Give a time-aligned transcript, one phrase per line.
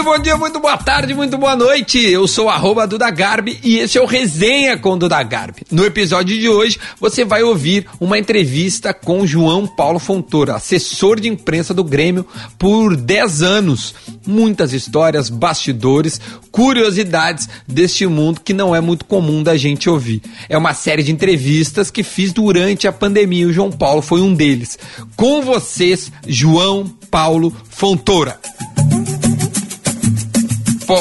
[0.00, 1.98] Muito bom dia, muito boa tarde, muito boa noite.
[1.98, 5.60] Eu sou arroba Duda Garbi e esse é o Resenha com Duda Garbi.
[5.70, 11.28] No episódio de hoje, você vai ouvir uma entrevista com João Paulo Fontoura, assessor de
[11.28, 12.26] imprensa do Grêmio
[12.58, 13.94] por 10 anos.
[14.26, 16.18] Muitas histórias, bastidores,
[16.50, 20.22] curiosidades deste mundo que não é muito comum da gente ouvir.
[20.48, 23.46] É uma série de entrevistas que fiz durante a pandemia.
[23.46, 24.78] O João Paulo foi um deles.
[25.14, 28.40] Com vocês, João Paulo Fontoura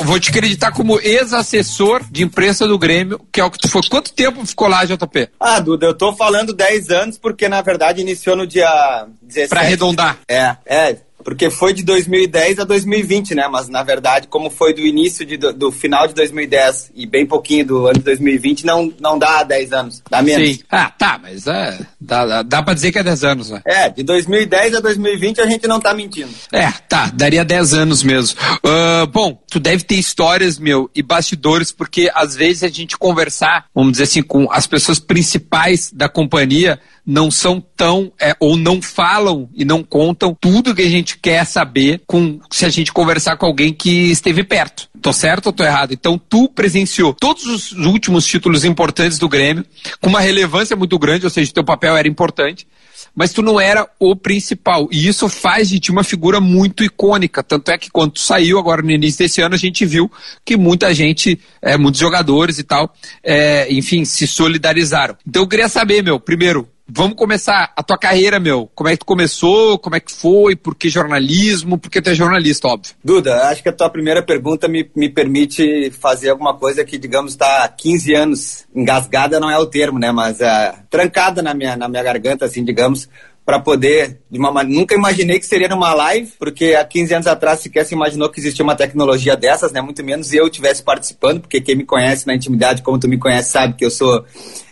[0.03, 3.81] vou te acreditar como ex-assessor de imprensa do Grêmio, que é o que tu foi.
[3.89, 5.30] Quanto tempo ficou lá, JP?
[5.39, 9.49] Ah, Duda, eu tô falando 10 anos porque, na verdade, iniciou no dia 17.
[9.49, 10.20] Pra arredondar.
[10.27, 10.97] É, é.
[11.23, 13.47] Porque foi de 2010 a 2020, né?
[13.51, 17.25] Mas na verdade, como foi do início de, do, do, final de 2010 e bem
[17.25, 20.49] pouquinho do ano de 2020, não, não dá 10 anos, dá menos.
[20.49, 20.59] Sim.
[20.69, 23.61] Ah, tá, mas é, dá, dá, pra dizer que é 10 anos, né?
[23.66, 26.29] É, de 2010 a 2020 a gente não tá mentindo.
[26.52, 28.39] É, tá, daria 10 anos mesmo.
[28.63, 33.66] Uh, bom, tu deve ter histórias, meu, e bastidores, porque às vezes a gente conversar,
[33.73, 36.79] vamos dizer assim, com as pessoas principais da companhia
[37.09, 41.43] não são tão é, ou não falam e não contam tudo que a gente quer
[41.43, 44.88] saber com se a gente conversar com alguém que esteve perto.
[45.01, 45.91] Tô certo ou tô errado?
[45.91, 49.66] Então tu presenciou todos os últimos títulos importantes do Grêmio
[49.99, 52.67] com uma relevância muito grande, ou seja, teu papel era importante
[53.16, 54.88] mas tu não era o principal.
[54.91, 57.41] E isso faz de ti uma figura muito icônica.
[57.41, 60.11] Tanto é que quando tu saiu, agora no início desse ano, a gente viu
[60.45, 65.17] que muita gente, é, muitos jogadores e tal, é, enfim, se solidarizaram.
[65.27, 68.69] Então eu queria saber, meu, primeiro, Vamos começar a tua carreira, meu.
[68.73, 69.77] Como é que tu começou?
[69.77, 70.55] Como é que foi?
[70.55, 71.77] Por que jornalismo?
[71.77, 72.93] Porque tu é jornalista, óbvio.
[73.03, 77.33] Duda, acho que a tua primeira pergunta me, me permite fazer alguma coisa que, digamos,
[77.33, 80.11] está há 15 anos engasgada, não é o termo, né?
[80.11, 83.07] Mas é, trancada na minha, na minha garganta, assim, digamos,
[83.50, 87.59] para poder, de uma nunca imaginei que seria numa live, porque há 15 anos atrás
[87.59, 89.81] sequer se imaginou que existia uma tecnologia dessas, né?
[89.81, 93.50] Muito menos eu estivesse participando, porque quem me conhece na intimidade, como tu me conhece,
[93.50, 94.23] sabe que eu sou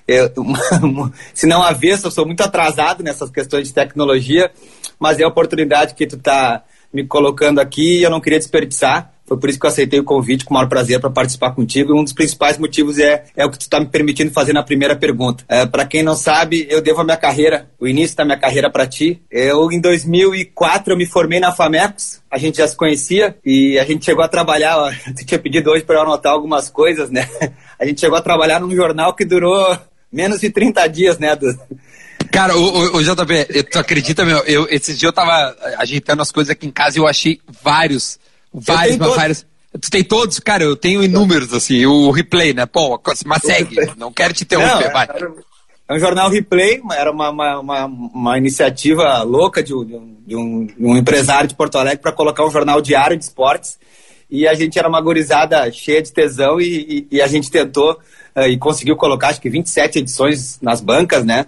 [0.08, 0.32] eu,
[1.34, 4.52] se não avesso, eu sou muito atrasado nessas questões de tecnologia,
[5.00, 6.64] mas é a oportunidade que tu está
[6.94, 9.12] me colocando aqui e eu não queria desperdiçar.
[9.28, 11.94] Foi por isso que eu aceitei o convite com o maior prazer para participar contigo.
[11.94, 14.64] E um dos principais motivos é, é o que tu está me permitindo fazer na
[14.64, 15.44] primeira pergunta.
[15.50, 18.72] É, para quem não sabe, eu devo a minha carreira, o início da minha carreira
[18.72, 19.22] para ti.
[19.30, 22.22] Eu, em 2004, eu me formei na Famecos.
[22.32, 24.78] A gente já se conhecia e a gente chegou a trabalhar.
[24.78, 27.28] Ó, tu tinha pedido hoje para eu anotar algumas coisas, né?
[27.80, 29.78] A gente chegou a trabalhar num jornal que durou
[30.12, 31.38] menos de 30 dias, né.
[32.32, 34.40] Cara, o, o, o JB, tu acredita, meu?
[34.40, 38.20] Eu, esses dias eu tava ajeitando as coisas aqui em casa e eu achei vários,
[38.62, 39.46] vários, vários.
[39.80, 40.40] Tu tem todos?
[40.40, 42.66] Cara, eu tenho inúmeros, assim, o replay, né?
[42.66, 45.08] Pô, mas segue, não quero te interromper, não, vai.
[45.90, 50.36] É um jornal replay, era uma, uma, uma, uma iniciativa louca de, de, um, de,
[50.36, 53.80] um, de um empresário de Porto Alegre para colocar um jornal diário de esportes.
[54.30, 57.94] E a gente era uma gorizada cheia de tesão e, e, e a gente tentou
[58.36, 61.46] uh, e conseguiu colocar acho que 27 edições nas bancas, né?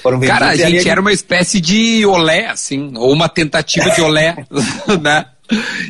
[0.00, 4.46] Foram Cara, a gente era uma espécie de olé, assim, ou uma tentativa de olé,
[5.02, 5.26] né?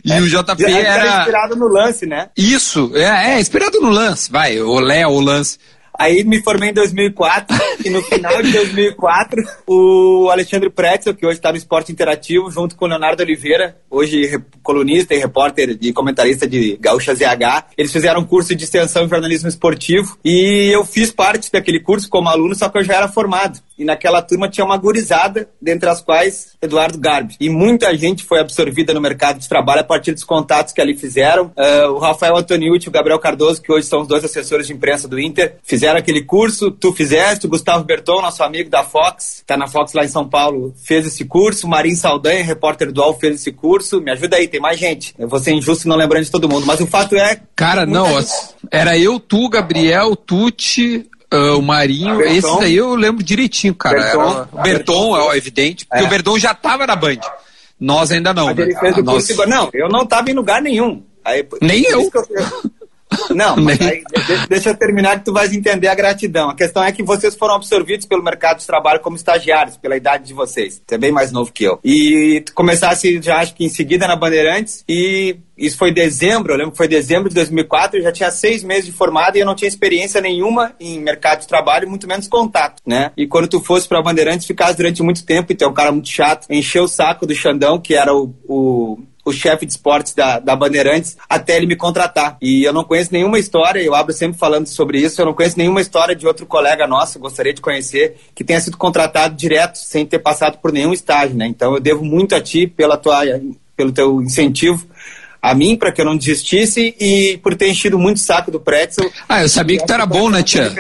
[0.05, 0.89] E é, o JP era...
[0.89, 2.31] era inspirado no lance, né?
[2.37, 5.59] Isso, é, é inspirado no lance, vai, olé ou lance.
[5.99, 11.37] Aí me formei em 2004 e no final de 2004 o Alexandre Pretzel, que hoje
[11.37, 16.47] está no Esporte Interativo, junto com o Leonardo Oliveira, hoje colunista e repórter e comentarista
[16.47, 21.13] de Gaúcha ZH, eles fizeram um curso de extensão em jornalismo esportivo e eu fiz
[21.13, 23.61] parte daquele curso como aluno, só que eu já era formado.
[23.79, 27.37] E naquela turma tinha uma gurizada, dentre as quais Eduardo Garbi.
[27.41, 30.97] E muita gente foi absorvida no mercado de trabalho a partir dos contatos que ali
[30.97, 31.53] fizeram.
[31.57, 34.73] Uh, o Rafael Antoniucci e o Gabriel Cardoso, que hoje são os dois assessores de
[34.73, 36.71] imprensa do Inter, fizeram aquele curso.
[36.71, 40.29] Tu fizeste, o Gustavo Berton, nosso amigo da Fox, está na Fox lá em São
[40.29, 41.67] Paulo, fez esse curso.
[41.67, 44.01] O Marim Saldanha, repórter do UOL, fez esse curso.
[44.01, 45.15] Me ajuda aí, tem mais gente.
[45.19, 47.41] Eu vou ser injusto não lembrando de todo mundo, mas o fato é.
[47.55, 48.33] Cara, não, gente...
[48.71, 52.35] era eu, tu, Gabriel, Tuti, Uh, o Marinho, Berton.
[52.35, 54.01] esse daí eu lembro direitinho, cara.
[54.01, 56.07] Berton, o Berton, é evidente, porque é.
[56.07, 57.21] o Berton já tava na Band.
[57.81, 58.47] Nós ainda não.
[58.47, 59.27] Mas ele fez o nós...
[59.27, 59.47] curso...
[59.47, 61.03] Não, eu não tava em lugar nenhum.
[61.25, 62.03] Aí, Nem eu.
[62.03, 62.11] eu...
[63.35, 64.03] Não, mas aí,
[64.49, 66.51] deixa eu terminar que tu vais entender a gratidão.
[66.51, 70.25] A questão é que vocês foram absorvidos pelo mercado de trabalho como estagiários, pela idade
[70.25, 70.83] de vocês.
[70.87, 71.79] Você é bem mais novo que eu.
[71.85, 76.57] E tu começasse já, acho que em seguida na Bandeirantes, e isso foi dezembro, eu
[76.57, 79.47] lembro que foi dezembro de 2004, eu já tinha seis meses de formado e eu
[79.47, 83.13] não tinha experiência nenhuma em mercado de trabalho, muito menos contato, né?
[83.17, 86.09] E quando tu fosse pra Bandeirantes, ficasse durante muito tempo, e é um cara muito
[86.09, 90.39] chato, encheu o saco do Xandão, que era o, o o chefe de esportes da,
[90.39, 92.37] da Bandeirantes até ele me contratar.
[92.41, 95.59] E eu não conheço nenhuma história, eu abro sempre falando sobre isso, eu não conheço
[95.59, 100.05] nenhuma história de outro colega nosso, gostaria de conhecer, que tenha sido contratado direto, sem
[100.05, 101.47] ter passado por nenhum estágio, né?
[101.47, 103.21] Então eu devo muito a ti pela tua,
[103.77, 104.87] pelo teu incentivo
[105.43, 108.61] a mim para que eu não desistisse e por ter enchido muito o saco do
[108.61, 109.11] Pretzel.
[109.29, 110.73] Ah, eu sabia que tu era bom, né, Tia?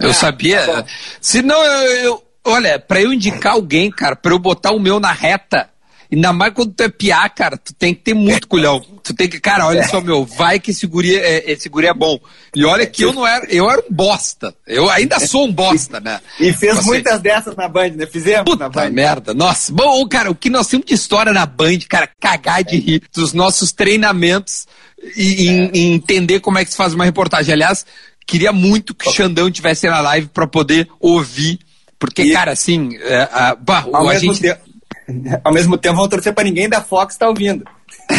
[0.00, 0.64] Eu é, sabia.
[0.64, 0.84] Tá
[1.20, 4.98] Se não, eu, eu olha, para eu indicar alguém, cara, para eu botar o meu
[4.98, 5.68] na reta,
[6.10, 8.82] Ainda mais quando tu é piá, cara, tu tem que ter muito culhão.
[9.02, 11.92] Tu tem que, cara, olha só, meu, vai que esse guri é, esse guri é
[11.92, 12.18] bom.
[12.54, 14.54] E olha que eu não era, eu era um bosta.
[14.66, 16.20] Eu ainda sou um bosta, né?
[16.40, 16.86] E fez Você...
[16.86, 18.06] muitas dessas na Band, né?
[18.06, 18.90] Fizemos Puta na Band.
[18.90, 19.34] merda.
[19.34, 23.02] Nossa, bom, cara, o que nós temos de história na Band, cara, cagar de rir
[23.12, 24.66] dos nossos treinamentos
[25.14, 25.70] e, é.
[25.74, 27.52] e entender como é que se faz uma reportagem.
[27.52, 27.84] Aliás,
[28.26, 31.58] queria muito que o Xandão tivesse na live para poder ouvir
[31.98, 32.32] porque, e...
[32.32, 34.40] cara, assim, é, a, bah, a gente.
[34.40, 34.67] Tempo,
[35.44, 37.64] ao mesmo tempo, vão torcer para ninguém da Fox tá ouvindo.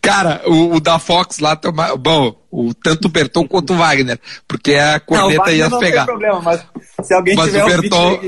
[0.00, 4.18] Cara, o, o, da Fox lá, toma, bom, o, tanto o Berton quanto o Wagner,
[4.46, 6.06] porque a corneta não, ia não pegar.
[6.06, 6.64] Não tem problema, mas
[7.06, 8.20] se alguém mas tiver o Berton...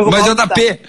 [0.00, 0.80] Um mas JP,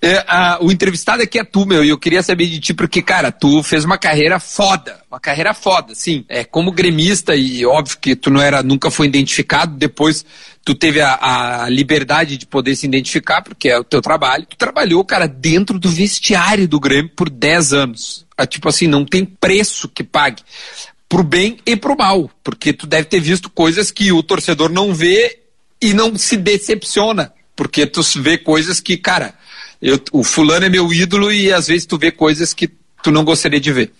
[0.00, 3.02] é, a, o entrevistado aqui é tu, meu, e eu queria saber de ti, porque,
[3.02, 6.24] cara, tu fez uma carreira foda, uma carreira foda, sim.
[6.28, 10.24] É, como gremista, e óbvio que tu não era, nunca foi identificado, depois
[10.66, 14.44] tu teve a, a liberdade de poder se identificar, porque é o teu trabalho.
[14.50, 18.26] Tu trabalhou, cara, dentro do vestiário do Grêmio por 10 anos.
[18.36, 20.42] É, tipo assim, não tem preço que pague.
[21.08, 24.92] Pro bem e pro mal, porque tu deve ter visto coisas que o torcedor não
[24.92, 25.38] vê
[25.80, 29.34] e não se decepciona, porque tu vê coisas que, cara,
[29.80, 32.68] eu, o fulano é meu ídolo e às vezes tu vê coisas que
[33.04, 33.92] tu não gostaria de ver.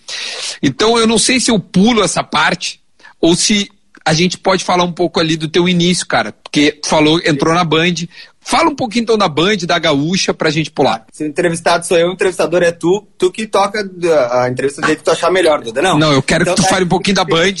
[0.61, 2.81] Então eu não sei se eu pulo essa parte
[3.21, 3.71] ou se
[4.07, 7.65] a gente pode falar um pouco ali do teu início, cara, porque falou, entrou na
[7.65, 7.93] Band.
[8.39, 11.05] Fala um pouquinho então da Band, da Gaúcha, pra gente pular.
[11.11, 13.79] Se o entrevistado sou eu, o entrevistador é tu, tu que toca
[14.31, 15.99] a entrevista dele que tu achar melhor, Duda, não?
[15.99, 16.69] Não, eu quero então, que tu tá...
[16.69, 17.55] fale um pouquinho da Band,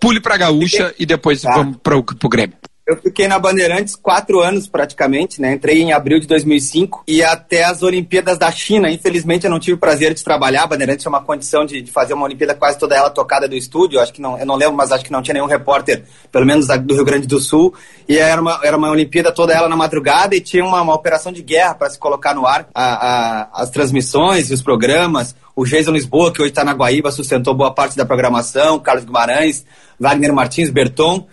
[0.00, 1.52] pule pra Gaúcha e depois tá.
[1.54, 2.56] vamos pro, pro Grêmio.
[2.84, 5.52] Eu fiquei na Bandeirantes quatro anos praticamente, né?
[5.52, 8.90] Entrei em abril de 2005 e até as Olimpíadas da China.
[8.90, 10.64] Infelizmente eu não tive o prazer de trabalhar.
[10.64, 13.54] A Bandeirantes tinha uma condição de, de, fazer uma Olimpíada quase toda ela tocada do
[13.54, 14.00] estúdio.
[14.00, 16.02] Acho que não, eu não lembro, mas acho que não tinha nenhum repórter,
[16.32, 17.72] pelo menos do Rio Grande do Sul.
[18.08, 21.30] E era uma, era uma Olimpíada toda ela na madrugada e tinha uma, uma operação
[21.30, 25.36] de guerra para se colocar no ar a, a, as transmissões e os programas.
[25.54, 28.80] O Jason Lisboa, que hoje está na Guaíba, sustentou boa parte da programação.
[28.80, 29.64] Carlos Guimarães,
[30.00, 31.28] Wagner Martins, Berton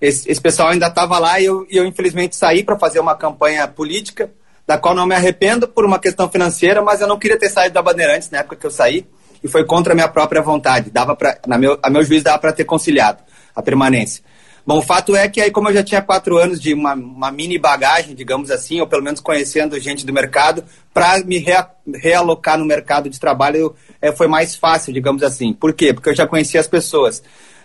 [0.00, 3.68] esse, esse pessoal ainda estava lá e eu, eu infelizmente saí para fazer uma campanha
[3.68, 4.30] política,
[4.66, 7.74] da qual não me arrependo por uma questão financeira, mas eu não queria ter saído
[7.74, 9.06] da Bandeirantes na época que eu saí
[9.42, 10.90] e foi contra a minha própria vontade.
[10.90, 13.22] Dava para, na meu, a meu juiz dava para ter conciliado
[13.54, 14.22] a permanência.
[14.66, 17.32] Bom, o fato é que aí, como eu já tinha quatro anos de uma, uma
[17.32, 20.62] mini bagagem, digamos assim, ou pelo menos conhecendo gente do mercado,
[20.92, 25.52] para me rea, realocar no mercado de trabalho é, foi mais fácil, digamos assim.
[25.52, 25.92] Por quê?
[25.92, 27.22] Porque eu já conhecia as pessoas.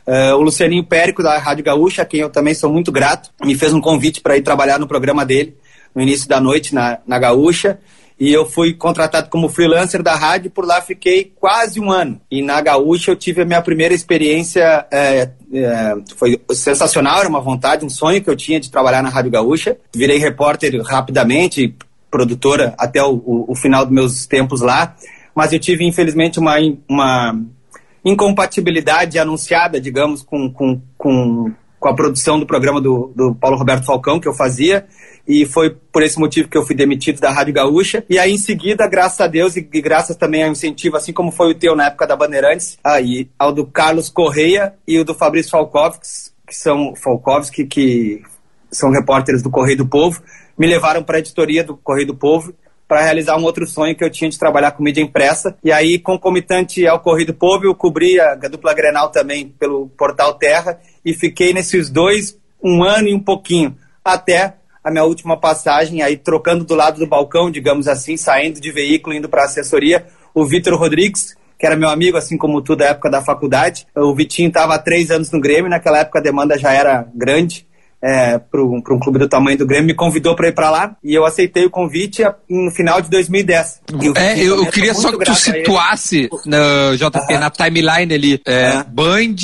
[0.07, 3.55] Uh, o Lucianinho Périco, da Rádio Gaúcha, a quem eu também sou muito grato, me
[3.55, 5.57] fez um convite para ir trabalhar no programa dele,
[5.95, 7.79] no início da noite, na, na Gaúcha.
[8.17, 12.21] E eu fui contratado como freelancer da rádio, por lá fiquei quase um ano.
[12.31, 17.41] E na Gaúcha eu tive a minha primeira experiência, é, é, foi sensacional, era uma
[17.41, 19.77] vontade, um sonho que eu tinha de trabalhar na Rádio Gaúcha.
[19.93, 21.75] Virei repórter rapidamente,
[22.09, 24.95] produtora até o, o, o final dos meus tempos lá.
[25.35, 26.55] Mas eu tive, infelizmente, uma,
[26.87, 27.37] uma
[28.05, 33.85] incompatibilidade anunciada, digamos, com, com, com, com a produção do programa do, do Paulo Roberto
[33.85, 34.85] Falcão, que eu fazia,
[35.27, 38.05] e foi por esse motivo que eu fui demitido da Rádio Gaúcha.
[38.07, 41.51] E aí, em seguida, graças a Deus e, graças também ao incentivo, assim como foi
[41.51, 45.51] o teu na época da Bandeirantes, aí, ao do Carlos Correia e o do Fabrício
[45.51, 46.05] Falkovski,
[46.47, 48.21] que são Falkovski, que
[48.71, 50.21] são repórteres do Correio do Povo,
[50.55, 52.53] me levaram para a editoria do Correio do Povo
[52.87, 55.57] para realizar um outro sonho que eu tinha de trabalhar com mídia impressa.
[55.63, 60.79] E aí, concomitante ao Corrido Povo, eu cobri a, dupla Grenal também pelo Portal Terra
[61.03, 66.15] e fiquei nesses dois um ano e um pouquinho, até a minha última passagem, aí
[66.15, 70.75] trocando do lado do balcão, digamos assim, saindo de veículo, indo para assessoria, o Vitor
[70.77, 73.87] Rodrigues, que era meu amigo, assim como tu, da época da faculdade.
[73.95, 77.65] O Vitinho estava há três anos no Grêmio, naquela época a demanda já era grande
[78.05, 81.15] é, para um clube do tamanho do Grêmio, me convidou para ir para lá e
[81.15, 83.81] eu aceitei o convite no final de 2010.
[84.15, 89.37] É, eu, eu queria só que tu situasse no JP, na timeline ali, é, Band,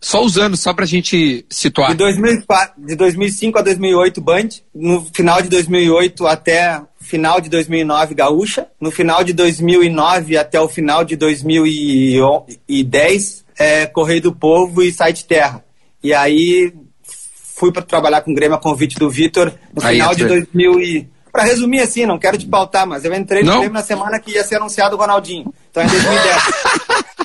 [0.00, 1.90] só os anos, só para a gente situar.
[1.90, 8.14] De, 2004, de 2005 a 2008, Band, no final de 2008 até final de 2009
[8.14, 14.92] Gaúcha, no final de 2009 até o final de 2010 é, Correio do Povo e
[14.92, 15.64] Site Terra.
[16.00, 16.72] E aí
[17.54, 20.80] fui para trabalhar com o Grêmio a convite do Vitor no final Aí, de 2000
[20.80, 21.08] e...
[21.32, 23.58] Para resumir assim, não quero te pautar, mas eu entrei no não?
[23.58, 25.52] Grêmio na semana que ia ser anunciado o Ronaldinho.
[25.68, 26.42] Então é em 2010.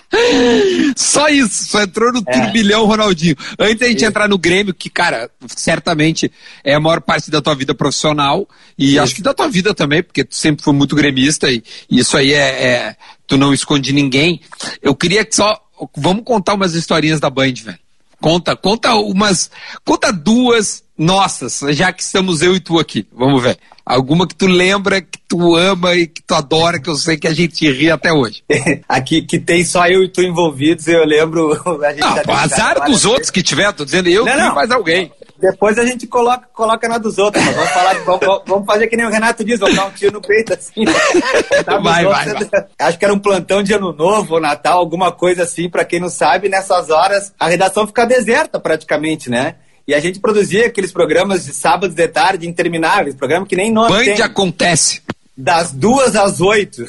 [0.97, 2.31] Só isso, só entrou no é.
[2.31, 3.35] turbilhão Ronaldinho.
[3.57, 6.31] Antes da gente entrar no Grêmio, que, cara, certamente
[6.63, 9.01] é a maior parte da tua vida profissional, e isso.
[9.01, 12.17] acho que da tua vida também, porque tu sempre foi muito gremista, e, e isso
[12.17, 12.95] aí é, é,
[13.29, 14.41] Tu não esconde ninguém.
[14.81, 15.61] Eu queria que só.
[15.95, 17.79] Vamos contar umas historinhas da Band, velho.
[18.21, 19.49] Conta, conta umas.
[19.85, 23.07] Conta duas nossas, já que estamos eu e tu aqui.
[23.13, 23.57] Vamos ver.
[23.85, 27.27] Alguma que tu lembra, que tu ama e que tu adora, que eu sei que
[27.27, 28.43] a gente ri até hoje.
[28.87, 31.53] Aqui que tem só eu e tu envolvidos, eu lembro.
[31.83, 34.53] A gente não, azar dos outros que tiver, tô dizendo eu não, não.
[34.53, 35.11] mais alguém.
[35.39, 37.43] Depois a gente coloca, coloca na dos outros.
[37.43, 40.21] Vamos, falar, vamos, vamos, fazer que nem o Renato diz, vamos dar um tiro no
[40.21, 40.83] peito assim.
[41.65, 45.69] vai, vai, vai, Acho que era um plantão de ano novo, Natal, alguma coisa assim,
[45.69, 49.55] para quem não sabe, nessas horas a redação fica deserta praticamente, né?
[49.87, 54.05] E a gente produzia aqueles programas de sábados de tarde intermináveis, programa que nem nome
[54.05, 55.01] Band acontece.
[55.35, 56.85] Das duas às oito.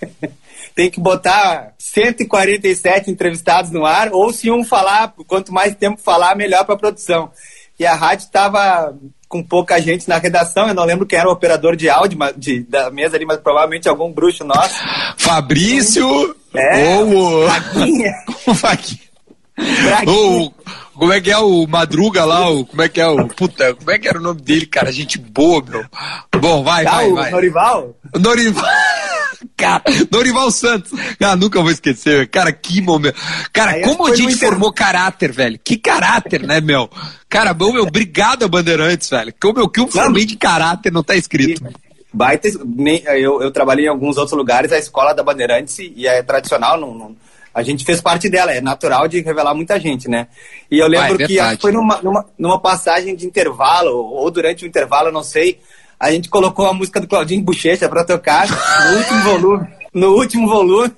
[0.74, 6.34] tem que botar 147 entrevistados no ar, ou se um falar, quanto mais tempo falar,
[6.34, 7.30] melhor para a produção.
[7.80, 8.94] E a rádio estava
[9.26, 12.62] com pouca gente na redação, eu não lembro quem era o operador de áudio de,
[12.64, 14.74] da mesa ali, mas provavelmente algum bruxo nosso.
[15.16, 16.36] Fabrício!
[16.52, 17.46] É, ou o...
[17.48, 18.12] Vaguinha.
[18.46, 19.00] o Vaguinha.
[20.06, 20.54] Ou
[20.94, 22.50] como é que é o Madruga lá?
[22.50, 23.28] O, como é que é o.
[23.28, 24.92] Puta, como é que era o nome dele, cara?
[24.92, 25.84] Gente boa, meu.
[26.38, 27.30] Bom, vai, tá, vai, o vai.
[27.30, 27.96] Norival?
[28.18, 28.64] Norival.
[29.60, 30.92] Cara, Norival Santos.
[31.22, 32.28] Ah, nunca vou esquecer.
[32.28, 33.14] Cara, que momento.
[33.52, 35.58] Cara, Aí como a gente formou caráter, velho.
[35.62, 36.88] Que caráter, né, meu?
[37.28, 39.34] Cara, meu, meu obrigado a Bandeirantes, velho.
[39.40, 41.62] Como eu que eu formei de caráter não tá escrito.
[42.12, 46.80] Baita, eu, eu trabalhei em alguns outros lugares, a escola da Bandeirantes, e é tradicional,
[46.80, 47.16] não, não
[47.52, 50.28] a gente fez parte dela, é natural de revelar muita gente, né?
[50.70, 54.64] E eu lembro ah, é que foi numa, numa, numa, passagem de intervalo, ou durante
[54.64, 55.58] o intervalo, não sei,
[56.00, 60.48] a gente colocou a música do Claudinho Bochecha para tocar no último volume, no último
[60.48, 60.90] volume,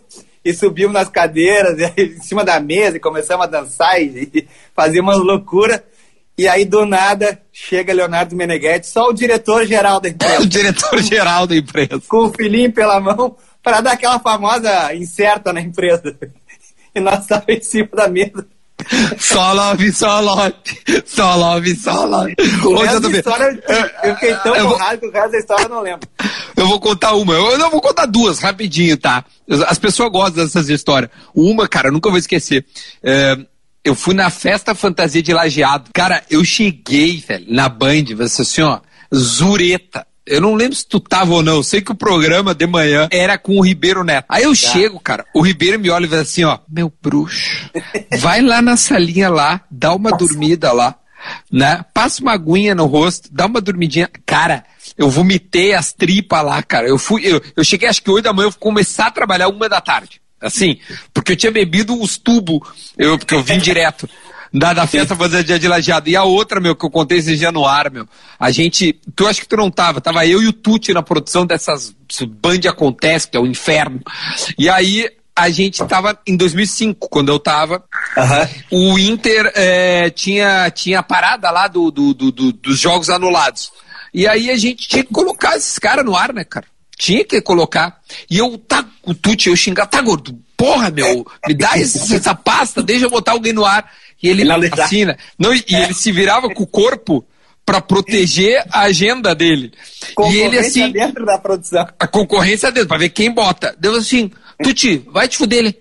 [0.45, 5.19] e subimos nas cadeiras, em cima da mesa, e começamos a dançar e, fazer umas
[5.19, 5.83] loucuras.
[6.39, 10.41] E aí, do nada, chega Leonardo Meneghetti, só o diretor-geral da empresa.
[10.41, 12.01] o diretor-geral da empresa.
[12.09, 16.17] Com o filhinho pela mão, para dar aquela famosa incerta na empresa
[16.95, 18.47] e nós estávamos em cima da mesa.
[19.19, 20.55] Só love, só love,
[21.05, 22.35] só love, só love.
[22.39, 23.63] Resto da história,
[24.03, 26.09] eu fiquei tão eu borrado que o resto da história eu não lembro.
[26.57, 29.25] Eu vou contar uma, eu não vou contar duas, rapidinho, tá?
[29.67, 31.11] As pessoas gostam dessas histórias.
[31.35, 32.65] Uma, cara, eu nunca vou esquecer.
[33.03, 33.37] É,
[33.85, 35.91] eu fui na festa fantasia de lajeado.
[35.93, 38.81] Cara, eu cheguei, velho, na Band, assim, ó,
[39.15, 40.07] zureta.
[40.25, 41.57] Eu não lembro se tu tava ou não.
[41.57, 44.27] Eu sei que o programa de manhã era com o Ribeiro Neto.
[44.29, 44.55] Aí eu tá.
[44.55, 47.71] chego, cara, o Ribeiro me olha e diz assim, ó, meu bruxo,
[48.19, 50.95] vai lá na salinha lá, dá uma dormida lá,
[51.51, 51.85] né?
[51.93, 54.09] Passa uma aguinha no rosto, dá uma dormidinha.
[54.25, 54.65] Cara,
[54.97, 56.87] eu vomitei as tripas lá, cara.
[56.87, 59.49] Eu fui, eu, eu cheguei acho que oito da manhã, eu fui começar a trabalhar
[59.49, 60.21] uma da tarde.
[60.41, 60.79] Assim,
[61.15, 62.61] porque eu tinha bebido os tubos,
[62.99, 64.09] eu, porque eu vim direto
[64.53, 66.09] da, da festa fazer dia de lajeado.
[66.09, 68.07] E a outra, meu, que eu contei esse dia no ar, meu.
[68.39, 69.01] A gente.
[69.17, 70.01] Tu acha que tu não tava?
[70.01, 71.95] Tava eu e o Tuti na produção dessas
[72.27, 74.01] Band Acontece, que é o inferno.
[74.59, 77.83] E aí a gente tava em 2005, quando eu tava.
[78.71, 78.93] Uhum.
[78.93, 83.73] O Inter é, tinha, tinha a parada lá do, do, do, do, dos jogos anulados.
[84.13, 86.67] E aí a gente tinha que colocar esses caras no ar, né, cara?
[86.99, 88.01] Tinha que colocar.
[88.31, 92.35] E eu, tá, o Tuti, eu xingar, tá gordo, porra, meu, me dá essa, essa
[92.37, 93.91] pasta, deixa eu botar alguém no ar.
[94.23, 95.19] E ele assina.
[95.37, 95.83] Não, e é.
[95.83, 97.27] ele se virava com o corpo
[97.67, 99.73] para proteger a agenda dele.
[100.31, 100.93] E ele assim.
[100.93, 101.89] dentro da produção.
[101.99, 103.75] A concorrência dentro, para ver quem bota.
[103.77, 104.31] Deu assim,
[104.63, 105.77] Tuti, vai te fuder ele.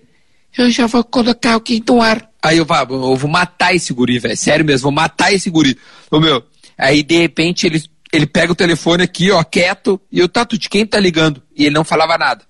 [0.58, 2.28] Eu já vou colocar alguém no ar.
[2.42, 4.36] Aí eu, eu vou matar esse guri, velho.
[4.36, 5.78] Sério mesmo, vou matar esse guri.
[6.10, 6.42] Ô meu,
[6.76, 7.80] aí de repente ele,
[8.12, 11.40] ele pega o telefone aqui, ó, quieto, e eu, tá, Tuti, quem tá ligando?
[11.56, 12.44] E ele não falava nada.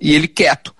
[0.00, 0.74] E ele quieto.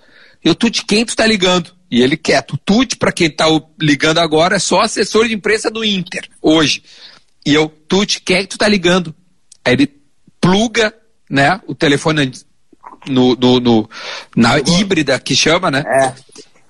[0.45, 1.73] Eu, Tuti, quem tu tá ligando?
[1.91, 2.53] E ele quieto.
[2.53, 3.47] O Tuti, para quem está
[3.81, 6.83] ligando agora, é só assessor de imprensa do Inter, hoje.
[7.45, 9.15] E eu, Tuti, quem é que tu tá ligando?
[9.65, 9.89] Aí ele
[10.41, 10.95] pluga
[11.29, 12.33] né, o telefone
[13.07, 13.91] no, no, no
[14.37, 15.85] na híbrida que chama, né?
[15.87, 16.15] É.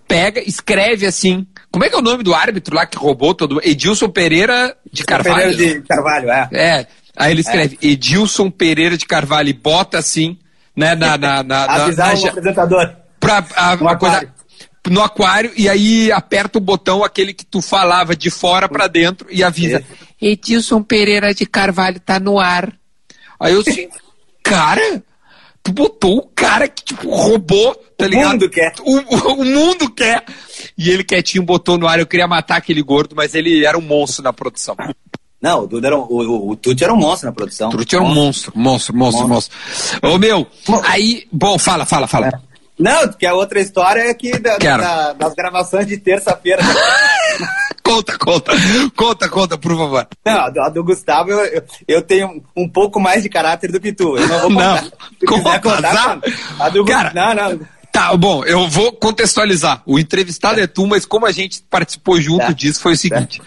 [0.06, 1.46] Pega, escreve assim.
[1.70, 3.60] Como é que é o nome do árbitro lá que roubou todo?
[3.62, 5.56] Edilson Pereira de Carvalho.
[5.56, 6.48] Pereira de Carvalho, é.
[6.52, 6.86] É.
[7.16, 7.86] Aí ele escreve é.
[7.86, 10.38] Edilson Pereira de Carvalho e bota assim,
[10.74, 11.18] né, na.
[11.18, 12.96] na, na Avisar na, o apresentador.
[13.28, 14.32] Pra, a, a coisa,
[14.88, 19.26] no aquário e aí aperta o botão aquele que tu falava de fora para dentro
[19.30, 19.84] e avisa.
[20.20, 22.72] Edilson Pereira de Carvalho tá no ar.
[23.38, 23.88] Aí eu assim,
[24.42, 25.02] cara,
[25.62, 28.28] tu botou o cara que tipo roubou, tá ligado?
[28.28, 28.72] O mundo quer.
[28.80, 30.24] O, o, mundo quer.
[30.76, 31.98] E ele quietinho botou no ar.
[31.98, 34.74] Eu queria matar aquele gordo, mas ele era um monstro na produção.
[35.40, 37.70] Não, o, era um, o, o, o Tuti era um monstro na produção.
[37.70, 39.56] Tuti era um monstro, monstro, monstro, monstro.
[39.60, 40.10] monstro.
[40.10, 40.46] Ô meu,
[40.84, 42.28] aí, bom, fala, fala, fala.
[42.28, 42.47] É.
[42.78, 46.62] Não, que a outra história é que da, da, das gravações de terça-feira.
[47.82, 48.52] conta, conta,
[48.94, 50.06] conta, conta, por favor.
[50.24, 54.16] Não, a do, Gustavo eu, eu, tenho um pouco mais de caráter do que tu.
[54.16, 54.82] Eu não vou contar.
[54.82, 54.90] Não,
[55.26, 56.20] conta, contar,
[56.60, 57.60] a do Cara, não, não.
[57.90, 59.82] Tá, bom, eu vou contextualizar.
[59.84, 62.52] O entrevistado é, é tu, mas como a gente participou junto tá.
[62.52, 63.40] disso, foi o seguinte.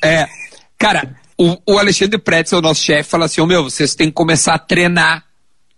[0.00, 0.08] Tá.
[0.08, 0.28] É,
[0.76, 4.14] cara, o, o Alexandre Pretzel, o nosso chefe, fala assim: oh, meu, vocês têm que
[4.14, 5.24] começar a treinar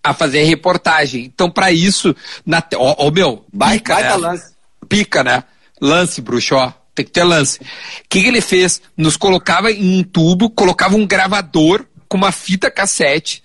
[0.04, 1.24] a fazer reportagem.
[1.24, 4.14] Então, para isso, na ó, ó, meu, pica, né?
[4.16, 4.52] lance.
[4.86, 5.44] Pica, né?
[5.80, 6.70] Lance, bruxo, ó.
[6.94, 7.58] Tem que ter lance.
[7.58, 7.64] O
[8.08, 8.82] que, que ele fez?
[8.96, 13.42] Nos colocava em um tubo, colocava um gravador com uma fita cassete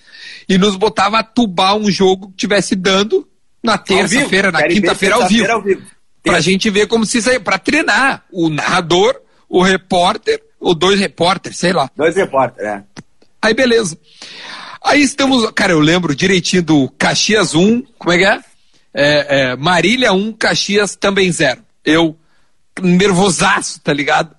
[0.48, 3.28] e nos botava a tubar um jogo que estivesse dando
[3.64, 5.50] na terça-feira, na quinta-feira ao vivo.
[5.50, 5.82] Ao vivo.
[6.22, 11.58] Pra gente ver como se sair, pra treinar o narrador, o repórter, ou dois repórteres,
[11.58, 11.90] sei lá.
[11.96, 12.84] Dois repórteres, é.
[13.42, 13.98] Aí beleza.
[14.84, 18.40] Aí estamos, cara, eu lembro direitinho do Caxias 1, como é que é?
[18.94, 21.62] é, é Marília 1, Caxias também 0.
[21.86, 22.16] Eu,
[22.82, 24.36] nervosaço, tá ligado?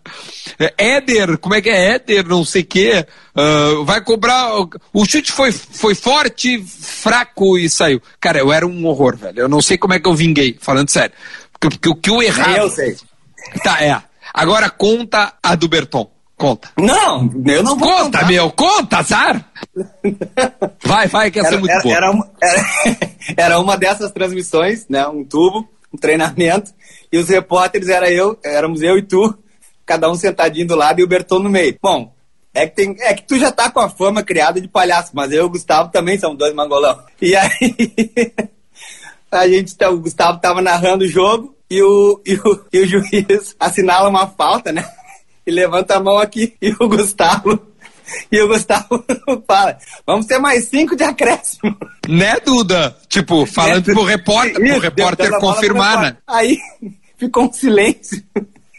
[0.58, 4.52] É, Éder, como é que é Éder, não sei o quê, uh, vai cobrar,
[4.92, 8.00] o chute foi, foi forte, fraco e saiu.
[8.20, 10.90] Cara, eu era um horror, velho, eu não sei como é que eu vinguei, falando
[10.90, 11.14] sério.
[11.58, 12.56] Porque o que eu errava...
[12.56, 12.96] Eu sei.
[13.62, 14.00] Tá, é.
[14.32, 16.10] Agora conta a do Berton.
[16.40, 16.70] Conta.
[16.78, 18.26] Não, eu não vou Conta, contar.
[18.26, 19.44] meu, conta, azar!
[20.82, 21.90] vai, vai, que ia ser muito era, bom.
[21.90, 22.62] Era uma, era,
[23.36, 25.06] era uma dessas transmissões, né?
[25.06, 26.72] Um tubo, um treinamento,
[27.12, 29.38] e os repórteres era eu, éramos eu e tu,
[29.84, 31.76] cada um sentadinho do lado e o Berton no meio.
[31.82, 32.10] Bom,
[32.54, 35.30] é que, tem, é que tu já tá com a fama criada de palhaço, mas
[35.32, 37.02] eu e o Gustavo também são dois mangolão.
[37.20, 37.76] E aí,
[39.30, 42.86] a gente, tá, o Gustavo tava narrando o jogo e o, e o, e o
[42.86, 44.90] juiz assinala uma falta, né?
[45.46, 46.54] E levanta a mão aqui.
[46.60, 47.60] E o Gustavo.
[48.30, 49.04] E o Gustavo
[49.46, 51.76] fala: vamos ter mais cinco de acréscimo.
[52.08, 52.96] Né, Duda?
[53.08, 56.16] Tipo, falando é, pro repórter, isso, pro repórter confirmar, né?
[56.26, 56.58] Aí
[57.16, 58.22] ficou um silêncio.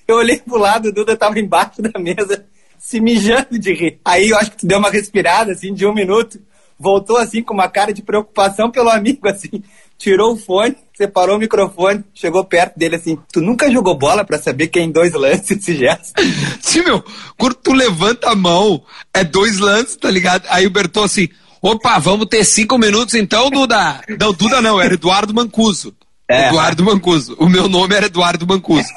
[0.07, 2.45] Eu olhei pro lado, o Duda tava embaixo da mesa,
[2.77, 3.99] se mijando de rir.
[4.03, 6.39] Aí eu acho que tu deu uma respirada, assim, de um minuto.
[6.77, 9.63] Voltou, assim, com uma cara de preocupação pelo amigo, assim
[10.01, 14.37] tirou o fone, separou o microfone, chegou perto dele assim: Tu nunca jogou bola para
[14.37, 16.13] saber que é dois lances esse gesto?
[16.61, 17.03] Sim, meu,
[17.37, 18.83] quando tu levanta a mão,
[19.13, 20.45] é dois lances, tá ligado?
[20.49, 21.27] Aí o Berton assim:
[21.61, 24.01] opa, vamos ter cinco minutos então, Duda?
[24.19, 25.93] Não, Duda não, era Eduardo Mancuso.
[26.29, 26.47] É.
[26.47, 27.35] Eduardo Mancuso.
[27.39, 28.87] O meu nome era Eduardo Mancuso.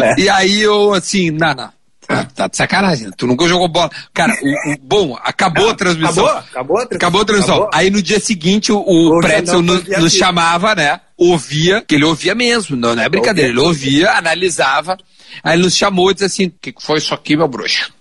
[0.00, 0.20] É.
[0.20, 1.75] E aí eu assim, não, não.
[2.08, 3.10] Ah, tá de sacanagem.
[3.16, 3.90] Tu nunca jogou bola.
[4.14, 6.26] Cara, o, o bom, acabou a transmissão.
[6.26, 6.96] Acabou, acabou a transmissão.
[6.96, 7.54] Acabou a transmissão.
[7.56, 7.70] Acabou.
[7.74, 11.00] Aí no dia seguinte o, o Pretzel no, nos chamava, né?
[11.16, 13.50] Ouvia, que ele ouvia mesmo, não, não é brincadeira.
[13.50, 14.96] Ele ouvia, analisava.
[15.42, 17.92] Aí ele nos chamou e disse assim: O que foi isso aqui, meu bruxo?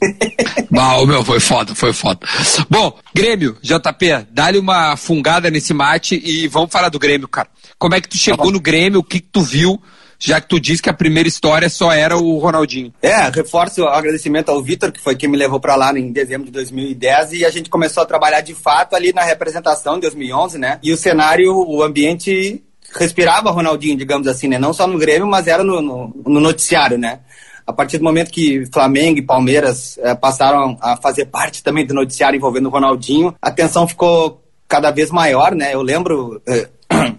[0.70, 2.20] Mal, meu, foi foda, foi foda.
[2.68, 7.48] Bom, Grêmio, JP, dá-lhe uma fungada nesse mate e vamos falar do Grêmio, cara.
[7.78, 9.00] Como é que tu chegou tá no Grêmio?
[9.00, 9.80] O que, que tu viu?
[10.24, 12.94] Já que tu disse que a primeira história só era o Ronaldinho.
[13.02, 16.46] É, reforço o agradecimento ao Vitor, que foi quem me levou para lá em dezembro
[16.46, 20.58] de 2010, e a gente começou a trabalhar de fato ali na representação em 2011,
[20.58, 20.78] né?
[20.80, 22.62] E o cenário, o ambiente
[22.94, 24.58] respirava Ronaldinho, digamos assim, né?
[24.58, 27.18] Não só no Grêmio, mas era no, no, no noticiário, né?
[27.66, 31.94] A partir do momento que Flamengo e Palmeiras é, passaram a fazer parte também do
[31.94, 35.74] noticiário envolvendo o Ronaldinho, a tensão ficou cada vez maior, né?
[35.74, 36.68] Eu lembro, é,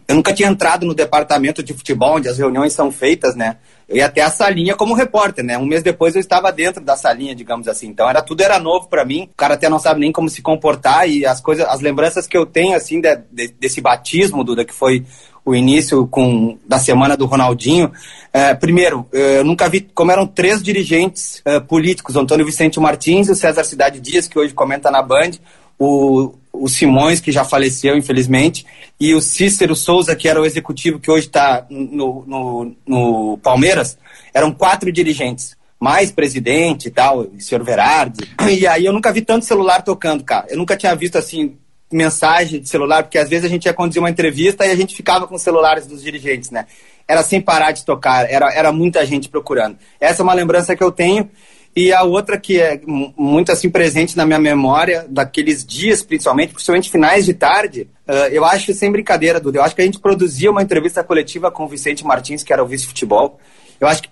[0.07, 3.57] eu nunca tinha entrado no departamento de futebol, onde as reuniões são feitas, né?
[3.87, 5.57] Eu ia até a salinha como repórter, né?
[5.57, 7.87] Um mês depois eu estava dentro da salinha, digamos assim.
[7.87, 9.29] Então era tudo era novo para mim.
[9.33, 12.37] O cara até não sabe nem como se comportar e as coisas, as lembranças que
[12.37, 15.05] eu tenho assim de, de, desse batismo, Duda, que foi
[15.45, 17.91] o início com da semana do Ronaldinho.
[18.31, 23.29] É, primeiro, é, eu nunca vi como eram três dirigentes é, políticos, Antônio Vicente Martins
[23.29, 25.31] o César Cidade Dias, que hoje comenta na Band,
[25.77, 28.63] o, o Simões, que já faleceu, infelizmente,
[28.99, 33.97] e o Cícero Souza, que era o executivo que hoje está no, no, no, Palmeiras,
[34.31, 38.29] eram quatro dirigentes, mais presidente e tal, o senhor Verardi.
[38.47, 40.45] E aí eu nunca vi tanto celular tocando, cara.
[40.49, 41.57] Eu nunca tinha visto assim
[41.91, 44.95] mensagem de celular, porque às vezes a gente ia conduzir uma entrevista e a gente
[44.95, 46.65] ficava com os celulares dos dirigentes, né?
[47.07, 49.77] Era sem parar de tocar, era, era muita gente procurando.
[49.99, 51.29] Essa é uma lembrança que eu tenho.
[51.75, 56.91] E a outra que é muito assim presente na minha memória, daqueles dias principalmente, principalmente
[56.91, 60.51] finais de tarde, uh, eu acho sem brincadeira, Duda, eu acho que a gente produzia
[60.51, 63.39] uma entrevista coletiva com o Vicente Martins, que era o vice-futebol.
[63.79, 64.09] Eu acho que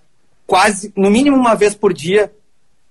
[0.47, 2.31] quase, no mínimo uma vez por dia,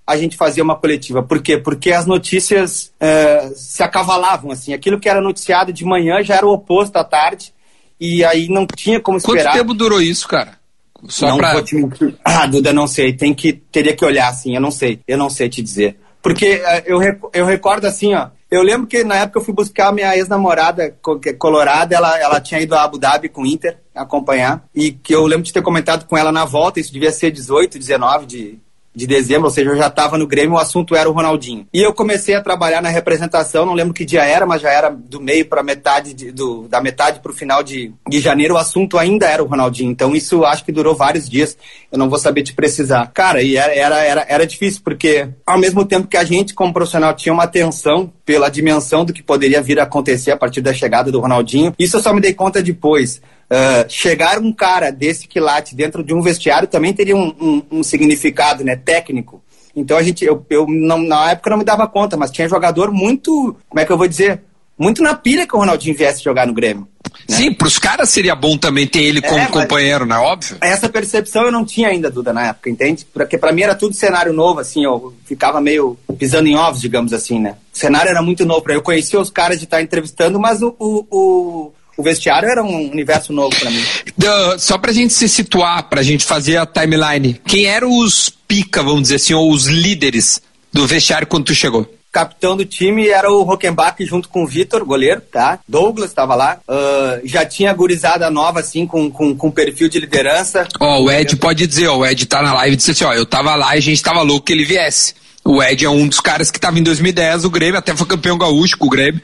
[0.06, 1.22] a gente fazia uma coletiva.
[1.22, 1.58] Por quê?
[1.58, 4.72] Porque as notícias uh, se acavalavam, assim.
[4.72, 7.52] Aquilo que era noticiado de manhã já era o oposto à tarde,
[7.98, 9.44] e aí não tinha como esperar.
[9.44, 10.59] Quanto tempo durou isso, cara?
[11.08, 11.52] Só não pra...
[11.52, 12.14] vou te mentir.
[12.24, 13.12] Ah, Duda, não sei.
[13.12, 15.00] Tem que, teria que olhar assim, eu não sei.
[15.06, 15.96] Eu não sei te dizer.
[16.22, 17.00] Porque uh, eu,
[17.32, 18.28] eu recordo assim, ó.
[18.50, 20.96] Eu lembro que na época eu fui buscar a minha ex-namorada
[21.38, 24.64] colorada, ela, ela tinha ido a Abu Dhabi com o Inter, acompanhar.
[24.74, 27.78] E que eu lembro de ter comentado com ela na volta, isso devia ser 18,
[27.78, 28.58] 19 de,
[28.94, 31.66] de dezembro, ou seja, eu já estava no Grêmio, o assunto era o Ronaldinho.
[31.72, 34.90] E eu comecei a trabalhar na representação, não lembro que dia era, mas já era
[34.90, 38.58] do meio para metade, de, do, da metade para o final de, de janeiro, o
[38.58, 39.90] assunto ainda era o Ronaldinho.
[39.90, 41.56] Então isso acho que durou vários dias,
[41.90, 43.06] eu não vou saber te precisar.
[43.14, 46.72] Cara, e era, era, era, era difícil, porque ao mesmo tempo que a gente, como
[46.72, 50.74] profissional, tinha uma atenção pela dimensão do que poderia vir a acontecer a partir da
[50.74, 53.20] chegada do Ronaldinho, isso eu só me dei conta depois.
[53.50, 57.82] Uh, chegar um cara desse quilate dentro de um vestiário também teria um, um, um
[57.82, 59.42] significado né, técnico.
[59.74, 62.92] Então a gente, eu, eu não, na época não me dava conta, mas tinha jogador
[62.92, 64.42] muito, como é que eu vou dizer,
[64.78, 66.88] muito na pilha que o Ronaldinho viesse jogar no Grêmio.
[67.28, 67.36] Né?
[67.36, 70.56] Sim, para os caras seria bom também ter ele como é, companheiro, não é óbvio?
[70.60, 73.06] Essa percepção eu não tinha ainda, Duda, na época, entende?
[73.12, 77.12] Porque para mim era tudo cenário novo, assim, eu ficava meio pisando em ovos, digamos
[77.12, 77.56] assim, né?
[77.72, 80.74] O cenário era muito novo para eu conhecia os caras de estar entrevistando, mas o,
[80.78, 83.82] o, o o vestiário era um universo novo para mim.
[84.18, 88.82] Uh, só pra gente se situar, pra gente fazer a timeline, quem eram os pica,
[88.82, 90.40] vamos dizer assim, ou os líderes
[90.72, 91.88] do vestiário quando tu chegou?
[92.12, 95.60] capitão do time era o Rockenbach junto com o Vitor, goleiro, tá?
[95.68, 96.58] Douglas estava lá.
[96.68, 100.66] Uh, já tinha gurizada nova, assim, com, com, com perfil de liderança.
[100.80, 103.04] Ó, oh, o Ed pode dizer, ó, o Ed tá na live e disse assim,
[103.04, 105.14] ó, eu tava lá e a gente tava louco que ele viesse.
[105.44, 108.36] O Ed é um dos caras que estava em 2010, o Grêmio até foi campeão
[108.36, 109.20] gaúcho com o Grêmio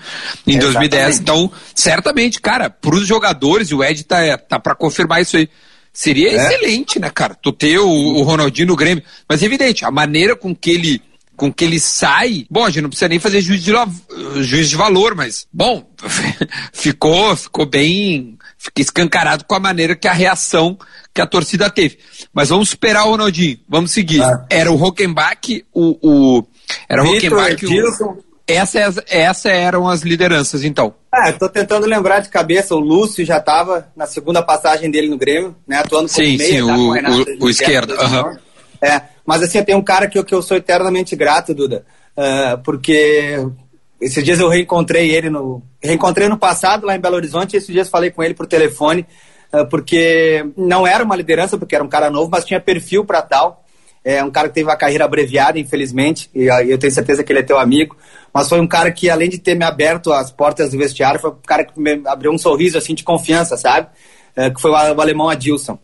[0.46, 1.20] em 2010.
[1.20, 5.48] Então, certamente, cara, para os jogadores, o Ed tá, tá para confirmar isso aí.
[5.92, 6.34] Seria é.
[6.34, 7.34] excelente, né, cara?
[7.34, 9.04] Tu ter o, o Ronaldinho no Grêmio.
[9.28, 11.02] Mas evidente, a maneira com que ele
[11.36, 12.46] com que ele sai.
[12.50, 13.72] Bom, a gente não precisa nem fazer juiz de,
[14.42, 15.86] juiz de valor, mas, bom,
[16.72, 18.35] ficou, ficou bem.
[18.66, 20.76] Fiquei escancarado com a maneira que a reação
[21.14, 21.98] que a torcida teve.
[22.32, 23.58] Mas vamos esperar o Ronaldinho.
[23.68, 24.20] Vamos seguir.
[24.20, 24.44] Ah.
[24.50, 25.98] Era o Rockenbach, o.
[26.02, 26.44] o
[26.88, 27.64] era o Rockenbach.
[27.64, 30.94] O, essa, essa eram as lideranças, então.
[31.12, 32.74] Ah, eu tô tentando lembrar de cabeça.
[32.74, 35.78] O Lúcio já estava na segunda passagem dele no Grêmio, né?
[35.78, 37.90] Atuando como sim, meia, sim, tá, o, Renato, o, o esquerdo.
[37.92, 38.36] Uhum.
[38.82, 41.84] É, mas assim, tem um cara que, que eu sou eternamente grato, Duda,
[42.16, 43.38] uh, porque
[44.00, 45.62] esses dias eu reencontrei ele no.
[45.82, 49.06] Reencontrei no passado lá em Belo Horizonte, e esses dias falei com ele por telefone.
[49.52, 53.22] Ah, porque não era uma liderança, porque era um cara novo, mas tinha perfil para
[53.22, 53.64] tal.
[54.04, 57.40] É um cara que teve uma carreira abreviada, infelizmente, e eu tenho certeza que ele
[57.40, 57.96] é teu amigo.
[58.32, 61.30] Mas foi um cara que, além de ter me aberto as portas do vestiário, foi
[61.30, 63.88] um cara que me abriu um sorriso assim de confiança, sabe?
[64.36, 65.76] É, que foi o alemão Adilson.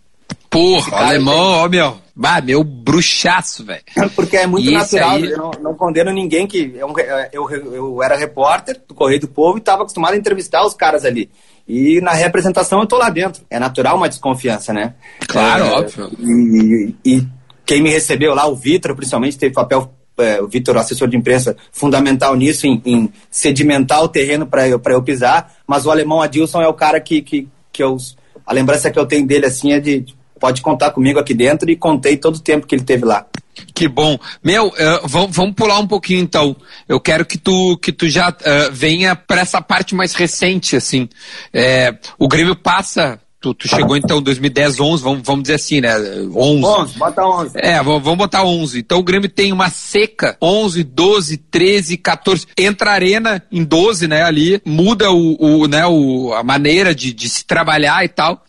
[0.53, 1.97] Porra, alemão, ó, meu.
[2.45, 3.83] Meu bruxaço, velho.
[4.15, 5.31] Porque é muito natural, aí...
[5.31, 6.75] eu não, não, condeno ninguém que.
[6.77, 6.93] Eu,
[7.33, 11.07] eu, eu, era repórter do Correio do Povo e estava acostumado a entrevistar os caras
[11.07, 11.31] ali.
[11.67, 13.43] E na representação eu tô lá dentro.
[13.49, 14.95] É natural uma desconfiança, né?
[15.27, 16.11] Claro, é, óbvio.
[16.19, 17.27] E, e,
[17.65, 21.57] quem me recebeu lá, o Vitor, principalmente, teve papel, é, o Vitor, assessor de imprensa,
[21.73, 25.55] fundamental nisso, em, em sedimentar o terreno para eu, eu pisar.
[25.67, 27.97] Mas o alemão Adilson é o cara que, que, que eu.
[28.45, 30.05] A lembrança que eu tenho dele, assim, é de.
[30.43, 33.25] Pode contar comigo aqui dentro e contei todo o tempo que ele teve lá.
[33.73, 34.19] Que bom.
[34.43, 34.73] Meu, uh,
[35.05, 36.57] vamos, vamos pular um pouquinho então.
[36.89, 41.09] Eu quero que tu, que tu já uh, venha para essa parte mais recente, assim.
[41.55, 45.81] É, o Grêmio passa Tu, tu, chegou então em 2010, 11, vamos, vamos dizer assim,
[45.81, 45.97] né?
[45.97, 46.65] 11.
[46.65, 47.53] 11, bota 11.
[47.57, 48.79] É, vamos botar 11.
[48.79, 52.47] Então o Grêmio tem uma seca, 11, 12, 13, 14.
[52.57, 57.13] Entra a arena em 12, né, ali, muda o, o, né, o, a maneira de,
[57.13, 58.45] de se trabalhar e tal.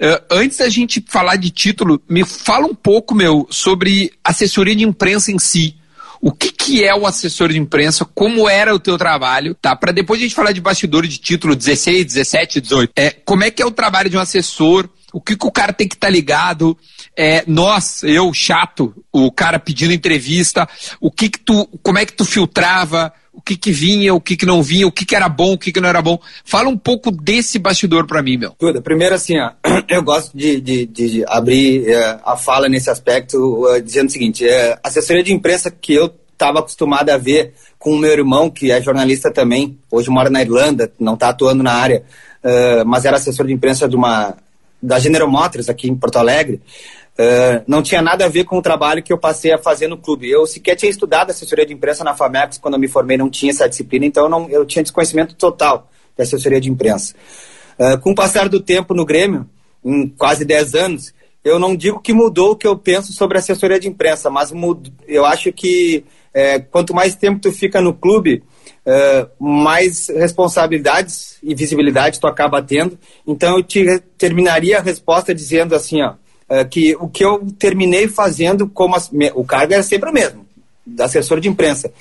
[0.00, 4.84] Uh, antes da gente falar de título, me fala um pouco, meu, sobre assessoria de
[4.84, 5.76] imprensa em si.
[6.20, 8.04] O que, que é o assessor de imprensa?
[8.04, 9.54] Como era o teu trabalho?
[9.54, 9.76] Tá?
[9.76, 12.92] Para depois a gente falar de bastidor de título 16, 17, 18.
[12.96, 14.88] É, como é que é o trabalho de um assessor?
[15.12, 16.76] O que, que o cara tem que estar tá ligado?
[17.16, 20.68] É, nós, eu, chato, o cara pedindo entrevista,
[21.00, 23.12] o que que tu, como é que tu filtrava?
[23.38, 25.58] O que que vinha, o que que não vinha, o que que era bom, o
[25.58, 26.18] que que não era bom.
[26.44, 28.50] Fala um pouco desse bastidor para mim, meu.
[28.58, 28.82] Tudo.
[28.82, 29.52] Primeiro, assim, ó,
[29.88, 34.44] eu gosto de, de, de abrir é, a fala nesse aspecto uh, dizendo o seguinte:
[34.44, 38.72] é, assessoria de imprensa que eu estava acostumado a ver com o meu irmão, que
[38.72, 42.02] é jornalista também, hoje mora na Irlanda, não está atuando na área,
[42.42, 44.36] uh, mas era assessor de imprensa de uma
[44.82, 46.60] da General Motors aqui em Porto Alegre.
[47.18, 49.98] Uh, não tinha nada a ver com o trabalho que eu passei a fazer no
[49.98, 50.30] clube.
[50.30, 53.50] Eu sequer tinha estudado assessoria de imprensa na FAMEX, quando eu me formei não tinha
[53.50, 57.14] essa disciplina, então eu, não, eu tinha desconhecimento total de assessoria de imprensa.
[57.76, 59.48] Uh, com o passar do tempo no Grêmio,
[59.84, 63.80] em quase 10 anos, eu não digo que mudou o que eu penso sobre assessoria
[63.80, 64.92] de imprensa, mas mud...
[65.06, 68.44] eu acho que é, quanto mais tempo tu fica no clube,
[68.86, 72.98] é, mais responsabilidades e visibilidade tu acaba tendo.
[73.26, 76.14] Então eu te terminaria a resposta dizendo assim, ó,
[76.70, 80.46] que o que eu terminei fazendo como as, o cargo era sempre o mesmo,
[80.86, 81.92] da assessor de imprensa,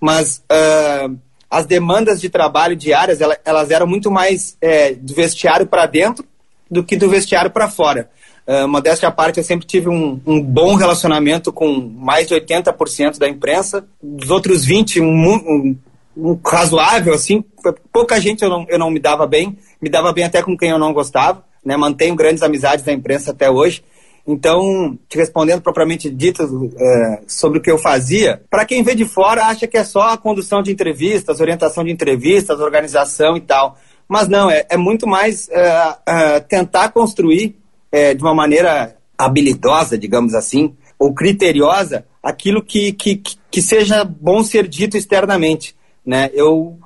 [0.00, 1.16] mas uh,
[1.50, 6.24] as demandas de trabalho diárias elas, elas eram muito mais é, do vestiário para dentro
[6.70, 8.10] do que do vestiário para fora.
[8.46, 13.18] Uh, modéstia à parte, eu sempre tive um, um, bom relacionamento com mais de 80%
[13.18, 13.84] da imprensa.
[14.00, 15.76] Dos outros 20, um, um,
[16.16, 17.44] um, razoável, assim.
[17.92, 19.58] Pouca gente eu não, eu não me dava bem.
[19.82, 21.44] Me dava bem até com quem eu não gostava.
[21.64, 21.76] Né?
[21.76, 23.82] Mantenho grandes amizades da imprensa até hoje.
[24.26, 26.42] Então, te respondendo propriamente dito
[26.76, 30.10] é, sobre o que eu fazia, para quem vê de fora acha que é só
[30.10, 33.78] a condução de entrevistas, orientação de entrevistas, organização e tal.
[34.08, 37.56] Mas não, é, é muito mais é, é, tentar construir
[37.92, 44.42] é, de uma maneira habilidosa, digamos assim, ou criteriosa, aquilo que, que, que seja bom
[44.42, 45.76] ser dito externamente.
[46.04, 46.30] Né?
[46.34, 46.78] Eu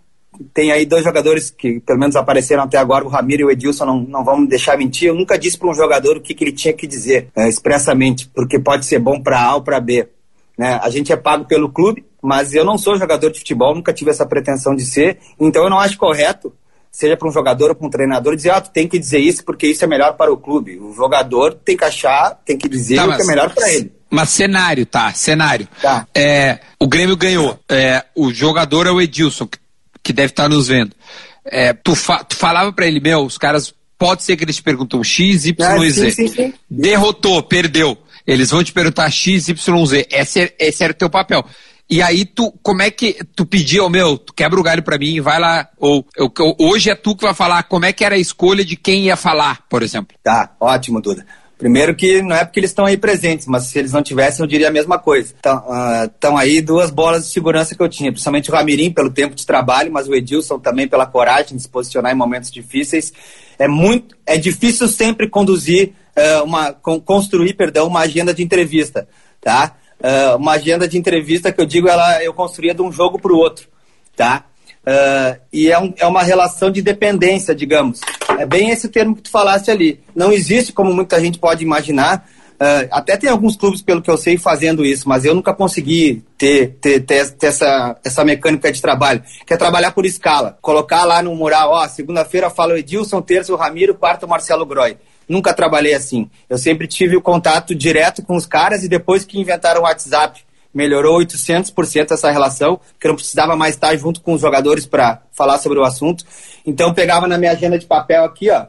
[0.53, 3.85] tem aí dois jogadores que pelo menos apareceram até agora, o Ramiro e o Edilson,
[3.85, 5.09] não, não vão me deixar mentir.
[5.09, 8.29] Eu nunca disse para um jogador o que, que ele tinha que dizer é, expressamente,
[8.35, 10.09] porque pode ser bom para A ou para B.
[10.57, 10.79] Né?
[10.83, 14.11] A gente é pago pelo clube, mas eu não sou jogador de futebol, nunca tive
[14.11, 16.53] essa pretensão de ser, então eu não acho correto,
[16.90, 19.44] seja para um jogador ou para um treinador, dizer, ah, tu tem que dizer isso
[19.44, 20.79] porque isso é melhor para o clube.
[20.79, 23.92] O jogador tem que achar, tem que dizer tá, o que é melhor para ele.
[24.11, 25.12] Mas cenário, tá?
[25.14, 25.68] Cenário.
[25.81, 26.07] Tá.
[26.12, 27.57] É, o Grêmio ganhou.
[27.68, 29.57] É, o jogador é o Edilson, que
[30.11, 30.92] que deve estar nos vendo,
[31.44, 34.62] é, tu, fa tu, falava para ele, meu, os caras, pode ser que eles te
[34.62, 36.11] perguntam X, Y, ah, Z.
[36.11, 36.55] Sim, sim, sim.
[36.68, 37.96] Derrotou, perdeu.
[38.27, 40.09] Eles vão te perguntar X, Y, Z.
[40.11, 41.44] Esse, é, esse era o teu papel.
[41.88, 45.20] E aí tu, como é que tu pediu, meu, tu quebra o galho para mim,
[45.20, 48.18] vai lá, ou eu, hoje é tu que vai falar como é que era a
[48.18, 50.16] escolha de quem ia falar, por exemplo.
[50.23, 51.27] Tá, ótimo, Duda.
[51.61, 54.49] Primeiro que não é porque eles estão aí presentes, mas se eles não tivessem, eu
[54.49, 55.35] diria a mesma coisa.
[55.35, 59.35] Estão uh, aí duas bolas de segurança que eu tinha, principalmente o Ramirim pelo tempo
[59.35, 63.12] de trabalho, mas o Edilson também pela coragem de se posicionar em momentos difíceis.
[63.59, 69.07] É muito, é difícil sempre conduzir uh, uma, construir, perdão, uma agenda de entrevista,
[69.38, 69.77] tá?
[70.01, 73.35] Uh, uma agenda de entrevista que eu digo, ela eu construía de um jogo para
[73.35, 73.68] o outro,
[74.16, 74.46] tá?
[74.81, 78.01] Uh, e é, um, é, uma relação de dependência, digamos.
[78.38, 80.01] É bem esse termo que tu falaste ali.
[80.14, 84.16] Não existe, como muita gente pode imaginar, uh, até tem alguns clubes, pelo que eu
[84.16, 88.81] sei, fazendo isso, mas eu nunca consegui ter, ter, ter, ter essa, essa mecânica de
[88.81, 90.59] trabalho, que é trabalhar por escala.
[90.62, 94.64] Colocar lá no mural, ó, segunda-feira fala o Edilson, terça o Ramiro, quarta o Marcelo
[94.64, 94.97] Groy.
[95.29, 96.29] Nunca trabalhei assim.
[96.49, 100.43] Eu sempre tive o contato direto com os caras e depois que inventaram o WhatsApp
[100.73, 105.23] melhorou 800% essa relação, que eu não precisava mais estar junto com os jogadores para
[105.33, 106.25] falar sobre o assunto.
[106.65, 108.67] Então pegava na minha agenda de papel aqui, ó,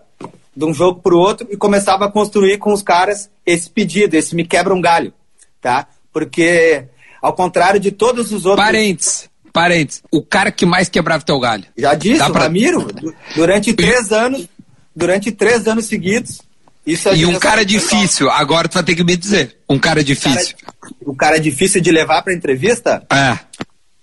[0.56, 4.16] de um jogo para o outro e começava a construir com os caras esse pedido,
[4.16, 5.14] esse me quebra um galho,
[5.62, 5.88] tá?
[6.12, 6.86] Porque
[7.22, 8.66] ao contrário de todos os outros.
[8.66, 9.30] Parentes.
[9.54, 10.02] Parentes.
[10.12, 11.66] O cara que mais quebrava teu galho.
[11.78, 12.44] Já disse, Dá pra...
[12.44, 12.88] Ramiro,
[13.36, 14.48] durante três anos,
[14.96, 16.42] durante três anos seguidos,
[16.86, 19.58] isso e um cara difícil, agora tu vai ter que me dizer.
[19.70, 20.56] Um cara difícil.
[20.58, 23.06] Cara, cara difícil de levar pra entrevista?
[23.14, 23.38] É.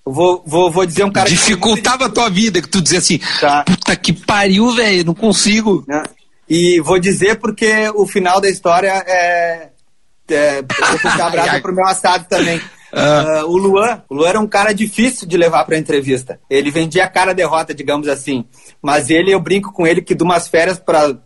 [0.04, 1.28] Vou, vou, vou dizer um cara.
[1.28, 3.64] Dificultava a tua vida, que tu dizia assim, tá.
[3.64, 5.84] puta que pariu, velho, não consigo.
[5.88, 6.04] Não.
[6.48, 9.68] E vou dizer porque o final da história é.
[10.30, 12.60] é vou puxar a brasa pro meu assado também.
[12.92, 16.40] Uh, o Luan, o Luan era um cara difícil de levar para entrevista.
[16.48, 18.44] Ele vendia a cara derrota, digamos assim.
[18.80, 21.16] Mas ele, eu brinco com ele que de umas férias para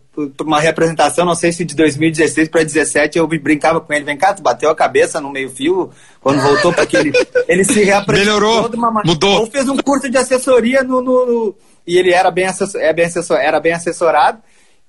[0.41, 4.33] uma representação, não sei se de 2016 para 2017, eu brincava com ele, vem cá,
[4.33, 5.89] tu bateu a cabeça no meio fio,
[6.21, 7.11] quando voltou para aquele...
[7.47, 9.07] ele se reapresentou Melhorou, de uma maneira...
[9.07, 9.39] mudou.
[9.39, 11.01] Ou fez um curso de assessoria no...
[11.01, 14.39] no, no e ele era bem, assessor, é bem assessor, era bem assessorado,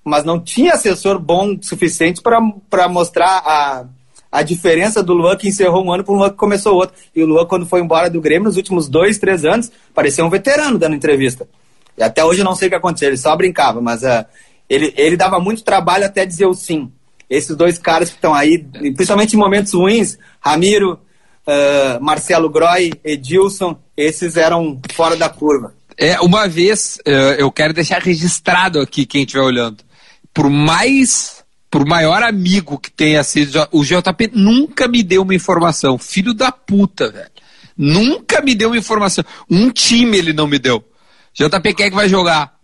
[0.04, 3.84] mas não tinha assessor bom suficiente para mostrar a,
[4.34, 6.96] a diferença do Luan que encerrou um ano para o Luan que começou outro.
[7.14, 10.28] E o Luan, quando foi embora do Grêmio, nos últimos dois, três anos, parecia um
[10.28, 11.46] veterano dando entrevista.
[11.96, 14.24] E até hoje eu não sei o que aconteceu, ele só brincava, mas uh,
[14.68, 16.90] ele, ele dava muito trabalho até dizer o sim.
[17.30, 18.58] Esses dois caras que estão aí,
[18.96, 20.98] principalmente em momentos ruins, Ramiro,
[21.46, 25.74] uh, Marcelo Groy, Edilson, esses eram fora da curva.
[25.96, 29.84] É, uma vez, uh, eu quero deixar registrado aqui quem estiver olhando.
[30.34, 31.43] Por mais,
[31.74, 35.98] por maior amigo que tenha sido, o JP nunca me deu uma informação.
[35.98, 37.32] Filho da puta, velho.
[37.76, 39.24] Nunca me deu uma informação.
[39.50, 40.84] Um time ele não me deu.
[41.34, 42.54] JP, quem é que vai jogar?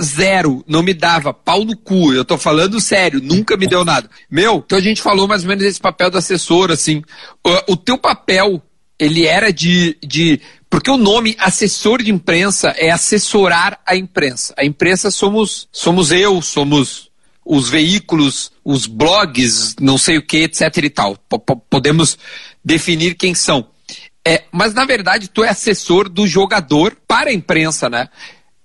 [0.00, 4.08] Zero, não me dava, pau no cu, eu tô falando sério, nunca me deu nada.
[4.30, 7.02] Meu, então a gente falou mais ou menos desse papel do assessor, assim.
[7.44, 8.62] O, o teu papel,
[8.96, 10.40] ele era de, de.
[10.70, 14.54] Porque o nome assessor de imprensa é assessorar a imprensa.
[14.56, 17.09] A imprensa somos, somos eu, somos
[17.44, 21.16] os veículos, os blogs, não sei o que, etc e tal.
[21.16, 22.18] P podemos
[22.64, 23.66] definir quem são.
[24.26, 28.08] É, mas na verdade tu é assessor do jogador para a imprensa, né?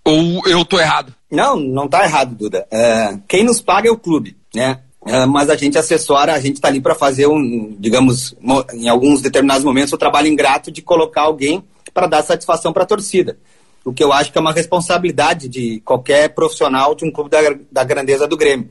[0.04, 1.14] Ou eu tô errado?
[1.32, 2.68] Não, não tá errado, Duda.
[2.70, 4.80] É, quem nos paga é o clube, né?
[5.08, 8.36] É, mas a gente assessora, a gente está ali para fazer um, digamos,
[8.74, 12.88] em alguns determinados momentos, o trabalho ingrato de colocar alguém para dar satisfação para a
[12.88, 13.38] torcida.
[13.86, 17.39] O que eu acho que é uma responsabilidade de qualquer profissional de um clube da,
[17.71, 18.69] da grandeza do Grêmio.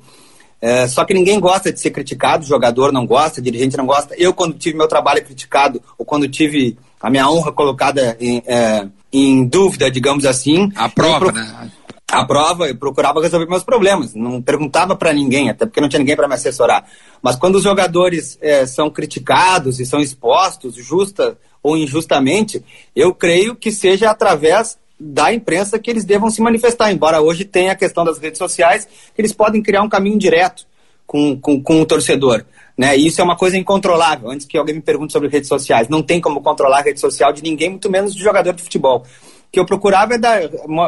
[0.61, 4.15] É, só que ninguém gosta de ser criticado, jogador não gosta, dirigente não gosta.
[4.17, 8.89] Eu, quando tive meu trabalho criticado, ou quando tive a minha honra colocada em, é,
[9.13, 10.73] em dúvida, digamos assim.
[10.75, 11.33] A prova, pro...
[11.33, 11.71] né?
[12.09, 14.15] A prova, eu procurava resolver meus problemas.
[14.15, 16.85] Não perguntava para ninguém, até porque não tinha ninguém para me assessorar.
[17.23, 22.65] Mas quando os jogadores é, são criticados e são expostos, justa ou injustamente,
[22.97, 27.73] eu creio que seja através da imprensa que eles devam se manifestar, embora hoje tenha
[27.73, 30.67] a questão das redes sociais, que eles podem criar um caminho direto
[31.07, 32.43] com, com, com o torcedor.
[32.77, 32.97] Né?
[32.97, 34.31] Isso é uma coisa incontrolável.
[34.31, 37.35] Antes que alguém me pergunte sobre redes sociais, não tem como controlar a rede social
[37.35, 39.01] de ninguém, muito menos de jogador de futebol.
[39.01, 40.41] O que eu procurava é, dar,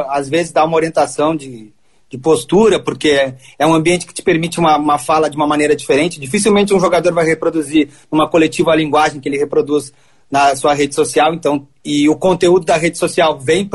[0.09, 1.71] às vezes, dar uma orientação de,
[2.09, 5.75] de postura, porque é um ambiente que te permite uma, uma fala de uma maneira
[5.75, 6.19] diferente.
[6.19, 9.93] Dificilmente um jogador vai reproduzir uma coletiva a linguagem que ele reproduz
[10.29, 13.67] na sua rede social, então, e o conteúdo da rede social vem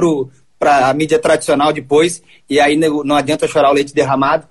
[0.58, 4.46] para a mídia tradicional depois, e aí não adianta chorar o leite derramado.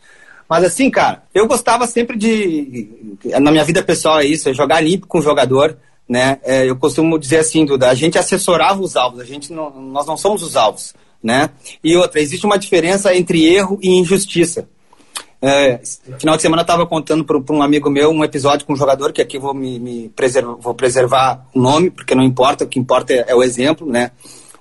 [0.49, 3.17] Mas assim, cara, eu gostava sempre de.
[3.39, 5.77] Na minha vida pessoal é isso, é jogar limpo com o jogador.
[6.09, 6.39] Né?
[6.43, 10.05] É, eu costumo dizer assim, Duda, a gente assessorava os alvos, a gente não, nós
[10.05, 10.93] não somos os alvos.
[11.23, 11.51] Né?
[11.81, 14.67] E outra, existe uma diferença entre erro e injustiça.
[15.41, 15.81] É,
[16.19, 19.11] final de semana eu estava contando para um amigo meu um episódio com um jogador,
[19.11, 22.79] que aqui vou me, me preservar, vou preservar o nome, porque não importa, o que
[22.79, 24.11] importa é, é, o exemplo, né?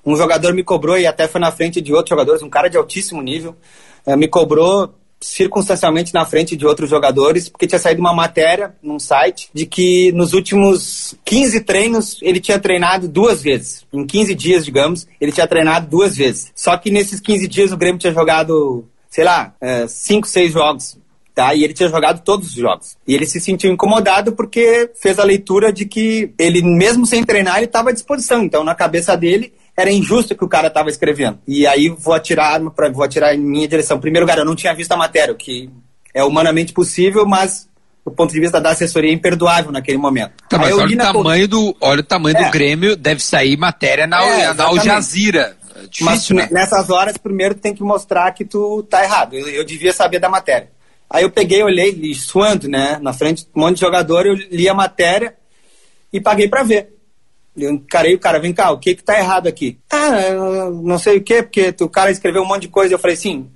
[0.05, 2.79] Um jogador me cobrou e até foi na frente de outros jogadores, um cara de
[2.79, 3.55] altíssimo nível,
[4.07, 8.99] é, me cobrou circunstancialmente na frente de outros jogadores, porque tinha saído uma matéria num
[8.99, 13.85] site de que nos últimos 15 treinos ele tinha treinado duas vezes.
[13.93, 16.51] Em 15 dias, digamos, ele tinha treinado duas vezes.
[16.55, 20.96] Só que nesses 15 dias o Grêmio tinha jogado sei lá, é, cinco, seis jogos.
[21.35, 21.55] Tá?
[21.55, 22.96] E ele tinha jogado todos os jogos.
[23.07, 27.57] E ele se sentiu incomodado porque fez a leitura de que ele, mesmo sem treinar,
[27.57, 28.42] ele estava à disposição.
[28.42, 31.38] Então, na cabeça dele, era injusto que o cara estava escrevendo.
[31.46, 34.01] E aí vou atirar, pra, vou atirar em minha direção.
[34.01, 35.70] Primeiro, cara, eu não tinha visto a matéria, o que
[36.12, 37.68] é humanamente possível, mas
[38.05, 40.33] do ponto de vista da assessoria, imperdoável naquele momento.
[40.49, 42.44] Tá, olha o, tamanho do, olha o tamanho é.
[42.44, 45.57] do Grêmio, deve sair matéria na, é, na Al Jazeera.
[45.83, 46.49] É difícil, Mas né?
[46.51, 49.35] nessas horas, primeiro tem que mostrar que tu tá errado.
[49.35, 50.71] Eu, eu devia saber da matéria.
[51.09, 52.99] Aí eu peguei, olhei, li, suando, né?
[53.01, 55.35] Na frente um monte de jogador, eu li a matéria
[56.12, 56.95] e paguei para ver.
[57.57, 59.79] Eu encarei o cara, vem cá, o que que tá errado aqui?
[59.90, 62.95] Ah, não sei o que, porque o cara escreveu um monte de coisa.
[62.95, 63.51] Eu falei assim,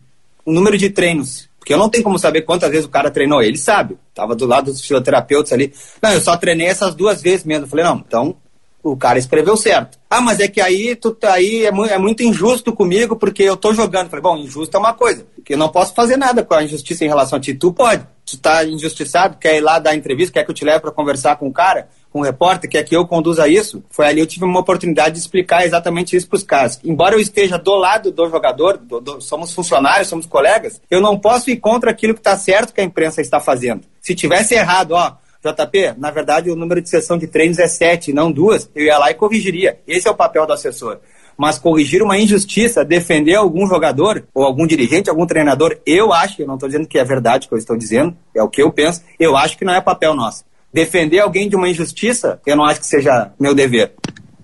[0.45, 1.49] o número de treinos.
[1.59, 3.43] Porque eu não tenho como saber quantas vezes o cara treinou.
[3.43, 3.97] Ele sabe.
[4.15, 5.73] Tava do lado dos fisioterapeutas ali.
[6.03, 7.65] Não, eu só treinei essas duas vezes mesmo.
[7.65, 8.37] Eu falei, não, então
[8.85, 9.99] o cara escreveu certo.
[10.11, 13.43] Ah, mas é que aí tu tá aí é, mu é muito injusto comigo porque
[13.43, 14.11] eu tô jogando.
[14.11, 17.05] Falei, bom, injusto é uma coisa, porque eu não posso fazer nada com a injustiça
[17.05, 17.55] em relação a ti.
[17.55, 18.07] Tu pode.
[18.27, 21.37] Tu tá injustiçado, quer ir lá dar entrevista, quer que eu te leve para conversar
[21.37, 23.83] com o cara, com o repórter, quer que eu conduza isso.
[23.91, 26.81] Foi ali eu tive uma oportunidade de explicar exatamente isso para os caras.
[26.85, 31.19] Embora eu esteja do lado do jogador, do, do, somos funcionários, somos colegas, eu não
[31.19, 33.83] posso ir contra aquilo que está certo que a imprensa está fazendo.
[34.01, 35.13] Se tivesse errado, ó,
[35.45, 38.97] JP, na verdade o número de sessão de treinos é sete, não duas, eu ia
[38.97, 39.79] lá e corrigiria.
[39.87, 40.99] Esse é o papel do assessor.
[41.37, 46.47] Mas corrigir uma injustiça, defender algum jogador, ou algum dirigente, algum treinador, eu acho, eu
[46.47, 48.73] não estou dizendo que é verdade o que eu estou dizendo, é o que eu
[48.73, 50.45] penso, eu acho que não é papel nosso.
[50.73, 53.93] Defender alguém de uma injustiça, eu não acho que seja meu dever.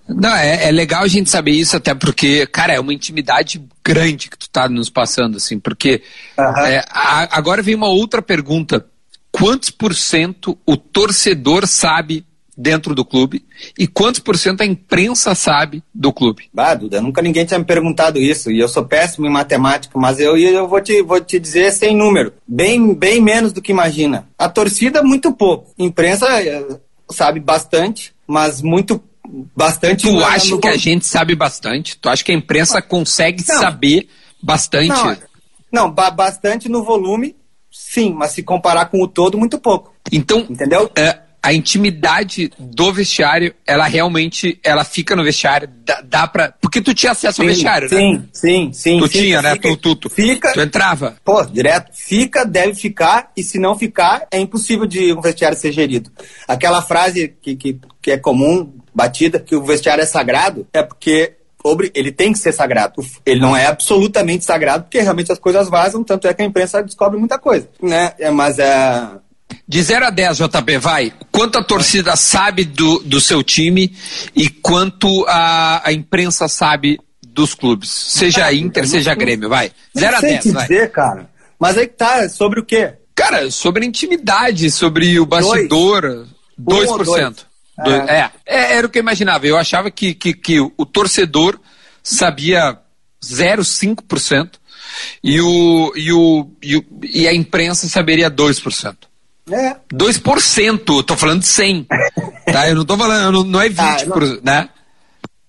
[0.09, 4.29] Não, é, é, legal a gente saber isso, até porque, cara, é uma intimidade grande
[4.29, 6.03] que tu tá nos passando, assim, porque
[6.37, 6.67] uhum.
[6.67, 8.85] é, a, agora vem uma outra pergunta
[9.41, 12.25] quantos por cento o torcedor sabe
[12.57, 13.43] dentro do clube
[13.79, 16.51] e quantos por cento a imprensa sabe do clube?
[16.53, 20.21] Bah, Duda, nunca ninguém tinha me perguntado isso e eu sou péssimo em matemática, mas
[20.21, 24.29] eu, eu vou, te, vou te dizer sem número, bem, bem menos do que imagina.
[24.39, 25.73] A torcida, muito pouco.
[25.79, 26.79] Imprensa eh,
[27.11, 29.03] sabe bastante, mas muito
[29.57, 30.07] bastante.
[30.07, 31.97] Tu acha que a gente sabe bastante?
[31.97, 33.59] Tu acha que a imprensa consegue não.
[33.59, 34.07] saber
[34.43, 34.89] bastante?
[34.89, 35.17] Não,
[35.73, 37.35] não ba bastante no volume
[37.91, 39.93] sim, mas se comparar com o todo, muito pouco.
[40.13, 40.89] Então, entendeu?
[40.97, 46.55] É, a intimidade do vestiário, ela realmente, ela fica no vestiário, dá, dá pra...
[46.61, 48.23] Porque tu tinha acesso sim, ao vestiário, sim, né?
[48.33, 49.19] Sim, sim, Tu sim.
[49.19, 49.55] tinha, né?
[49.55, 51.17] Fica, tu, tu, fica, tu entrava.
[51.25, 51.91] Pô, direto.
[51.93, 56.13] Fica, deve ficar, e se não ficar, é impossível de um vestiário ser gerido.
[56.47, 61.40] Aquela frase que, que, que é comum, batida, que o vestiário é sagrado, é porque
[61.95, 62.95] ele tem que ser sagrado.
[63.25, 66.83] Ele não é absolutamente sagrado, porque realmente as coisas vazam, tanto é que a imprensa
[66.83, 67.69] descobre muita coisa.
[67.83, 68.13] Né?
[68.19, 69.09] É, mas é.
[69.67, 71.13] De 0 a 10, JP, vai.
[71.31, 73.95] Quanto a torcida sabe do, do seu time
[74.35, 77.91] e quanto a, a imprensa sabe dos clubes?
[77.91, 79.71] Seja cara, Inter, seja Grêmio, vai.
[79.97, 80.63] 0 a 10, vai.
[80.67, 81.29] dizer, cara.
[81.59, 82.95] Mas aí que tá, sobre o quê?
[83.15, 86.27] Cara, sobre a intimidade, sobre o bastidor.
[86.59, 87.05] 2%.
[87.05, 87.50] 2%.
[87.85, 88.31] Do, é.
[88.47, 88.77] é.
[88.77, 89.47] era o que eu imaginava.
[89.47, 91.59] Eu achava que, que, que o torcedor
[92.03, 92.79] sabia
[93.23, 94.61] 0,5%,
[95.23, 98.97] e, o, e, o, e, o, e a imprensa saberia 2%.
[99.51, 99.77] É.
[99.93, 101.87] 2%, tô falando de 100.
[102.53, 102.69] tá?
[102.69, 104.69] Eu não tô falando, não, não é 20%, ah, não, né?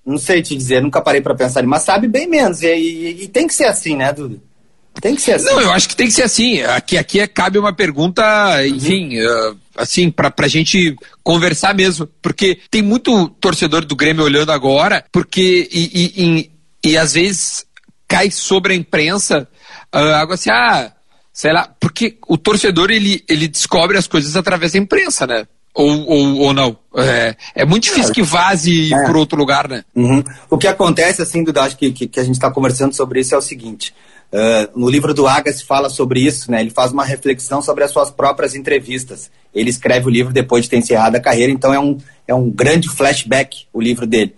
[0.05, 2.61] Não sei te dizer, nunca parei para pensar, mas sabe bem menos.
[2.61, 4.41] E, e, e, tem que ser assim, né, Dudu?
[4.99, 5.45] Tem que ser assim.
[5.45, 6.61] Não, eu acho que tem que ser assim.
[6.63, 8.23] Aqui, aqui é, cabe uma pergunta,
[8.67, 9.51] enfim, uhum.
[9.51, 12.07] uh, assim, pra, pra gente conversar mesmo.
[12.21, 16.51] Porque tem muito torcedor do Grêmio olhando agora, porque, e, e,
[16.83, 17.65] e, e às vezes
[18.07, 19.47] cai sobre a imprensa
[19.95, 20.91] uh, algo assim, ah,
[21.33, 25.47] sei lá, porque o torcedor ele, ele descobre as coisas através da imprensa, né?
[25.73, 26.77] Ou, ou, ou não?
[26.97, 29.05] É, é muito difícil que vaze é.
[29.05, 29.85] por outro lugar, né?
[29.95, 30.21] Uhum.
[30.49, 33.33] O que acontece, assim, Duda, acho que, que, que a gente está conversando sobre isso
[33.33, 33.93] é o seguinte.
[34.31, 36.61] Uh, no livro do Agassi fala sobre isso, né?
[36.61, 39.29] Ele faz uma reflexão sobre as suas próprias entrevistas.
[39.53, 42.49] Ele escreve o livro depois de ter encerrado a carreira, então é um, é um
[42.49, 44.33] grande flashback o livro dele,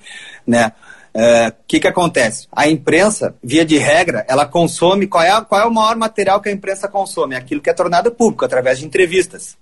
[0.48, 0.72] né?
[1.14, 2.48] O uh, que, que acontece?
[2.52, 5.06] A imprensa, via de regra, ela consome.
[5.06, 7.36] Qual é, qual é o maior material que a imprensa consome?
[7.36, 9.56] Aquilo que é tornado público, através de entrevistas.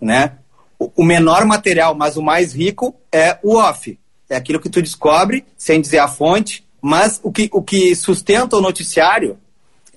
[0.00, 0.32] Né?
[0.76, 3.96] O, o menor material, mas o mais rico, é o off.
[4.28, 8.56] É aquilo que tu descobre, sem dizer a fonte, mas o que, o que sustenta
[8.56, 9.38] o noticiário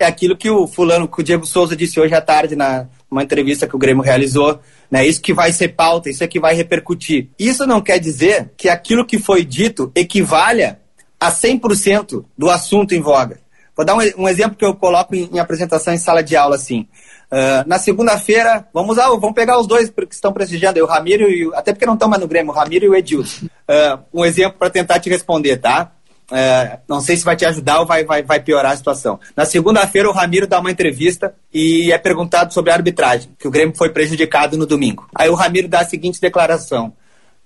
[0.04, 3.22] é aquilo que o fulano, que o Diego Souza disse hoje à tarde na uma
[3.22, 4.58] entrevista que o Grêmio realizou,
[4.90, 5.06] né?
[5.06, 7.28] Isso que vai ser pauta, isso é que vai repercutir.
[7.38, 10.80] Isso não quer dizer que aquilo que foi dito equivalha
[11.20, 13.38] a 100% do assunto em voga.
[13.76, 16.56] Vou dar um, um exemplo que eu coloco em, em, apresentação em sala de aula,
[16.56, 16.86] assim.
[17.30, 21.46] Uh, na segunda-feira, vamos, ah, vamos pegar os dois que estão prestigiando, o Ramiro e
[21.46, 23.46] o, até porque não estão mais no Grêmio, o Ramiro e o Edilson.
[23.46, 25.92] Uh, um exemplo para tentar te responder, tá?
[26.30, 29.20] Uh, não sei se vai te ajudar ou vai, vai, vai piorar a situação.
[29.36, 33.50] Na segunda-feira, o Ramiro dá uma entrevista e é perguntado sobre a arbitragem, que o
[33.50, 35.06] Grêmio foi prejudicado no domingo.
[35.14, 36.92] Aí o Ramiro dá a seguinte declaração: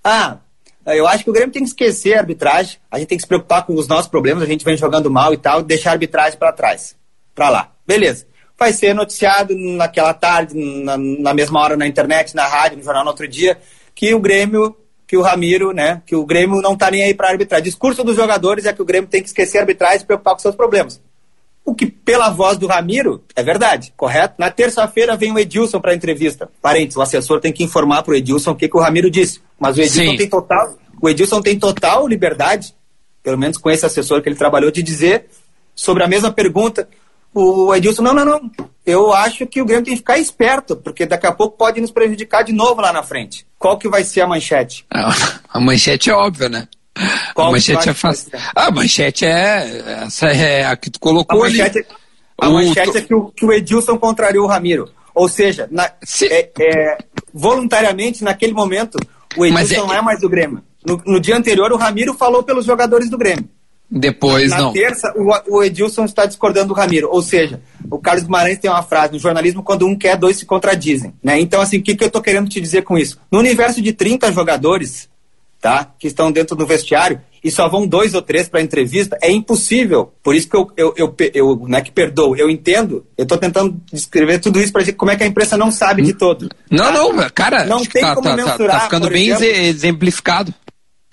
[0.05, 0.39] Ah,
[0.87, 3.29] eu acho que o Grêmio tem que esquecer a arbitragem, a gente tem que se
[3.29, 6.39] preocupar com os nossos problemas, a gente vem jogando mal e tal, deixar a arbitragem
[6.39, 6.95] para trás,
[7.35, 7.73] para lá.
[7.85, 8.27] Beleza.
[8.59, 13.05] Vai ser noticiado naquela tarde, na, na, mesma hora na internet, na rádio, no jornal
[13.05, 13.59] no outro dia,
[13.95, 14.75] que o Grêmio,
[15.07, 17.63] que o Ramiro, né, que o Grêmio não tá nem aí para arbitrar.
[17.63, 20.41] Discurso dos jogadores é que o Grêmio tem que esquecer arbitragem e se preocupar com
[20.41, 21.01] seus problemas.
[21.65, 24.35] O que, pela voz do Ramiro, é verdade, correto?
[24.39, 26.49] Na terça-feira vem o Edilson para entrevista.
[26.63, 29.41] Parentes, o assessor tem que informar para o Edilson o que, que o Ramiro disse.
[29.59, 30.17] Mas o Edilson Sim.
[30.17, 32.75] tem total, o Edilson tem total liberdade,
[33.23, 35.27] pelo menos com esse assessor que ele trabalhou, de dizer
[35.75, 36.89] sobre a mesma pergunta.
[37.39, 38.51] O Edilson, não, não, não.
[38.87, 41.91] Eu acho que o Grêmio tem que ficar esperto, porque daqui a pouco pode nos
[41.91, 43.47] prejudicar de novo lá na frente.
[43.59, 44.87] Qual que vai ser a manchete?
[44.91, 46.67] A manchete é óbvia, né?
[47.35, 48.31] Qual a manchete é fácil.
[48.55, 50.05] A manchete é.
[50.07, 51.87] Essa é a que tu colocou a manchete, ali.
[52.39, 52.55] A o...
[52.55, 54.89] manchete é que o, que o Edilson contrariou o Ramiro.
[55.15, 55.93] Ou seja, na,
[56.31, 56.99] é, é,
[57.35, 58.99] voluntariamente, naquele momento,
[59.37, 59.87] o Edilson é...
[59.87, 60.63] não é mais do Grêmio.
[60.87, 63.47] No, no, dia anterior, o Ramiro falou pelos jogadores do Grêmio.
[63.91, 64.67] Depois, na, não.
[64.67, 65.13] Na terça,
[65.49, 67.09] o, Edilson está discordando do Ramiro.
[67.11, 67.61] Ou seja,
[67.91, 71.15] o Carlos Guimarães tem uma frase no jornalismo: quando um quer, dois se contradizem.
[71.23, 71.41] Né?
[71.41, 73.19] Então, assim, o que, que eu estou querendo te dizer com isso?
[73.31, 75.09] No universo de 30 jogadores,
[75.61, 75.93] tá?
[75.99, 80.13] Que estão dentro do vestiário e só vão dois ou três para entrevista, é impossível.
[80.21, 83.07] Por isso que eu, eu, eu, eu não é que perdoo, eu entendo.
[83.17, 86.03] Eu estou tentando descrever tudo isso para dizer como é que a imprensa não sabe
[86.03, 86.49] de todo.
[86.69, 86.93] Não, tá?
[86.93, 88.59] não, cara, não tem tá, como tá mensurar.
[88.59, 90.55] Tá, tá ficando bem exemplo, exemplificado.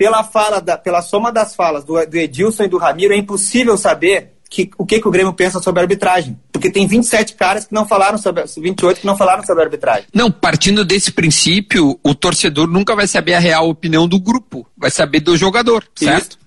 [0.04, 3.78] Pela fala, da, pela soma das falas do, do Edilson e do Ramiro, é impossível
[3.78, 6.38] saber que, o que, que o Grêmio pensa sobre a arbitragem.
[6.52, 10.06] Porque tem 27 caras que não falaram sobre 28 que não falaram sobre a arbitragem.
[10.14, 14.92] Não, partindo desse princípio, o torcedor nunca vai saber a real opinião do grupo, vai
[14.92, 16.32] saber do jogador, certo?
[16.32, 16.40] Isso.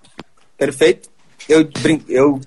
[0.58, 1.08] Perfeito.
[1.48, 1.66] Eu,
[2.10, 2.38] eu,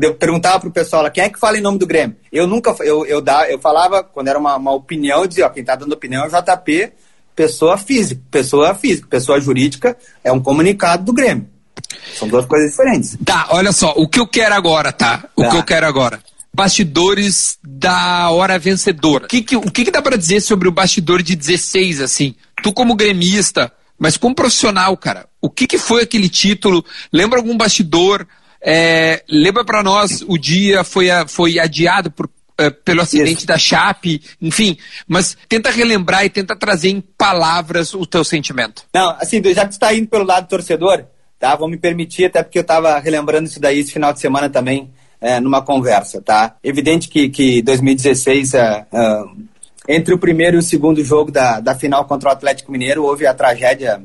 [0.00, 2.16] eu perguntava pro pessoal lá, quem é que fala em nome do Grêmio?
[2.32, 5.50] Eu nunca, eu, eu, dá, eu falava, quando era uma, uma opinião, eu dizia, ó,
[5.50, 6.92] quem tá dando opinião é o JP,
[7.36, 11.46] pessoa física, pessoa física, pessoa jurídica, é um comunicado do Grêmio.
[12.14, 13.18] São duas coisas diferentes.
[13.24, 15.28] Tá, olha só, o que eu quero agora, tá?
[15.36, 15.50] O tá.
[15.50, 16.18] que eu quero agora.
[16.52, 19.26] Bastidores da hora vencedora.
[19.26, 22.34] O que, que, o que, que dá para dizer sobre o bastidor de 16, assim?
[22.62, 26.82] Tu como gremista, mas como profissional, cara, o que, que foi aquele título?
[27.12, 28.26] Lembra algum bastidor?
[28.62, 32.28] É, lembra para nós o dia foi, foi adiado por,
[32.58, 33.46] é, pelo acidente Isso.
[33.46, 34.76] da Chape, enfim,
[35.06, 38.82] mas tenta relembrar e tenta trazer em palavras o teu sentimento.
[38.94, 41.04] Não, assim, já que está indo pelo lado torcedor,
[41.38, 41.54] tá?
[41.54, 44.90] Vou me permitir, até porque eu estava relembrando isso daí esse final de semana também,
[45.20, 46.56] é, numa conversa, tá?
[46.62, 49.24] Evidente que, que 2016, é, é,
[49.88, 53.26] entre o primeiro e o segundo jogo da, da final contra o Atlético Mineiro, houve
[53.26, 54.02] a tragédia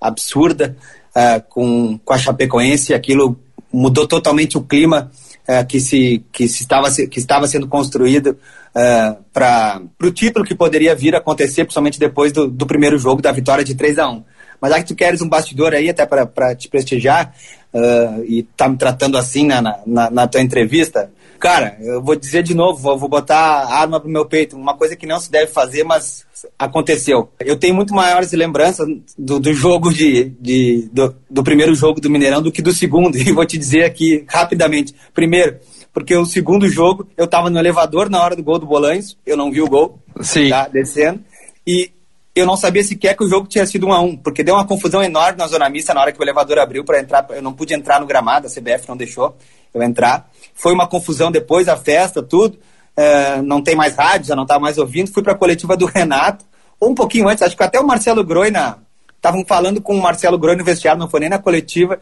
[0.00, 0.76] absurda
[1.14, 3.38] é, com, com a Chapecoense, aquilo
[3.72, 5.10] mudou totalmente o clima
[5.46, 8.36] é, que, se, que, se estava, que estava sendo construído
[8.74, 13.20] é, para o título que poderia vir a acontecer, principalmente depois do, do primeiro jogo,
[13.20, 14.24] da vitória de 3 a 1
[14.62, 17.34] mas já que tu queres um bastidor aí, até para te prestigiar,
[17.74, 21.10] uh, e tá me tratando assim na, na, na, tua entrevista.
[21.42, 24.94] Cara, eu vou dizer de novo, vou, botar a arma pro meu peito, uma coisa
[24.94, 26.24] que não se deve fazer, mas
[26.56, 27.32] aconteceu.
[27.40, 28.86] Eu tenho muito maiores lembranças
[29.18, 33.18] do, do jogo de, de do, do primeiro jogo do Mineirão do que do segundo,
[33.18, 34.94] e vou te dizer aqui rapidamente.
[35.12, 35.56] Primeiro,
[35.92, 39.36] porque o segundo jogo eu estava no elevador na hora do gol do Bolanhos, eu
[39.36, 40.48] não vi o gol, Sim.
[40.48, 41.24] Tá, descendo,
[41.66, 41.90] e
[42.34, 44.66] eu não sabia sequer que o jogo tinha sido um a um, porque deu uma
[44.66, 47.52] confusão enorme na zona mista na hora que o elevador abriu para entrar, eu não
[47.52, 49.36] pude entrar no gramado, a CBF não deixou
[49.74, 50.30] eu entrar.
[50.54, 52.58] Foi uma confusão depois, a festa, tudo,
[52.96, 55.86] uh, não tem mais rádio, já não estava mais ouvindo, fui para a coletiva do
[55.86, 56.44] Renato,
[56.80, 58.78] ou um pouquinho antes, acho que até o Marcelo Groina,
[59.16, 62.00] estavam falando com o Marcelo Groina no vestiário, não foi nem na coletiva,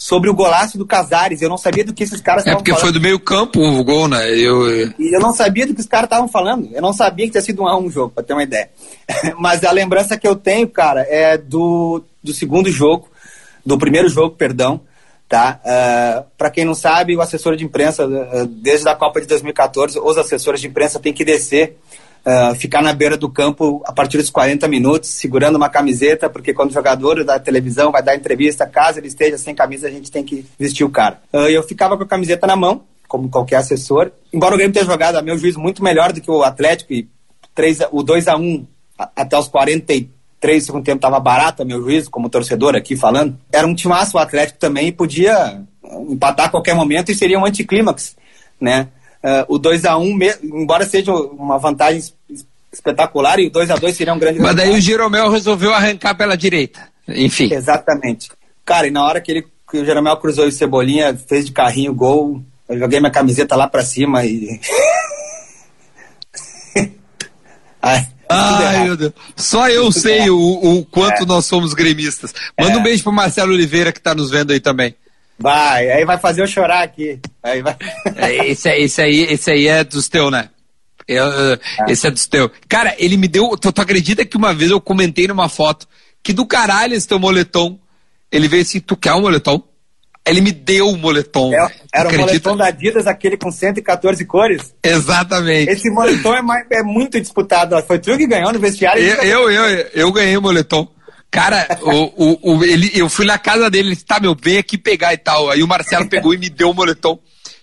[0.00, 1.42] sobre o golaço do Casares.
[1.42, 2.68] Eu não sabia do que esses caras estavam falando.
[2.68, 4.30] É porque foi do meio campo o gol, né?
[4.30, 4.66] Eu...
[4.98, 6.70] E eu não sabia do que os caras estavam falando.
[6.72, 8.70] Eu não sabia que tinha sido um a um jogo, pra ter uma ideia.
[9.38, 13.08] Mas a lembrança que eu tenho, cara, é do, do segundo jogo,
[13.64, 14.80] do primeiro jogo, perdão,
[15.28, 15.60] tá?
[15.62, 20.00] Uh, para quem não sabe, o assessor de imprensa, uh, desde a Copa de 2014,
[20.00, 21.76] os assessores de imprensa têm que descer
[22.24, 26.52] Uh, ficar na beira do campo a partir dos 40 minutos, segurando uma camiseta, porque
[26.52, 30.10] quando o jogador da televisão vai dar entrevista, caso ele esteja sem camisa, a gente
[30.10, 31.20] tem que vestir o cara.
[31.32, 34.12] Uh, eu ficava com a camiseta na mão, como qualquer assessor.
[34.32, 37.08] Embora o Grêmio tenha jogado, a meu juízo, muito melhor do que o Atlético, e
[37.54, 38.66] 3, o 2 a 1
[39.16, 43.38] até os 43 segundo tempo estava barato, a meu juízo, como torcedor aqui falando.
[43.52, 45.62] Era um timaço o Atlético também e podia
[46.08, 48.16] empatar a qualquer momento e seria um anticlímax,
[48.60, 48.88] né?
[49.22, 52.02] Uh, o 2 a 1 embora seja uma vantagem
[52.72, 56.14] espetacular, e o 2 a 2 seria um grande Mas daí o Jeromel resolveu arrancar
[56.14, 56.88] pela direita.
[57.06, 57.52] Enfim.
[57.52, 58.30] Exatamente.
[58.64, 61.92] Cara, e na hora que, ele, que o Jeromel cruzou o Cebolinha, fez de carrinho
[61.92, 64.60] gol, eu joguei minha camiseta lá pra cima e.
[67.82, 69.12] Ai, Ai meu Deus.
[69.34, 71.26] Só eu sei o, o quanto é.
[71.26, 72.32] nós somos gremistas.
[72.58, 72.76] Manda é.
[72.76, 74.94] um beijo pro Marcelo Oliveira que tá nos vendo aí também.
[75.40, 77.18] Vai, aí vai fazer eu chorar aqui.
[77.42, 77.76] Aí vai.
[78.16, 80.50] É, esse, esse, aí, esse aí é dos teus, né?
[81.08, 81.58] Eu, ah.
[81.88, 82.50] Esse é dos teus.
[82.68, 83.56] Cara, ele me deu.
[83.56, 85.88] Tu, tu, acredita que uma vez eu comentei numa foto
[86.22, 87.78] que do caralho esse teu moletom.
[88.30, 89.62] Ele veio assim, tu quer um moletom?
[90.26, 91.52] Ele me deu o um moletom.
[91.54, 94.74] É, era o moletom da Adidas, aquele com 114 cores?
[94.84, 95.70] Exatamente.
[95.70, 97.80] Esse moletom é, mais, é muito disputado.
[97.86, 99.02] Foi tu que ganhou no vestiário?
[99.02, 100.86] Eu, eu, eu, eu ganhei o moletom.
[101.30, 104.58] Cara, o, o, o, ele, eu fui na casa dele, ele disse, tá, meu, vem
[104.58, 105.48] aqui pegar e tal.
[105.48, 107.18] Aí o Marcelo pegou e me deu o moletom.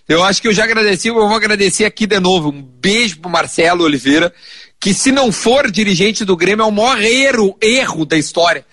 [0.08, 2.48] Eu acho que eu já agradeci, eu vou agradecer aqui de novo.
[2.48, 4.32] Um beijo pro Marcelo Oliveira,
[4.80, 8.64] que se não for dirigente do Grêmio, é o maior erro, erro da história.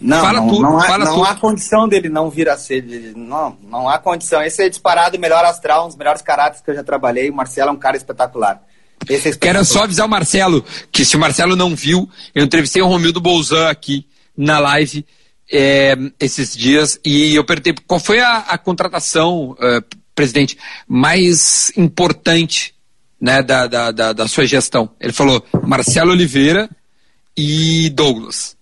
[0.00, 1.26] Não, fala não, tudo, não, há, fala não tudo.
[1.26, 2.84] há condição dele não vir a ser.
[3.16, 4.42] Não, não há condição.
[4.42, 7.30] Esse é disparado o melhor astral, um dos melhores caráteres que eu já trabalhei.
[7.30, 8.60] O Marcelo é um cara espetacular.
[9.08, 9.38] Esse é espetacular.
[9.38, 13.20] Quero só avisar o Marcelo que se o Marcelo não viu, eu entrevistei o Romildo
[13.20, 14.06] Bolzan aqui
[14.40, 15.04] na live
[15.52, 20.56] é, esses dias e eu perguntei qual foi a, a contratação, uh, presidente,
[20.88, 22.74] mais importante
[23.20, 24.90] né, da, da, da, da, sua gestão.
[24.98, 26.70] Ele falou Marcelo Oliveira
[27.36, 28.56] e Douglas.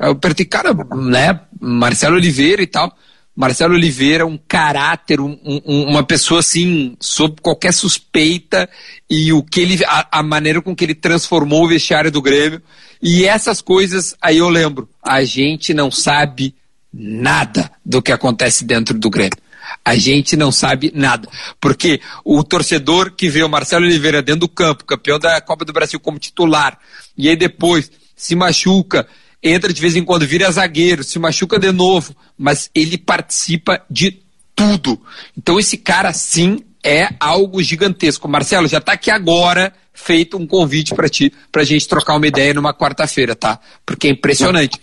[0.00, 2.96] Eu perguntei, cara, né, Marcelo Oliveira e tal.
[3.34, 8.68] Marcelo Oliveira, um caráter, um, um, uma pessoa assim, sob qualquer suspeita,
[9.08, 12.60] e o que ele, a, a, maneira com que ele transformou o vestiário do Grêmio.
[13.00, 16.54] E essas coisas, aí eu lembro, a gente não sabe
[16.92, 19.38] nada do que acontece dentro do Grêmio.
[19.84, 21.28] A gente não sabe nada.
[21.60, 25.72] Porque o torcedor que vê o Marcelo Oliveira dentro do campo, campeão da Copa do
[25.72, 26.78] Brasil como titular,
[27.16, 29.06] e aí depois se machuca,
[29.42, 34.22] entra de vez em quando, vira zagueiro, se machuca de novo, mas ele participa de
[34.54, 35.00] tudo.
[35.36, 38.28] Então esse cara sim é algo gigantesco.
[38.28, 42.26] Marcelo, já está aqui agora feito um convite para ti, para a gente trocar uma
[42.26, 43.58] ideia numa quarta-feira, tá?
[43.84, 44.80] Porque é impressionante.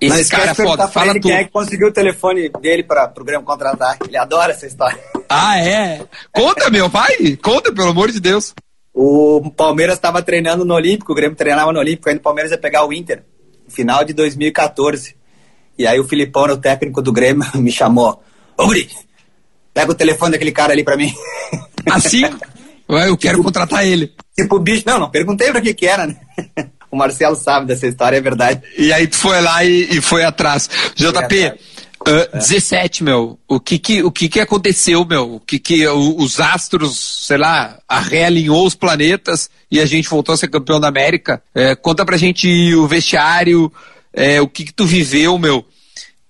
[0.00, 1.28] Esse Mas cara é foda, fala tudo.
[1.28, 3.98] Quem é que conseguiu o telefone dele para o Grêmio contratar?
[4.06, 4.98] Ele adora essa história.
[5.28, 6.02] Ah, é?
[6.32, 8.54] Conta, meu pai, conta, pelo amor de Deus.
[8.94, 12.58] O Palmeiras estava treinando no Olímpico, o Grêmio treinava no Olímpico, aí o Palmeiras ia
[12.58, 13.22] pegar o Inter
[13.68, 15.14] final de 2014.
[15.78, 18.22] E aí o Filipão, o técnico do Grêmio, me chamou.
[18.56, 18.88] Ô, Guri,
[19.72, 21.12] pega o telefone daquele cara ali pra mim.
[21.90, 22.22] Assim?
[22.86, 24.12] Eu quero tipo, contratar ele.
[24.36, 26.16] Tipo, bicho, não, não perguntei pra que que era, né?
[26.90, 28.62] O Marcelo sabe dessa história, é verdade.
[28.78, 30.70] E aí tu foi lá e, e foi atrás.
[30.94, 31.52] JP,
[32.08, 35.36] uh, 17, meu, o que que, o que que aconteceu, meu?
[35.36, 40.36] O que que os astros, sei lá, realinhou os planetas e a gente voltou a
[40.36, 41.42] ser campeão da América?
[41.54, 43.72] É, conta pra gente o vestiário,
[44.12, 45.64] é, o que que tu viveu, meu?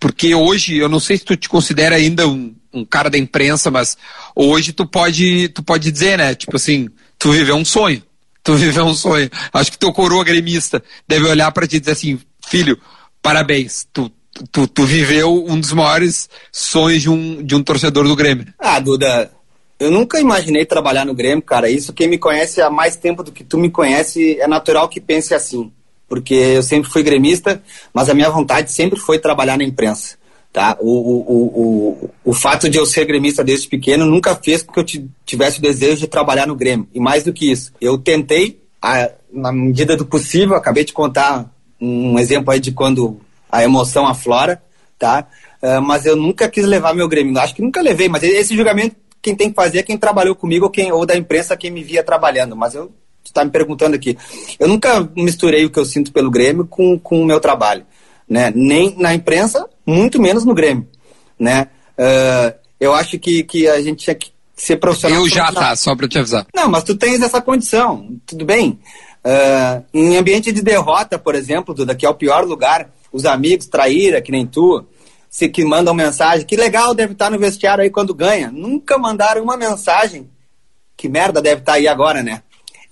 [0.00, 3.70] Porque hoje, eu não sei se tu te considera ainda um, um cara da imprensa,
[3.70, 3.96] mas
[4.34, 6.34] hoje tu pode, tu pode dizer, né?
[6.34, 8.02] Tipo assim, tu viveu um sonho.
[8.42, 9.30] Tu viveu um sonho.
[9.52, 12.78] Acho que teu coroa gremista deve olhar para ti e dizer assim, filho,
[13.22, 14.10] parabéns, tu
[14.50, 18.46] tu, tu viveu um dos maiores sonhos de um, de um torcedor do Grêmio.
[18.58, 19.30] Ah, Duda,
[19.78, 21.68] eu nunca imaginei trabalhar no Grêmio, cara.
[21.68, 25.00] Isso quem me conhece há mais tempo do que tu me conhece, é natural que
[25.00, 25.70] pense assim.
[26.08, 27.62] Porque eu sempre fui gremista,
[27.92, 30.16] mas a minha vontade sempre foi trabalhar na imprensa.
[30.52, 30.76] Tá?
[30.80, 34.78] O, o, o, o, fato de eu ser gremista desde pequeno nunca fez com que
[34.78, 36.86] eu tivesse o desejo de trabalhar no Grêmio.
[36.94, 41.52] E mais do que isso, eu tentei, a, na medida do possível, acabei de contar
[41.80, 43.20] um exemplo aí de quando
[43.50, 44.62] a emoção aflora,
[44.98, 45.26] tá?
[45.62, 47.38] Uh, mas eu nunca quis levar meu Grêmio.
[47.38, 50.66] Acho que nunca levei, mas esse julgamento quem tem que fazer é quem trabalhou comigo
[50.66, 52.54] ou, quem, ou da imprensa quem me via trabalhando.
[52.54, 52.92] Mas eu
[53.24, 54.18] está me perguntando aqui.
[54.58, 57.86] Eu nunca misturei o que eu sinto pelo Grêmio com, com o meu trabalho
[58.28, 58.52] né?
[58.54, 60.88] Nem na imprensa, muito menos no Grêmio,
[61.38, 61.68] né?
[61.98, 65.20] Uh, eu acho que, que a gente tinha que ser profissional.
[65.20, 66.46] Eu já, tá, só para te avisar.
[66.54, 68.78] Não, mas tu tens essa condição, tudo bem.
[69.24, 73.66] Uh, em ambiente de derrota, por exemplo, Duda, que é o pior lugar, os amigos,
[73.66, 74.84] traíra, que nem tu,
[75.30, 78.50] se que mandam mensagem, que legal deve estar no vestiário aí quando ganha.
[78.50, 80.28] Nunca mandaram uma mensagem.
[80.96, 82.42] Que merda deve estar aí agora, né?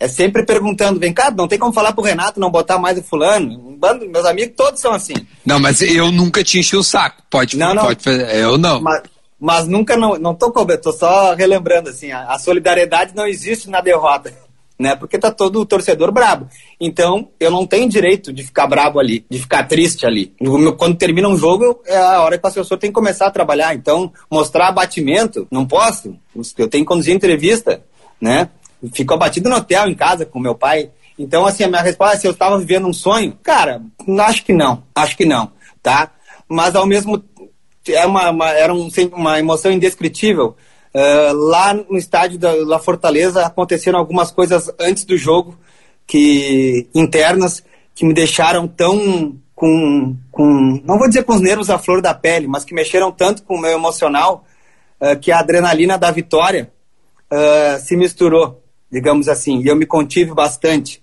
[0.02, 3.04] é sempre perguntando, vem cá, não tem como falar pro Renato não botar mais o
[3.04, 3.52] fulano?
[3.68, 5.14] Um bando, meus amigos todos são assim.
[5.46, 7.22] Não, mas eu nunca te enchi o saco.
[7.30, 7.84] Pode, não, não.
[7.84, 8.34] pode fazer.
[8.34, 8.80] Eu não.
[8.80, 9.02] Mas,
[9.38, 13.70] mas nunca não, não tô cobrando, tô só relembrando assim, a, a, solidariedade não existe
[13.70, 14.34] na derrota,
[14.82, 14.96] né?
[14.96, 16.48] Porque tá todo o torcedor brabo.
[16.80, 20.34] Então, eu não tenho direito de ficar brabo ali, de ficar triste ali.
[20.76, 23.74] Quando termina um jogo, é a hora que o assessor tem que começar a trabalhar.
[23.74, 26.14] Então, mostrar abatimento, não posso.
[26.58, 27.82] Eu tenho que conduzir entrevista,
[28.20, 28.50] né?
[28.92, 30.90] ficou abatido no hotel em casa com meu pai.
[31.18, 33.82] Então, assim, a minha resposta é se eu estava vivendo um sonho, cara,
[34.20, 35.52] acho que não, acho que não,
[35.82, 36.10] tá?
[36.48, 37.22] Mas ao mesmo
[37.88, 40.56] é uma, uma era um, uma emoção indescritível.
[40.94, 45.58] Uh, lá no estádio da La Fortaleza aconteceram algumas coisas antes do jogo
[46.06, 47.64] que internas
[47.94, 52.12] que me deixaram tão com, com não vou dizer com os nervos à flor da
[52.12, 54.44] pele, mas que mexeram tanto com o meu emocional
[55.00, 56.70] uh, que a adrenalina da vitória
[57.32, 59.62] uh, se misturou digamos assim.
[59.62, 61.02] E eu me contive bastante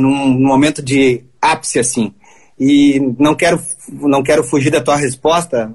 [0.00, 2.12] num, num, momento de ápice, assim.
[2.58, 5.72] E não quero, não quero fugir da tua resposta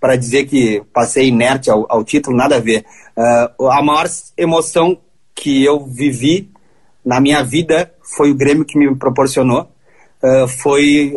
[0.00, 2.84] para dizer que passei inerte ao, ao título, nada a ver.
[3.16, 4.98] Uh, a maior emoção
[5.34, 6.50] que eu vivi
[7.04, 9.68] na minha vida foi o Grêmio que me proporcionou.
[10.62, 11.16] foi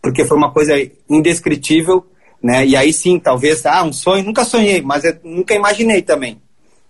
[0.00, 0.74] porque foi uma coisa
[1.10, 2.06] indescritível,
[2.40, 2.64] né?
[2.64, 6.40] E aí sim, talvez, ah, um sonho, nunca sonhei, mas nunca imaginei também,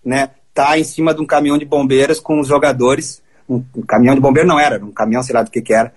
[0.05, 0.30] né?
[0.57, 3.22] tá em cima de um caminhão de bombeiros com os jogadores.
[3.47, 5.93] Um, um caminhão de bombeiro não era, um caminhão, sei lá do que que era.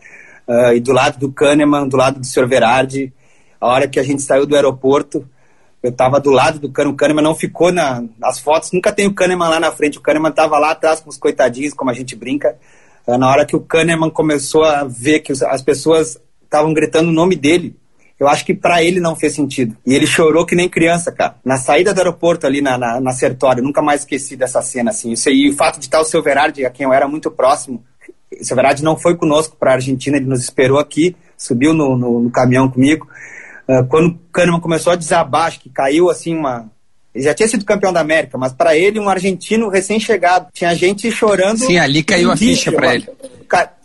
[0.46, 2.46] Uh, e do lado do Kahneman, do lado do Sr.
[2.46, 3.14] Verardi,
[3.60, 5.28] a hora que a gente saiu do aeroporto,
[5.82, 9.08] eu estava do lado do Kahneman, o Kahneman não ficou na, nas fotos, nunca tem
[9.08, 11.94] o Kahneman lá na frente, o Kahneman estava lá atrás com os coitadinhos, como a
[11.94, 12.58] gente brinca.
[13.08, 17.14] Uh, na hora que o Kahneman começou a ver que as pessoas estavam gritando o
[17.14, 17.76] nome dele,
[18.20, 19.78] eu acho que para ele não fez sentido.
[19.86, 21.36] E ele chorou que nem criança, cara.
[21.44, 25.14] Na saída do aeroporto ali na, na, na Sertório, nunca mais esqueci dessa cena, assim.
[25.14, 27.82] Isso, e o fato de estar o seu Verardi, a quem eu era muito próximo,
[28.38, 31.98] o seu Verardi não foi conosco para a Argentina, ele nos esperou aqui, subiu no,
[31.98, 33.08] no, no caminhão comigo.
[33.70, 36.72] Uh, quando o Kahneman começou a desabar, acho que caiu assim uma,
[37.14, 40.48] ele já tinha sido campeão da América, mas para ele, um argentino recém-chegado.
[40.54, 41.60] Tinha gente chorando.
[41.60, 43.08] Sim, ali caiu a ficha para ele.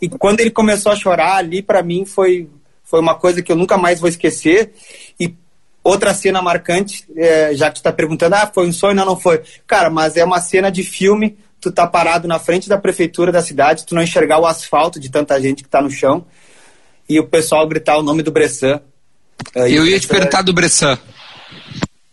[0.01, 2.49] E quando ele começou a chorar, ali para mim foi
[2.83, 4.73] foi uma coisa que eu nunca mais vou esquecer.
[5.19, 5.33] E
[5.83, 8.95] outra cena marcante, é, já que tu tá perguntando, ah, foi um sonho?
[8.95, 9.41] Não, não foi.
[9.67, 13.41] Cara, mas é uma cena de filme, tu tá parado na frente da prefeitura da
[13.41, 16.25] cidade, tu não enxergar o asfalto de tanta gente que tá no chão,
[17.09, 18.79] e o pessoal gritar o nome do Bressan.
[19.53, 20.97] É, eu ia te perguntar do Bressan.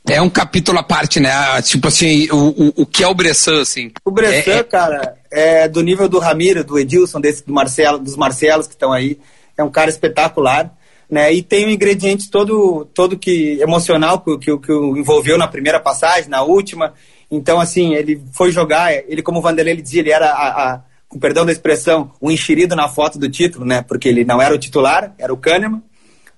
[0.08, 1.30] É um capítulo à parte, né?
[1.30, 3.92] Ah, tipo assim, o, o, o que é o Bressan, assim?
[4.04, 4.62] O Bressan, é, é...
[4.64, 8.92] cara, é do nível do Ramiro, do Edilson, desse, do Marcelo, dos Marcelos que estão
[8.92, 9.18] aí
[9.56, 10.72] é um cara espetacular.
[11.10, 15.46] Né, e tem um ingrediente todo, todo que emocional que, que, que o envolveu na
[15.46, 16.94] primeira passagem, na última.
[17.30, 21.18] Então, assim, ele foi jogar, ele, como o Vanderlei dizia, ele era, a, a, com
[21.18, 23.82] perdão da expressão, um enxerido na foto do título, né?
[23.82, 25.82] Porque ele não era o titular, era o Kahneman,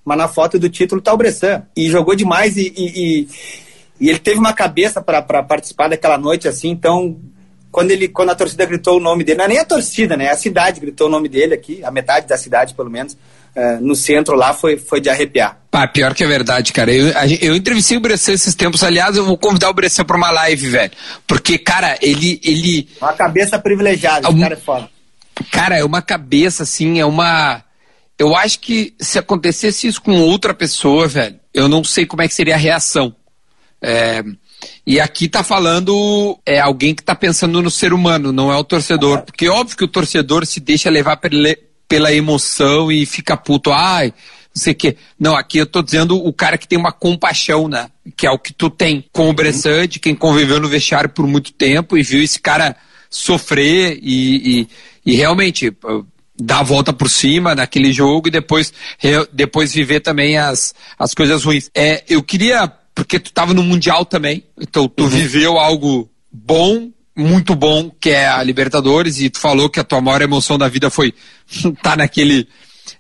[0.05, 1.63] mas na foto do título tá o Bressan.
[1.77, 3.29] E jogou demais e, e,
[4.01, 7.17] e, ele teve uma cabeça para participar daquela noite, assim, então
[7.71, 10.31] quando ele quando a torcida gritou o nome dele, não é nem a torcida, né?
[10.31, 13.97] A cidade gritou o nome dele aqui, a metade da cidade, pelo menos, uh, no
[13.97, 15.59] centro lá, foi, foi de arrepiar.
[15.71, 16.93] Pá, pior que é verdade, cara.
[16.93, 17.09] Eu,
[17.41, 18.85] eu entrevistei o Bressan esses tempos.
[18.85, 20.93] Aliás, eu vou convidar o Bressan pra uma live, velho.
[21.27, 22.41] Porque, cara, ele.
[22.45, 22.89] ele...
[23.01, 24.39] Uma cabeça privilegiada, um...
[24.39, 24.89] cara é foda.
[25.51, 27.61] Cara, é uma cabeça, assim, é uma.
[28.19, 32.29] Eu acho que se acontecesse isso com outra pessoa, velho, eu não sei como é
[32.29, 33.15] que seria a reação.
[33.83, 34.23] É,
[34.87, 38.65] e aqui tá falando é alguém que tá pensando no ser humano, não é o
[38.65, 39.23] torcedor.
[39.23, 41.21] Porque óbvio que o torcedor se deixa levar
[41.89, 43.73] pela emoção e fica puto.
[43.73, 44.13] Ai,
[44.55, 44.97] não sei o quê.
[45.19, 47.89] Não, aqui eu tô dizendo o cara que tem uma compaixão, né?
[48.17, 51.27] Que é o que tu tem com o Bressan, de quem conviveu no vestiário por
[51.27, 52.77] muito tempo e viu esse cara
[53.11, 54.69] sofrer e, e,
[55.07, 55.73] e realmente
[56.39, 58.73] dar a volta por cima naquele jogo e depois,
[59.33, 61.71] depois viver também as, as coisas ruins.
[61.75, 65.09] É, eu queria, porque tu estava no Mundial também, então tu uhum.
[65.09, 70.01] viveu algo bom, muito bom, que é a Libertadores, e tu falou que a tua
[70.01, 71.15] maior emoção da vida foi
[71.47, 72.49] estar tá naquele,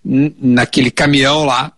[0.04, 1.72] naquele caminhão lá,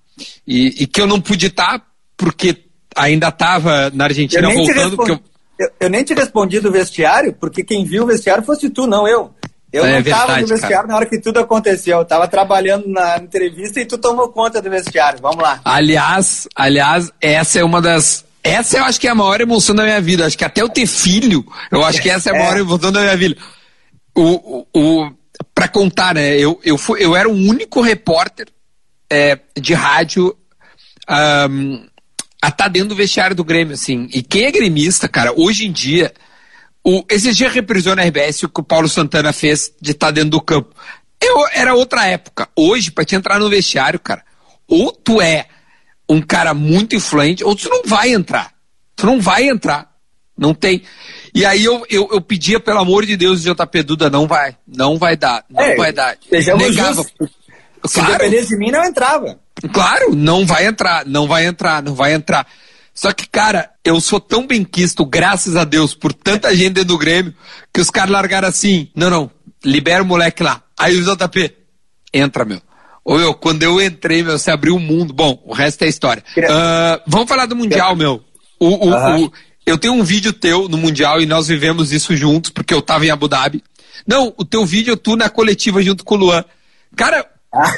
[0.47, 1.87] e, e que eu não pude estar, tá
[2.17, 5.03] porque ainda estava na Argentina voltando.
[5.09, 5.21] Eu...
[5.59, 5.89] Eu, eu...
[5.89, 9.35] nem te respondi do vestiário, porque quem viu o vestiário fosse tu, não eu.
[9.73, 10.89] Eu é não estava no vestiário cara.
[10.89, 11.99] na hora que tudo aconteceu.
[11.99, 15.19] Eu estava trabalhando na entrevista e tu tomou conta do vestiário.
[15.21, 15.61] Vamos lá.
[15.65, 18.25] Aliás, aliás, essa é uma das.
[18.43, 20.25] Essa eu acho que é a maior emoção da minha vida.
[20.25, 22.61] Acho que até eu ter filho, eu acho que essa é a maior é.
[22.61, 23.37] emoção da minha vida.
[24.15, 25.13] O, o, o,
[25.55, 26.39] pra contar, né?
[26.39, 28.47] Eu, eu, fui, eu era o único repórter
[29.11, 30.35] é, de rádio
[31.51, 31.87] um,
[32.41, 34.09] a estar tá dentro do vestiário do Grêmio, assim.
[34.13, 36.13] E quem é gremista, cara, hoje em dia
[36.89, 40.13] o, esses dias reprisou na RBS o que o Paulo Santana fez de estar tá
[40.13, 40.73] dentro do campo.
[41.21, 42.49] Eu, era outra época.
[42.55, 44.23] Hoje, para te entrar no vestiário, cara,
[44.69, 45.47] ou tu é
[46.09, 48.53] um cara muito influente, ou tu não vai entrar.
[48.95, 49.97] Tu não vai entrar.
[50.39, 50.85] Não tem.
[51.35, 54.57] E aí eu, eu, eu pedia, pelo amor de Deus, JP Duda, não vai.
[54.65, 55.45] Não vai dar.
[55.51, 56.17] Não é, vai dar.
[56.31, 57.03] Negava.
[57.03, 59.41] Se claro, dependesse de mim, não entrava.
[59.73, 62.47] Claro, não vai entrar, não vai entrar, não vai entrar.
[62.97, 66.89] Só que, cara, eu sou tão bem quisto, graças a Deus, por tanta gente dentro
[66.89, 67.35] do Grêmio,
[67.73, 69.31] que os caras largaram assim, não, não,
[69.63, 70.63] libera o moleque lá.
[70.79, 71.55] Aí o JP,
[72.13, 72.61] entra, meu.
[73.05, 75.13] Ô, meu, quando eu entrei, meu, você abriu o mundo.
[75.13, 76.25] Bom, o resto é história.
[76.39, 78.25] Uh, vamos falar do Mundial, meu.
[78.59, 79.25] O, o, uhum.
[79.27, 79.33] o,
[79.67, 83.05] eu tenho um vídeo teu no Mundial e nós vivemos isso juntos, porque eu tava
[83.05, 83.63] em Abu Dhabi.
[84.07, 86.45] Não, o teu vídeo tu na coletiva junto com o Luan.
[86.97, 87.73] Cara, ah,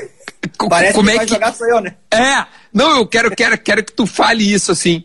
[0.69, 1.33] parece como que é vai que...
[1.33, 1.97] jogar sou eu, né?
[2.13, 5.05] É, não, eu quero, quero, quero que tu fale isso assim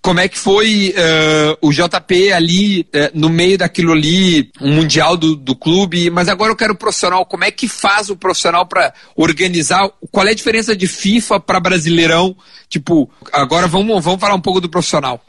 [0.00, 5.16] como é que foi uh, o JP ali uh, no meio daquilo ali, um mundial
[5.16, 7.26] do, do clube, mas agora eu quero o profissional.
[7.26, 9.90] Como é que faz o profissional para organizar?
[10.10, 12.36] Qual é a diferença de FIFA para Brasileirão?
[12.68, 15.20] Tipo, agora vamos, vamos falar um pouco do profissional.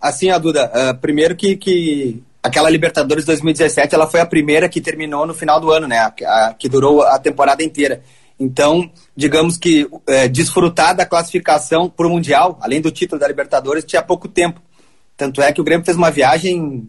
[0.00, 4.80] Assim, a Duda, uh, primeiro que, que aquela Libertadores 2017 ela foi a primeira que
[4.80, 5.98] terminou no final do ano, né?
[5.98, 8.02] A, a, que durou a temporada inteira.
[8.40, 13.84] Então, digamos que é, desfrutar da classificação para o Mundial, além do título da Libertadores,
[13.84, 14.62] tinha pouco tempo.
[15.14, 16.88] Tanto é que o Grêmio fez uma viagem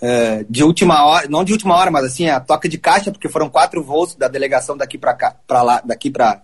[0.00, 3.28] é, de última hora, não de última hora, mas assim, a toca de caixa, porque
[3.28, 6.40] foram quatro voos da delegação daqui para lá, daqui para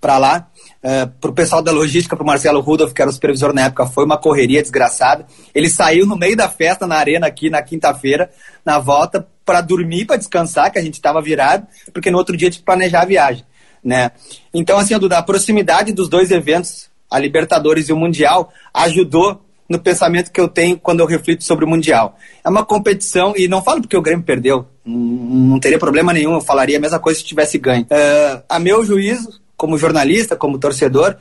[0.00, 0.48] para lá.
[0.82, 3.62] É, para o pessoal da logística, para o Marcelo Rudolph, que era o supervisor na
[3.62, 5.26] época, foi uma correria desgraçada.
[5.52, 8.30] Ele saiu no meio da festa na arena aqui na quinta-feira,
[8.64, 12.50] na volta, para dormir, para descansar, que a gente estava virado, porque no outro dia
[12.50, 13.44] tinha que planejar a viagem
[13.86, 14.10] né?
[14.52, 19.78] Então, assim, Duda, a proximidade dos dois eventos, a Libertadores e o Mundial, ajudou no
[19.78, 22.18] pensamento que eu tenho quando eu reflito sobre o Mundial.
[22.44, 26.40] É uma competição, e não falo porque o Grêmio perdeu, não teria problema nenhum, eu
[26.40, 27.84] falaria a mesma coisa se tivesse ganho.
[27.84, 31.16] Uh, a meu juízo, como jornalista, como torcedor,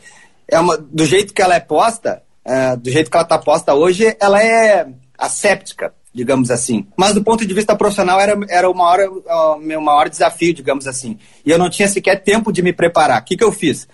[0.47, 3.75] é uma, do jeito que ela é posta, uh, do jeito que ela está posta
[3.75, 4.87] hoje, ela é
[5.17, 6.87] asséptica digamos assim.
[6.95, 10.87] Mas do ponto de vista profissional era, era o, maior, o meu maior desafio, digamos
[10.87, 11.19] assim.
[11.45, 13.21] E eu não tinha sequer tempo de me preparar.
[13.21, 13.85] O que, que eu fiz?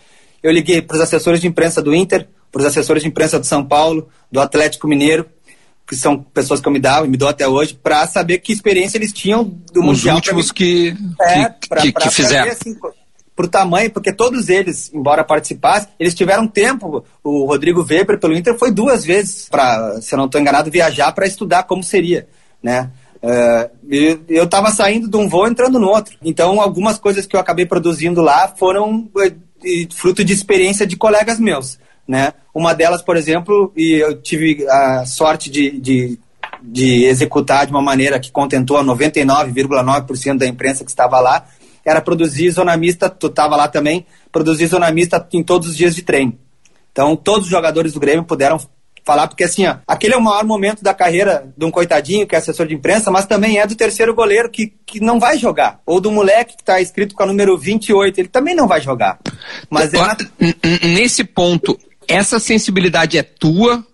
[0.44, 3.46] Eu liguei para os assessores de imprensa do Inter, para os assessores de imprensa do
[3.46, 5.26] São Paulo, do Atlético Mineiro,
[5.88, 8.54] que são pessoas que eu me dava e me dou até hoje, para saber que
[8.54, 10.18] experiência eles tinham do Os Mundial.
[10.18, 12.46] Os últimos que, é, que, pra, que, pra, que fizeram.
[12.46, 12.76] Ver, assim,
[13.42, 17.04] pro tamanho, porque todos eles, embora participassem, eles tiveram tempo.
[17.24, 21.12] O Rodrigo Weber, pelo Inter, foi duas vezes, para, se eu não estou enganado, viajar
[21.12, 22.28] para estudar como seria,
[22.62, 22.92] né?
[23.24, 26.16] Uh, eu estava saindo de um voo entrando no outro.
[26.24, 31.40] Então, algumas coisas que eu acabei produzindo lá foram uh, fruto de experiência de colegas
[31.40, 31.80] meus.
[32.08, 32.34] Né?
[32.54, 36.20] Uma delas, por exemplo, e eu tive a sorte de, de,
[36.64, 41.46] de executar de uma maneira que contentou a 99,9% da imprensa que estava lá,
[41.86, 45.96] era produzir zona mista, tu estava lá também, produzir zona mista em todos os dias
[45.96, 46.38] de treino.
[46.92, 48.60] Então, todos os jogadores do Grêmio puderam
[49.04, 52.36] falar, porque assim, ó, aquele é o maior momento da carreira de um coitadinho que
[52.36, 55.80] é assessor de imprensa, mas também é do terceiro goleiro que, que não vai jogar.
[55.86, 59.20] Ou do moleque que está escrito com a número 28, ele também não vai jogar.
[59.70, 59.98] Mas é.
[60.86, 61.78] Nesse ponto,
[62.08, 63.86] essa sensibilidade é tua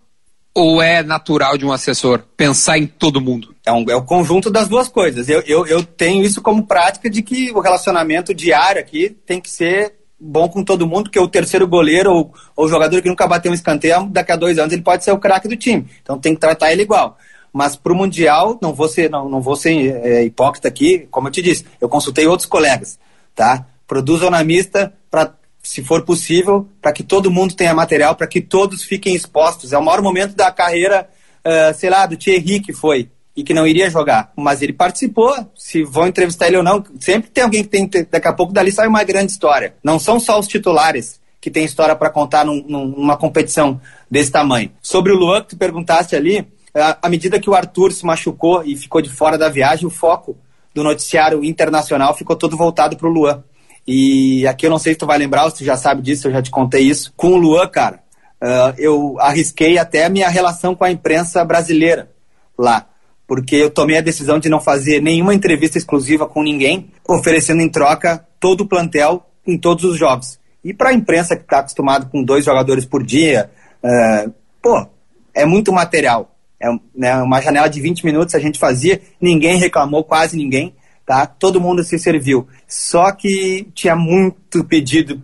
[0.58, 3.54] ou é natural de um assessor pensar em todo mundo?
[3.64, 5.30] É, um, é o conjunto das duas coisas.
[5.30, 9.52] Eu, eu, eu tenho isso como prática de que o relacionamento diário aqui tem que
[9.52, 13.52] ser bom com todo mundo, porque o terceiro goleiro ou, o jogador que nunca bateu
[13.52, 15.86] um escanteio, daqui a dois anos ele pode ser o craque do time.
[16.02, 17.20] Então tem que tratar ele igual.
[17.54, 21.28] Mas para o Mundial, não vou ser, não, não vou ser é, hipócrita aqui, como
[21.28, 22.98] eu te disse, eu consultei outros colegas,
[23.36, 23.68] tá?
[23.86, 25.36] Produz mista para
[25.68, 29.74] se for possível, para que todo mundo tenha material, para que todos fiquem expostos.
[29.74, 31.10] É o maior momento da carreira,
[31.46, 34.32] uh, sei lá, do Thierry que foi e que não iria jogar.
[34.38, 38.30] Mas ele participou, se vão entrevistar ele ou não, sempre tem alguém que tem, daqui
[38.30, 39.76] a pouco dali sai uma grande história.
[39.84, 44.72] Não são só os titulares que tem história para contar num, numa competição desse tamanho.
[44.82, 48.74] Sobre o Luan, que tu perguntaste ali, à medida que o Arthur se machucou e
[48.78, 50.38] ficou de fora da viagem, o foco
[50.74, 53.44] do noticiário internacional ficou todo voltado para o Luan.
[53.88, 56.28] E aqui eu não sei se tu vai lembrar, ou se tu já sabe disso,
[56.28, 57.14] eu já te contei isso.
[57.16, 58.02] Com o Luan, cara,
[58.44, 62.10] uh, eu arrisquei até a minha relação com a imprensa brasileira
[62.58, 62.88] lá
[63.28, 67.70] porque eu tomei a decisão de não fazer nenhuma entrevista exclusiva com ninguém, oferecendo em
[67.70, 70.40] troca todo o plantel em todos os jogos.
[70.64, 73.52] E para a imprensa que está acostumado com dois jogadores por dia,
[73.84, 74.88] uh, pô,
[75.34, 76.34] é muito material.
[76.60, 80.74] É né, uma janela de 20 minutos a gente fazia, ninguém reclamou, quase ninguém,
[81.08, 81.26] tá?
[81.26, 82.48] Todo mundo se serviu.
[82.68, 85.22] Só que tinha muito pedido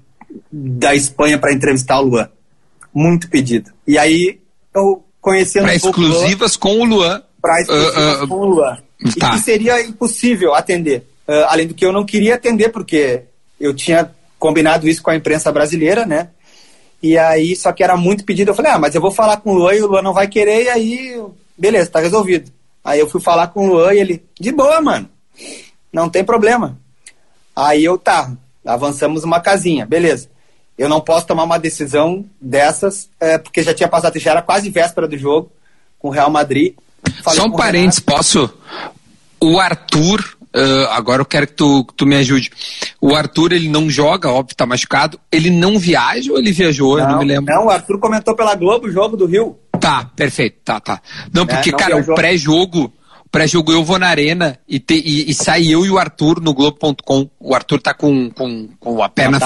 [0.49, 2.29] da Espanha para entrevistar o Luan.
[2.93, 3.71] Muito pedido.
[3.85, 4.39] E aí,
[4.73, 8.77] eu conhecendo pra um exclusivas pouco, com o Luan para uh, uh, com o Luan.
[9.19, 9.27] Tá.
[9.27, 11.05] E que seria impossível atender.
[11.27, 13.23] Uh, além do que eu não queria atender, porque
[13.59, 14.09] eu tinha
[14.39, 16.29] combinado isso com a imprensa brasileira, né?
[17.01, 18.51] E aí, só que era muito pedido.
[18.51, 20.27] Eu falei, ah, mas eu vou falar com o Luan e o Luan não vai
[20.27, 21.21] querer, e aí,
[21.57, 22.49] beleza, tá resolvido.
[22.81, 25.09] Aí eu fui falar com o Luan e ele, de boa, mano,
[25.93, 26.77] não tem problema.
[27.55, 28.31] Aí eu, tá,
[28.65, 30.27] avançamos uma casinha, beleza.
[30.75, 34.71] Eu não posso tomar uma decisão dessas, é, porque já tinha passado, já era quase
[34.71, 35.51] véspera do jogo
[35.99, 36.73] com o Real Madrid.
[37.21, 38.51] Falei Só um parênteses, posso?
[39.39, 42.51] O Arthur, uh, agora eu quero que tu, que tu me ajude.
[42.99, 45.19] O Arthur, ele não joga, óbvio, tá machucado.
[45.31, 46.97] Ele não viaja ou ele viajou?
[46.97, 47.53] Não, eu não me lembro.
[47.53, 49.59] Não, o Arthur comentou pela Globo o jogo do Rio.
[49.79, 51.01] Tá, perfeito, tá, tá.
[51.31, 52.13] Não, é, porque, é, não cara, viajou.
[52.13, 52.93] o pré-jogo,
[53.33, 56.53] pré-jogo eu vou na arena e, te, e, e sai eu e o Arthur no
[56.53, 57.27] Globo.com.
[57.39, 59.39] O Arthur tá com, com, com a perna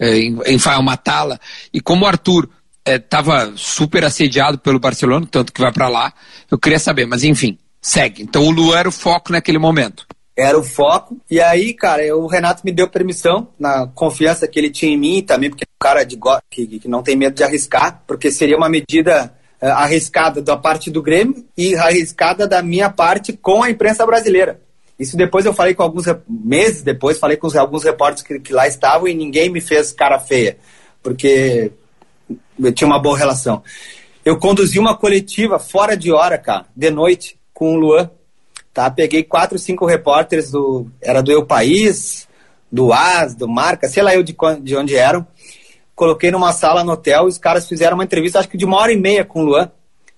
[0.00, 1.38] é, em, em uma tala.
[1.70, 2.48] E como o Arthur
[2.82, 6.14] estava é, super assediado pelo Barcelona, tanto que vai para lá.
[6.50, 8.22] Eu queria saber, mas enfim, segue.
[8.22, 10.06] Então o Luan era o foco naquele momento.
[10.34, 11.18] Era o foco.
[11.30, 14.98] E aí, cara, eu, o Renato me deu permissão, na confiança que ele tinha em
[14.98, 16.18] mim também, porque é um cara de,
[16.50, 19.34] que, que não tem medo de arriscar, porque seria uma medida
[19.70, 24.60] arriscada da parte do Grêmio e arriscada da minha parte com a imprensa brasileira.
[24.98, 28.66] Isso depois eu falei com alguns meses depois, falei com alguns repórteres que, que lá
[28.66, 30.56] estavam e ninguém me fez cara feia.
[31.02, 31.70] Porque
[32.58, 33.62] eu tinha uma boa relação.
[34.24, 38.10] Eu conduzi uma coletiva fora de hora, cara, de noite, com o Luan.
[38.72, 38.90] Tá?
[38.90, 40.86] Peguei quatro, cinco repórteres do.
[41.00, 42.26] Era do Eu País,
[42.70, 45.26] do AS, do Marca, sei lá eu de, de onde eram.
[45.96, 48.76] Coloquei numa sala no hotel e os caras fizeram uma entrevista, acho que de uma
[48.76, 49.70] hora e meia com o Luan.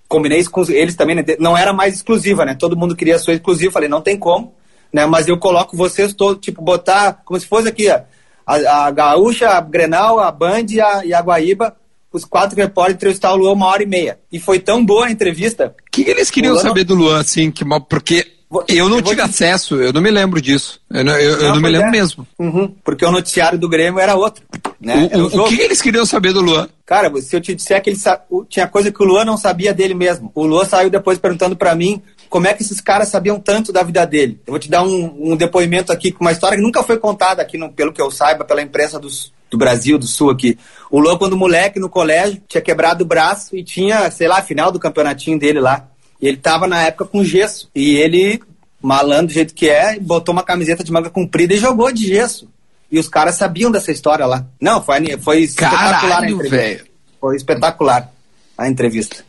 [0.06, 1.24] Combinei isso com eles também, né?
[1.38, 2.54] não era mais exclusiva, né?
[2.54, 3.72] Todo mundo queria sua exclusiva.
[3.72, 4.54] Falei, não tem como,
[4.92, 5.06] né?
[5.06, 8.00] Mas eu coloco vocês todos, tipo, botar como se fosse aqui, ó,
[8.46, 11.76] a, a Gaúcha, a Grenal, a Band e a, e a Guaíba
[12.12, 14.18] os quatro repórteres entrevistaram o Luan uma hora e meia.
[14.32, 15.74] E foi tão boa a entrevista.
[15.86, 16.96] O que, eles queriam saber não...
[16.96, 17.50] do Luan, assim?
[17.50, 18.26] Que, porque
[18.66, 20.80] eu não eu tive acesso, eu não me lembro disso.
[20.90, 21.90] Eu não, eu, não, eu não me lembro é.
[21.90, 22.26] mesmo.
[22.38, 24.42] Uhum, porque o noticiário do Grêmio era outro.
[24.80, 25.10] Né?
[25.12, 26.68] O, o, o, que eles queriam saber do Luan?
[26.86, 28.22] Cara, se eu te disser que ele sa...
[28.48, 30.32] tinha coisa que o Luan não sabia dele mesmo.
[30.34, 33.82] O Luan saiu depois perguntando para mim como é que esses caras sabiam tanto da
[33.82, 34.40] vida dele.
[34.46, 37.42] Eu vou te dar um, um depoimento aqui com uma história que nunca foi contada
[37.42, 40.58] aqui, no, pelo que eu saiba, pela imprensa dos, do Brasil, do Sul aqui.
[40.90, 44.70] O Luan, quando moleque no colégio, tinha quebrado o braço e tinha, sei lá, final
[44.70, 45.86] do campeonatinho dele lá.
[46.20, 47.68] E ele tava na época com gesso.
[47.74, 48.40] E ele,
[48.82, 52.48] malandro do jeito que é, botou uma camiseta de manga comprida e jogou de gesso.
[52.90, 54.46] E os caras sabiam dessa história lá.
[54.60, 56.56] Não, foi, foi espetacular Caralho, a entrevista.
[56.56, 56.86] Véio.
[57.20, 58.12] Foi espetacular
[58.56, 59.24] a entrevista.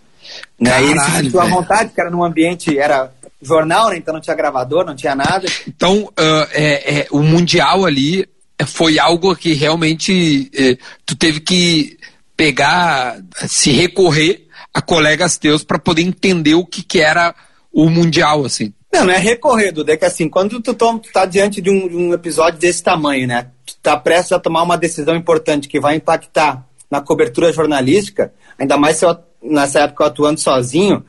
[0.60, 0.70] Né?
[0.70, 3.12] Caralho, ele se sentiu à vontade, que era num ambiente, era
[3.42, 3.98] jornal, né?
[3.98, 5.48] Então não tinha gravador, não tinha nada.
[5.68, 8.28] Então, uh, é, é, o Mundial ali
[8.66, 11.98] foi algo que realmente eh, tu teve que
[12.36, 13.18] pegar,
[13.48, 17.34] se recorrer a colegas teus para poder entender o que, que era
[17.72, 18.74] o Mundial, assim.
[18.92, 21.70] Não, não é recorrer, Duda, é que assim, quando tu, toma, tu tá diante de
[21.70, 23.48] um, um, episódio desse tamanho, né?
[23.66, 28.78] Tu tá prestes a tomar uma decisão importante que vai impactar na cobertura jornalística, ainda
[28.78, 31.06] mais se eu, nessa época eu atuando sozinho,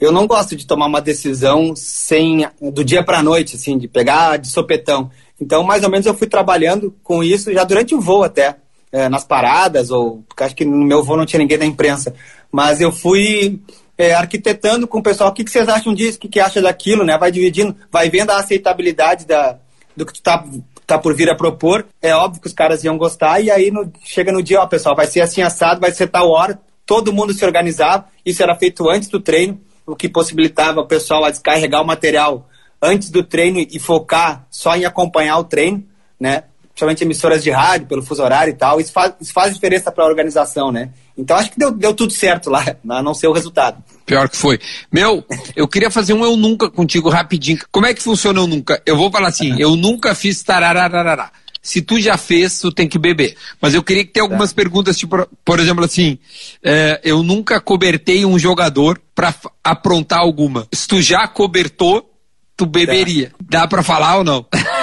[0.00, 4.38] eu não gosto de tomar uma decisão sem do dia para noite, assim, de pegar
[4.38, 5.10] de sopetão.
[5.40, 8.56] Então, mais ou menos, eu fui trabalhando com isso já durante o voo até,
[8.90, 12.14] é, nas paradas, ou porque acho que no meu voo não tinha ninguém da imprensa.
[12.50, 13.60] Mas eu fui
[13.96, 16.60] é, arquitetando com o pessoal o que, que vocês acham disso, o que, que acha
[16.60, 17.18] daquilo, né?
[17.18, 19.58] Vai dividindo, vai vendo a aceitabilidade da,
[19.96, 20.44] do que tu tá,
[20.86, 21.86] tá por vir a propor.
[22.00, 24.96] É óbvio que os caras iam gostar, e aí no, chega no dia, ó, pessoal,
[24.96, 28.88] vai ser assim assado, vai ser tal hora, todo mundo se organizava, isso era feito
[28.88, 32.48] antes do treino, o que possibilitava o pessoal a descarregar o material
[32.80, 35.84] antes do treino e focar só em acompanhar o treino,
[36.18, 36.44] né?
[36.80, 40.04] Principalmente emissoras de rádio, pelo fuso horário e tal, isso faz, isso faz diferença para
[40.04, 40.90] a organização, né?
[41.16, 43.82] Então acho que deu, deu tudo certo lá, a não ser o resultado.
[44.06, 44.58] Pior que foi.
[44.90, 45.24] Meu,
[45.54, 47.58] eu queria fazer um eu nunca contigo rapidinho.
[47.70, 48.82] Como é que funciona eu nunca?
[48.86, 51.30] Eu vou falar assim, eu nunca fiz tararararará.
[51.62, 53.36] Se tu já fez, tu tem que beber.
[53.60, 54.56] Mas eu queria que tenha algumas tá.
[54.56, 56.18] perguntas, tipo, por exemplo, assim,
[56.64, 60.66] é, eu nunca cobertei um jogador para aprontar alguma.
[60.72, 62.10] Se tu já cobertou,
[62.56, 63.28] tu beberia.
[63.28, 63.36] Tá.
[63.60, 64.46] Dá para falar ou não?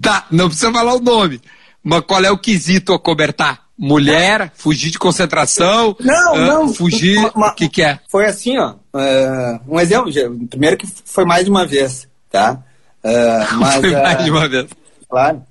[0.00, 1.40] tá, não precisa falar o nome.
[1.82, 3.68] Mas qual é o quesito a cobertar?
[3.78, 5.96] Mulher, fugir de concentração?
[6.00, 6.74] Não, uh, não.
[6.74, 8.00] Fugir, o que, que é?
[8.08, 8.74] Foi assim, ó.
[8.92, 10.12] Uh, um exemplo,
[10.50, 12.60] primeiro que foi mais de uma vez, tá?
[13.04, 14.66] Uh, mas, foi mais de uma vez.
[15.08, 15.42] Claro.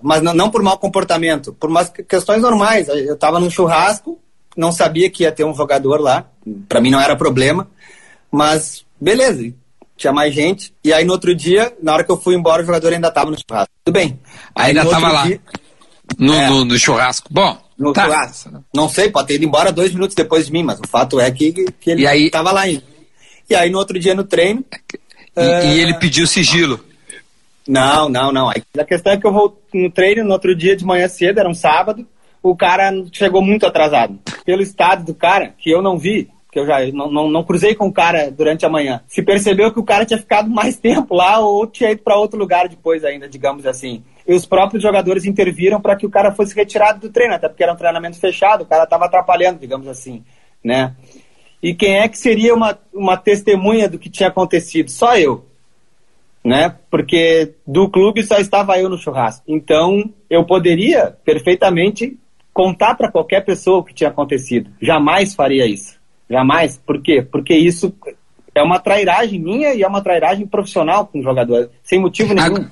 [0.00, 2.88] mas não, não, por mau comportamento, por umas questões normais.
[2.88, 4.18] Eu estava num churrasco,
[4.56, 6.26] não sabia que ia ter um jogador lá,
[6.68, 7.68] para mim não era problema,
[8.30, 9.52] mas beleza,
[9.96, 10.72] tinha mais gente.
[10.84, 13.30] E aí no outro dia, na hora que eu fui embora, o jogador ainda tava
[13.30, 13.72] no churrasco.
[13.84, 14.18] Tudo bem.
[14.54, 15.26] Aí ainda tava lá.
[15.26, 15.40] Dia,
[16.18, 17.28] no, é, no, no, churrasco.
[17.30, 17.58] Bom.
[17.78, 18.04] No tá.
[18.04, 18.64] churrasco.
[18.74, 21.30] Não sei, pode ter ido embora dois minutos depois de mim, mas o fato é
[21.30, 22.82] que, que ele aí, tava lá ainda.
[23.48, 24.64] E aí no outro dia no treino.
[25.36, 26.80] E, uh, e ele pediu sigilo.
[27.66, 28.50] Não, não, não.
[28.50, 31.48] A questão é que eu vou no treino no outro dia de manhã cedo, era
[31.48, 32.06] um sábado,
[32.42, 34.18] o cara chegou muito atrasado.
[34.44, 37.74] Pelo estado do cara, que eu não vi, que eu já não, não, não, cruzei
[37.74, 41.14] com o cara durante a manhã, se percebeu que o cara tinha ficado mais tempo
[41.14, 44.02] lá ou tinha ido para outro lugar depois ainda, digamos assim.
[44.26, 47.62] E os próprios jogadores interviram para que o cara fosse retirado do treino, até porque
[47.62, 50.24] era um treinamento fechado, o cara estava atrapalhando, digamos assim,
[50.64, 50.94] né?
[51.62, 54.90] E quem é que seria uma, uma testemunha do que tinha acontecido?
[54.90, 55.44] Só eu,
[56.42, 56.74] né?
[56.90, 59.44] Porque do clube só estava eu no churrasco.
[59.46, 62.18] Então, eu poderia perfeitamente
[62.54, 64.70] contar para qualquer pessoa o que tinha acontecido.
[64.80, 65.96] Jamais faria isso.
[66.28, 66.80] Jamais.
[66.84, 67.22] Por quê?
[67.22, 67.94] Porque isso
[68.54, 72.66] é uma trairagem minha e é uma trairagem profissional com o jogador, sem motivo nenhum.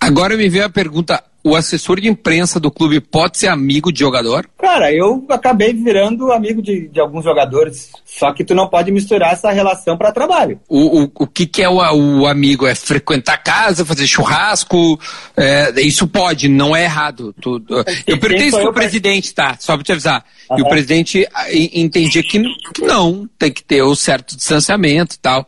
[0.00, 4.00] Agora me veio a pergunta: o assessor de imprensa do clube pode ser amigo de
[4.00, 4.48] jogador?
[4.58, 7.92] Cara, eu acabei virando amigo de, de alguns jogadores.
[8.02, 10.58] Só que tu não pode misturar essa relação para trabalho.
[10.66, 11.80] O, o, o que, que é o,
[12.20, 12.66] o, amigo?
[12.66, 14.98] É frequentar casa, fazer churrasco?
[15.36, 17.34] É, isso pode, não é errado.
[17.38, 17.62] Tu,
[18.06, 19.56] eu perguntei isso pro presidente, tá?
[19.60, 20.24] Só para te avisar.
[20.50, 20.58] Uhum.
[20.58, 22.38] E o presidente ah, entendia que
[22.80, 25.46] não, tem que ter o certo distanciamento e tal.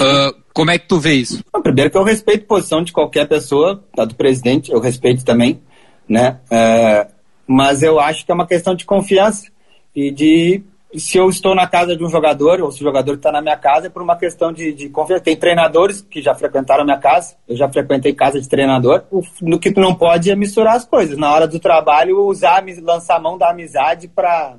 [0.00, 1.44] Uh, como é que tu vê isso?
[1.62, 5.60] primeiro que eu respeito a posição de qualquer pessoa, tá, do presidente, eu respeito também,
[6.08, 6.38] né?
[6.48, 7.08] É,
[7.46, 9.50] mas eu acho que é uma questão de confiança
[9.94, 10.62] e de
[10.96, 13.56] se eu estou na casa de um jogador ou se o jogador está na minha
[13.56, 15.24] casa é por uma questão de, de confiança.
[15.24, 19.02] Tem treinadores que já frequentaram a minha casa, eu já frequentei casa de treinador.
[19.10, 21.18] O, no que tu não pode é misturar as coisas.
[21.18, 24.56] Na hora do trabalho, usar, lançar a mão da amizade para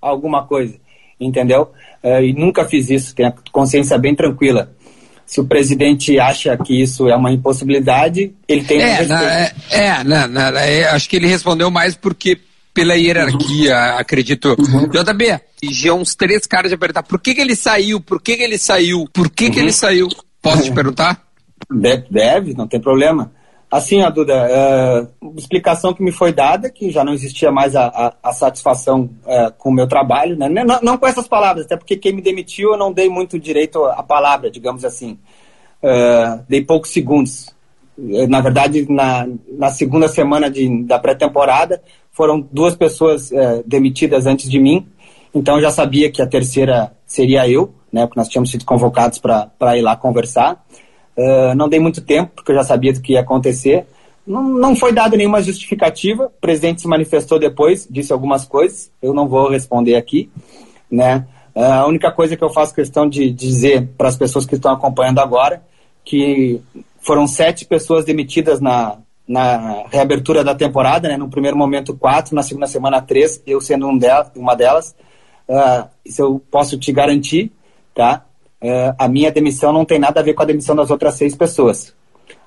[0.00, 0.78] alguma coisa,
[1.18, 1.72] entendeu?
[2.02, 4.70] É, e nunca fiz isso, tenho a consciência bem tranquila
[5.28, 10.04] se o presidente acha que isso é uma impossibilidade, ele tem é, na, é, é,
[10.04, 12.40] na, na, é, acho que ele respondeu mais porque
[12.72, 13.98] pela hierarquia, uhum.
[13.98, 14.56] acredito.
[14.58, 14.88] Uhum.
[14.88, 15.38] JB,
[15.70, 18.56] já uns três caras de perguntar por que, que ele saiu, por que, que ele
[18.56, 19.50] saiu, por que, uhum.
[19.50, 19.72] que ele uhum.
[19.72, 20.08] saiu.
[20.40, 21.22] Posso te perguntar?
[21.70, 23.30] Deve, deve, não tem problema.
[23.70, 25.06] Assim, a Duda, é,
[25.36, 29.52] explicação que me foi dada, que já não existia mais a, a, a satisfação é,
[29.58, 30.48] com o meu trabalho, né?
[30.48, 33.84] não, não, com essas palavras, até porque quem me demitiu eu não dei muito direito
[33.84, 35.18] à palavra, digamos assim.
[35.82, 37.54] É, dei poucos segundos.
[38.10, 44.26] É, na verdade, na, na segunda semana de, da pré-temporada, foram duas pessoas é, demitidas
[44.26, 44.86] antes de mim,
[45.34, 48.06] então eu já sabia que a terceira seria eu, né?
[48.06, 50.64] porque nós tínhamos sido convocados para ir lá conversar.
[51.18, 53.84] Uh, não dei muito tempo, porque eu já sabia do que ia acontecer.
[54.24, 56.26] Não, não foi dada nenhuma justificativa.
[56.26, 58.88] O presidente se manifestou depois, disse algumas coisas.
[59.02, 60.30] Eu não vou responder aqui,
[60.88, 61.26] né?
[61.56, 64.72] Uh, a única coisa que eu faço questão de dizer para as pessoas que estão
[64.72, 65.60] acompanhando agora
[66.04, 66.60] que
[67.00, 71.16] foram sete pessoas demitidas na, na reabertura da temporada, né?
[71.16, 73.98] No primeiro momento quatro, na segunda semana três, eu sendo um
[74.36, 74.94] uma delas.
[75.48, 77.50] Uh, isso eu posso te garantir,
[77.94, 78.24] tá?
[78.60, 81.34] É, a minha demissão não tem nada a ver com a demissão das outras seis
[81.34, 81.94] pessoas.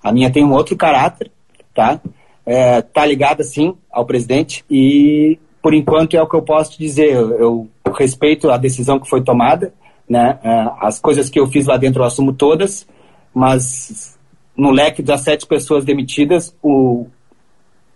[0.03, 1.31] A minha tem um outro caráter,
[1.73, 1.99] tá?
[2.45, 6.79] É, tá ligada, sim, ao presidente e, por enquanto, é o que eu posso te
[6.79, 7.13] dizer.
[7.13, 9.73] Eu, eu respeito a decisão que foi tomada,
[10.09, 10.39] né?
[10.43, 12.87] É, as coisas que eu fiz lá dentro eu assumo todas,
[13.33, 14.17] mas
[14.57, 17.07] no leque das sete pessoas demitidas, o,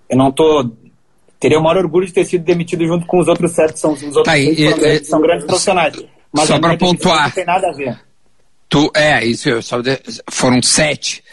[0.09, 0.71] eu não tô
[1.39, 4.01] teria o maior orgulho de ter sido demitido junto com os outros sete, são os
[4.03, 6.05] outros tá, e, são, e, são grandes profissionais.
[6.35, 7.27] Mas só para pontuar.
[7.27, 7.99] Não tem nada a ver.
[8.67, 11.23] Tu, é, isso, só de, foram sete.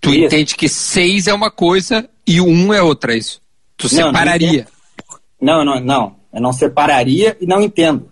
[0.00, 0.24] Tu isso.
[0.24, 3.40] entende que seis é uma coisa e um é outra, é isso?
[3.76, 4.66] Tu não, separaria?
[5.40, 6.16] Não, não, não.
[6.32, 8.10] Eu não separaria e não entendo.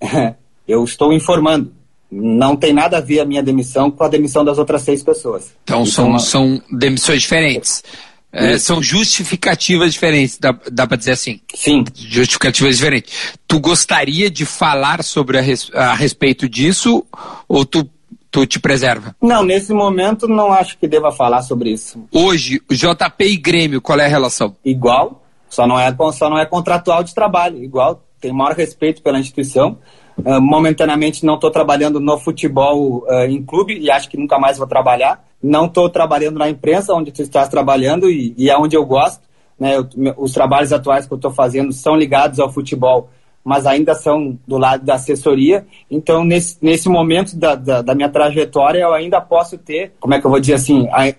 [0.66, 1.72] Eu estou informando.
[2.10, 5.54] Não tem nada a ver a minha demissão com a demissão das outras seis pessoas.
[5.64, 6.18] Então, são, uma...
[6.18, 7.82] são demissões diferentes.
[8.32, 11.40] É, são justificativas diferentes, dá, dá para dizer assim?
[11.54, 11.84] Sim.
[11.94, 13.12] Justificativas diferentes.
[13.46, 17.04] Tu gostaria de falar sobre a, res, a respeito disso
[17.46, 17.88] ou tu
[18.30, 19.14] tu te preserva?
[19.20, 22.02] Não, nesse momento não acho que deva falar sobre isso.
[22.10, 24.56] Hoje, JP e Grêmio, qual é a relação?
[24.64, 28.02] Igual, só não é, só não é contratual de trabalho, igual.
[28.22, 29.78] Tem maior respeito pela instituição.
[30.16, 34.56] Uh, momentaneamente não estou trabalhando no futebol uh, em clube e acho que nunca mais
[34.56, 35.24] vou trabalhar.
[35.42, 39.22] Não estou trabalhando na imprensa, onde tu estás trabalhando e, e é onde eu gosto.
[39.58, 39.76] Né?
[39.76, 43.10] Eu, os trabalhos atuais que eu estou fazendo são ligados ao futebol
[43.44, 45.66] mas ainda são do lado da assessoria.
[45.90, 50.20] Então, nesse, nesse momento da, da, da minha trajetória, eu ainda posso ter, como é
[50.20, 51.12] que eu vou dizer assim, a,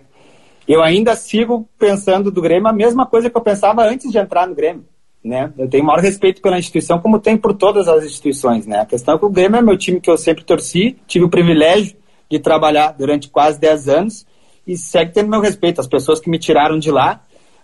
[0.68, 4.48] eu ainda sigo pensando do Grêmio a mesma coisa que eu pensava antes de entrar
[4.48, 4.86] no Grêmio.
[5.24, 5.52] Né?
[5.58, 8.68] Eu tenho maior respeito pela instituição, como tem por todas as instituições.
[8.68, 8.80] Né?
[8.80, 11.30] A questão é que o Grêmio é meu time que eu sempre torci, tive o
[11.30, 11.96] privilégio
[12.30, 14.26] de trabalhar durante quase 10 anos
[14.68, 15.80] e segue tendo meu respeito.
[15.80, 17.22] As pessoas que me tiraram de lá,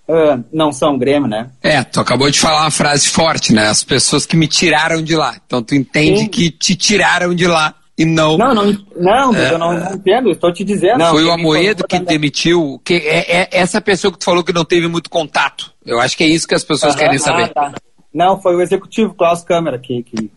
[0.07, 1.49] uh, não são Grêmio, né?
[1.61, 3.67] É, tu acabou de falar uma frase forte, né?
[3.67, 5.35] As pessoas que me tiraram de lá.
[5.45, 6.27] Então tu entende Sim.
[6.27, 8.37] que te tiraram de lá e não.
[8.37, 10.99] Não, não, não, é, eu não, não entendo, estou te dizendo.
[10.99, 12.81] Não, foi o Amoedo que demitiu.
[12.85, 15.73] Que é, é, essa pessoa que tu falou que não teve muito contato.
[15.85, 17.51] Eu acho que é isso que as pessoas uhum, querem saber.
[17.55, 17.73] Ah, tá.
[18.13, 20.31] Não, foi o executivo Klaus Câmara que, que,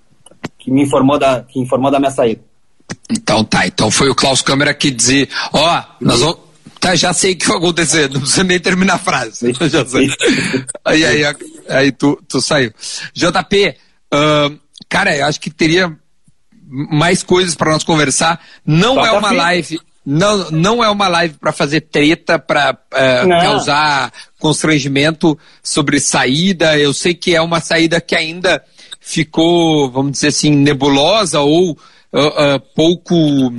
[0.58, 2.40] que me informou da, que informou da minha saída.
[3.08, 7.12] Então tá, então foi o Klaus Câmara que dizia, ó, oh, nós vamos Tá, já
[7.12, 9.52] sei o que vai acontecer, não precisa nem terminar a frase.
[9.70, 10.08] já sei.
[10.84, 11.36] aí, aí,
[11.68, 12.72] aí tu, tu saiu.
[13.14, 13.76] JP,
[14.12, 14.58] uh,
[14.88, 15.96] cara, eu acho que teria
[16.72, 18.40] mais coisas para nós conversar.
[18.64, 19.80] Não Toca é uma live.
[20.04, 26.76] Não, não é uma live para fazer treta, para uh, causar constrangimento sobre saída.
[26.76, 28.64] Eu sei que é uma saída que ainda
[29.00, 31.76] ficou, vamos dizer assim, nebulosa ou uh,
[32.18, 33.52] uh, pouco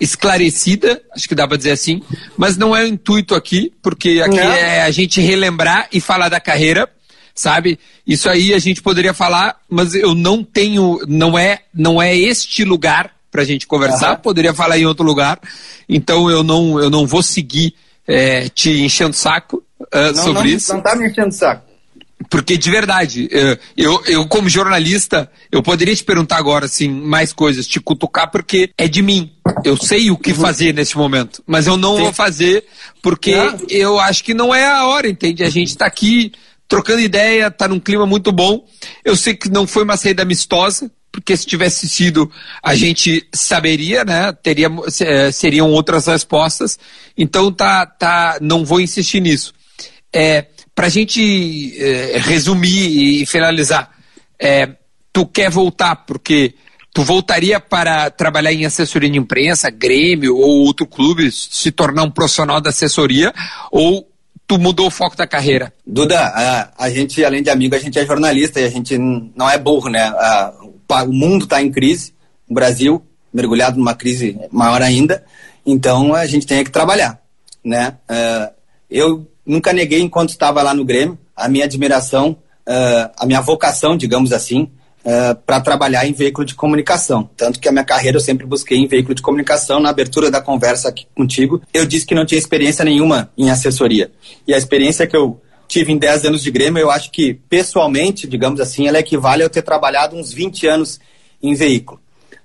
[0.00, 2.02] esclarecida, acho que dá para dizer assim,
[2.36, 4.52] mas não é o intuito aqui, porque aqui não.
[4.52, 6.88] é a gente relembrar e falar da carreira,
[7.34, 7.78] sabe?
[8.06, 12.64] Isso aí a gente poderia falar, mas eu não tenho, não é, não é este
[12.64, 14.18] lugar para a gente conversar, uhum.
[14.18, 15.40] poderia falar em outro lugar,
[15.88, 17.74] então eu não, eu não vou seguir
[18.06, 20.72] é, te enchendo saco uh, não, sobre não, isso.
[20.72, 21.74] Não tá me enchendo saco.
[22.30, 27.32] Porque de verdade, eh, eu, eu como jornalista, eu poderia te perguntar agora assim mais
[27.32, 29.32] coisas, te cutucar porque é de mim.
[29.64, 30.38] Eu sei o que uhum.
[30.38, 32.02] fazer nesse momento, mas eu não Sim.
[32.02, 32.64] vou fazer
[33.02, 33.58] porque não.
[33.68, 35.42] eu acho que não é a hora, entende?
[35.42, 36.32] A gente está aqui
[36.68, 38.66] trocando ideia, está num clima muito bom.
[39.04, 42.30] Eu sei que não foi uma saída amistosa, porque se tivesse sido,
[42.62, 44.32] a gente saberia, né?
[44.32, 44.68] Teria,
[45.00, 46.78] eh, seriam outras respostas.
[47.16, 49.54] Então tá, tá, não vou insistir nisso.
[50.12, 53.90] É, para a gente é, resumir e finalizar,
[54.38, 54.70] é,
[55.12, 56.54] tu quer voltar porque
[56.92, 62.10] tu voltaria para trabalhar em assessoria de imprensa, Grêmio ou outro clube, se tornar um
[62.10, 63.32] profissional da assessoria,
[63.70, 64.08] ou
[64.46, 65.72] tu mudou o foco da carreira?
[65.86, 69.48] Duda, a, a gente, além de amigo, a gente é jornalista e a gente não
[69.48, 70.02] é burro, né?
[70.02, 70.54] A,
[71.04, 72.14] o mundo está em crise,
[72.48, 75.24] o Brasil mergulhado numa crise maior ainda,
[75.66, 77.20] então a gente tem que trabalhar,
[77.64, 77.96] né?
[78.08, 78.54] Uh,
[78.88, 82.36] eu nunca neguei enquanto estava lá no Grêmio a minha admiração,
[82.68, 84.70] uh, a minha vocação, digamos assim,
[85.04, 87.28] uh, eh, para trabalhar em veículo de comunicação.
[87.36, 89.80] Tanto que a minha carreira eu sempre busquei em veículo de comunicação.
[89.80, 94.10] Na abertura da conversa aqui contigo, eu disse que não tinha experiência nenhuma em assessoria.
[94.46, 98.26] E a experiência que eu tive em 10 anos de Grêmio, eu acho que pessoalmente,
[98.26, 101.00] digamos assim, ela equivale a eu ter trabalhado uns 20 anos
[101.42, 102.00] em veículo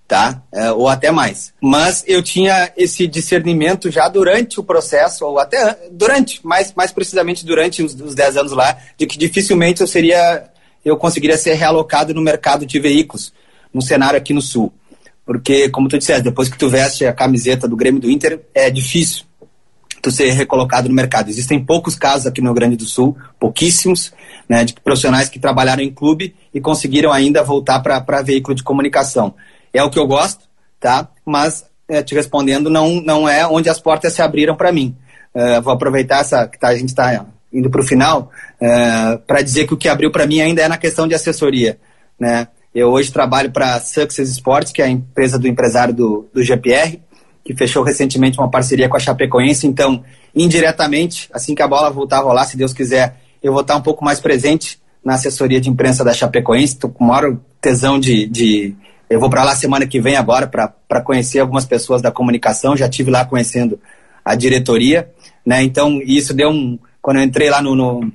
[0.09, 0.41] tá?
[0.51, 1.53] É, ou até mais.
[1.61, 7.45] Mas eu tinha esse discernimento já durante o processo, ou até durante, mais, mais precisamente
[7.45, 10.48] durante os, os 10 anos lá, de que dificilmente eu seria,
[10.83, 13.33] eu conseguiria ser realocado no mercado de veículos,
[13.73, 14.73] no cenário aqui no Sul.
[15.25, 18.69] Porque, como tu disseste, depois que tu veste a camiseta do Grêmio do Inter, é
[18.69, 19.25] difícil
[20.01, 21.29] tu ser recolocado no mercado.
[21.29, 24.11] Existem poucos casos aqui no Rio Grande do Sul, pouquíssimos,
[24.47, 29.35] né, de profissionais que trabalharam em clube e conseguiram ainda voltar para veículo de comunicação
[29.73, 30.45] é o que eu gosto,
[30.79, 31.07] tá?
[31.25, 34.95] Mas é, te respondendo, não, não é onde as portas se abriram para mim.
[35.33, 38.31] Uh, vou aproveitar essa que tá, a gente está indo para o final
[38.61, 41.79] é, para dizer que o que abriu para mim ainda é na questão de assessoria,
[42.19, 42.47] né?
[42.73, 46.43] Eu hoje trabalho para a Success Sports, que é a empresa do empresário do, do
[46.43, 46.99] GPR,
[47.43, 49.65] que fechou recentemente uma parceria com a Chapecoense.
[49.65, 50.03] Então,
[50.35, 53.81] indiretamente, assim que a bola voltar a rolar, se Deus quiser, eu vou estar um
[53.81, 56.73] pouco mais presente na assessoria de imprensa da Chapecoense.
[56.73, 58.75] Estou com maior tesão de, de
[59.09, 62.77] eu vou para lá semana que vem agora para conhecer algumas pessoas da comunicação.
[62.77, 63.79] Já tive lá conhecendo
[64.23, 65.09] a diretoria,
[65.43, 65.63] né?
[65.63, 68.11] Então isso deu um, quando eu entrei lá no, no,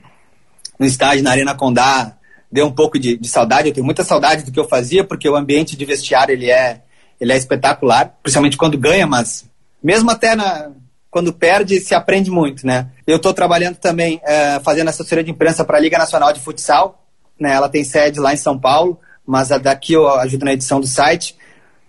[0.79, 2.17] no estágio na Arena Condá,
[2.51, 3.69] deu um pouco de, de, saudade.
[3.69, 6.83] Eu tenho muita saudade do que eu fazia porque o ambiente de vestiário ele é
[7.21, 9.49] ele é espetacular, principalmente quando ganha, mas
[9.83, 10.71] mesmo até na,
[11.11, 12.89] quando perde, se aprende muito, né?
[13.07, 17.07] Eu estou trabalhando também, é, fazendo assessoria de imprensa para a Liga Nacional de Futsal,
[17.39, 17.53] né?
[17.53, 21.37] Ela tem sede lá em São Paulo, mas daqui eu ajudo na edição do site.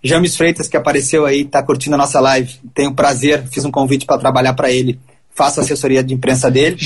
[0.02, 2.60] James Freitas, que apareceu aí, está curtindo a nossa live.
[2.72, 5.00] Tenho prazer, fiz um convite para trabalhar para ele.
[5.36, 6.76] Faço assessoria de imprensa dele.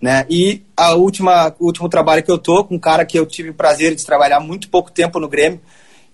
[0.00, 0.26] Né?
[0.28, 3.50] E a última, o último trabalho que eu tô com um cara que eu tive
[3.50, 5.58] o prazer de trabalhar muito pouco tempo no Grêmio,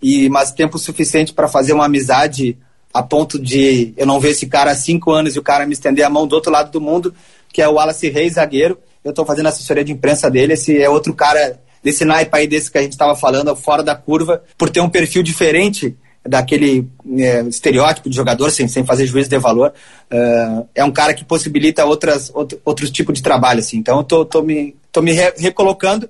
[0.01, 2.57] e mas tempo suficiente para fazer uma amizade
[2.95, 5.73] a ponto de eu não ver esse cara há cinco anos e o cara me
[5.73, 7.15] estender a mão do outro lado do mundo,
[7.53, 8.79] que é o Wallace Reis, zagueiro.
[9.05, 10.53] Eu estou fazendo assessoria de imprensa dele.
[10.53, 13.95] Esse é outro cara desse naipe aí, desse que a gente estava falando, fora da
[13.95, 16.89] curva, por ter um perfil diferente daquele
[17.19, 19.73] é, estereótipo de jogador, sem, sem fazer juízo de valor.
[20.11, 23.79] Uh, é um cara que possibilita outras, outro, outros tipos de trabalho, assim.
[23.79, 26.09] Então eu tô, tô me, tô me re recolocando.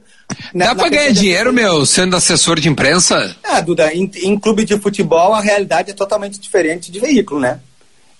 [0.52, 1.56] Né, Dá pra ganhar dinheiro, de...
[1.56, 3.34] meu, sendo assessor de imprensa?
[3.42, 7.60] Ah, Duda, em, em, clube de futebol a realidade é totalmente diferente de veículo, né?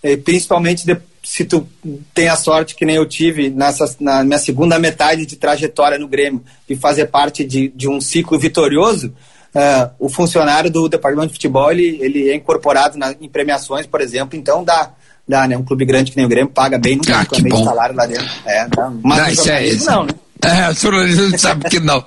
[0.02, 1.66] E, principalmente de, se tu
[2.12, 6.08] tem a sorte que nem eu tive nessa, na minha segunda metade de trajetória no
[6.08, 9.14] Grêmio, de fazer parte de, de um ciclo vitorioso,
[9.54, 14.00] uh, o funcionário do departamento de futebol ele, ele é incorporado na, em premiações, por
[14.00, 14.90] exemplo, então dá,
[15.26, 15.56] dá, né?
[15.56, 17.64] Um clube grande que nem o Grêmio paga bem no ah, também bom.
[17.64, 18.28] salário lá dentro.
[18.44, 19.90] É, dá, mas não, isso é isso.
[19.90, 20.12] não, né?
[20.44, 22.04] É, o jornalismo sabe que não.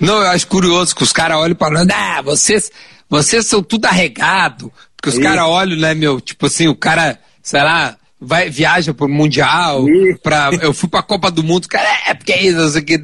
[0.00, 2.70] Não, eu acho curioso que os caras olham para nós, ah, vocês,
[3.08, 4.72] vocês são tudo arregado.
[4.96, 9.08] Porque os caras olham, né, meu, tipo assim, o cara, sei lá, vai, viaja pro
[9.08, 9.84] Mundial,
[10.22, 12.98] pra, eu fui pra Copa do Mundo, cara, é porque é isso, isso aqui,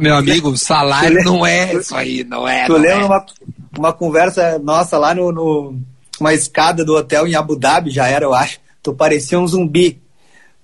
[0.00, 2.66] meu amigo, salário não é isso aí, não é.
[2.66, 3.04] Tu lembra é.
[3.04, 3.26] uma,
[3.78, 5.76] uma conversa nossa lá no, no,
[6.18, 10.00] uma escada do hotel em Abu Dhabi, já era, eu acho, tu parecia um zumbi,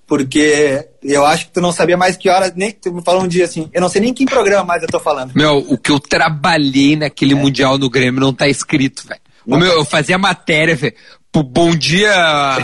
[0.07, 3.27] porque eu acho que tu não sabia mais que horas, nem tu me falou um
[3.27, 5.31] dia assim, eu não sei nem que programa mais eu tô falando.
[5.35, 7.37] Meu, o que eu trabalhei naquele é.
[7.37, 9.21] Mundial no Grêmio não tá escrito, velho.
[9.47, 10.95] O meu, eu fazia matéria, velho
[11.43, 12.13] bom dia,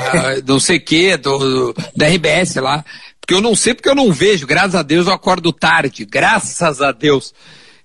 [0.45, 2.83] não sei o que, do, da RBS lá.
[3.19, 4.47] Porque eu não sei porque eu não vejo.
[4.47, 6.05] Graças a Deus eu acordo tarde.
[6.05, 7.33] Graças a Deus.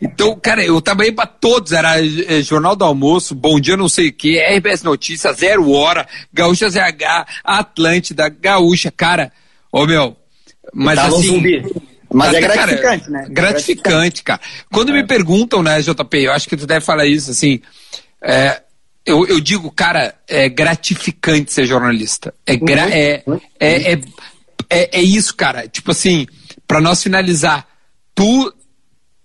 [0.00, 4.08] Então, cara, eu trabalhei para todos, era é, Jornal do Almoço, Bom Dia Não Sei
[4.08, 9.32] o Que, RBS Notícias, Zero Hora, Gaúcha ZH, Atlântida, Gaúcha, cara,
[9.72, 10.14] ô meu,
[10.74, 11.62] mas tá assim...
[12.12, 13.26] Mas é gratificante, cara, né?
[13.28, 14.40] Gratificante, cara.
[14.72, 14.94] Quando é.
[14.94, 17.60] me perguntam, né, JP, eu acho que tu deve falar isso, assim,
[18.22, 18.62] é,
[19.06, 22.34] eu, eu digo, cara, é gratificante ser jornalista.
[22.44, 22.90] É, gra, uhum.
[22.90, 23.22] é,
[23.60, 24.00] é, é,
[24.68, 25.68] é, é, isso, cara.
[25.68, 26.26] Tipo assim,
[26.66, 27.66] para nós finalizar,
[28.14, 28.52] tu.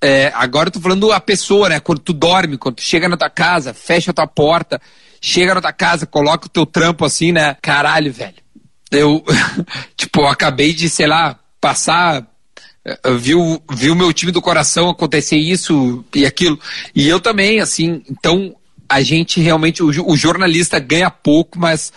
[0.04, 1.80] É, agora eu tô falando a pessoa, né?
[1.80, 4.82] Quando tu dorme, quando tu chega na tua casa, fecha a tua porta,
[5.20, 7.56] chega na tua casa, coloca o teu trampo assim, né?
[7.62, 8.36] Caralho, velho.
[8.92, 9.24] Eu,
[9.98, 12.28] tipo, acabei de, sei lá, passar
[13.20, 16.60] viu viu meu time do coração acontecer isso e aquilo
[16.96, 18.56] e eu também assim então
[18.92, 21.94] a gente realmente, o, o jornalista ganha pouco, mas,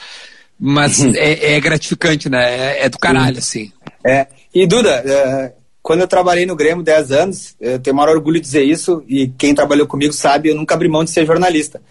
[0.58, 1.12] mas uhum.
[1.16, 2.78] é, é, gratificante, né?
[2.78, 3.72] É, é, do caralho, assim.
[4.06, 4.28] É.
[4.54, 5.52] E Duda, é,
[5.82, 9.04] quando eu trabalhei no Grêmio 10 anos, eu tenho o maior orgulho de dizer isso,
[9.08, 11.82] e quem trabalhou comigo sabe, eu nunca abri mão de ser jornalista.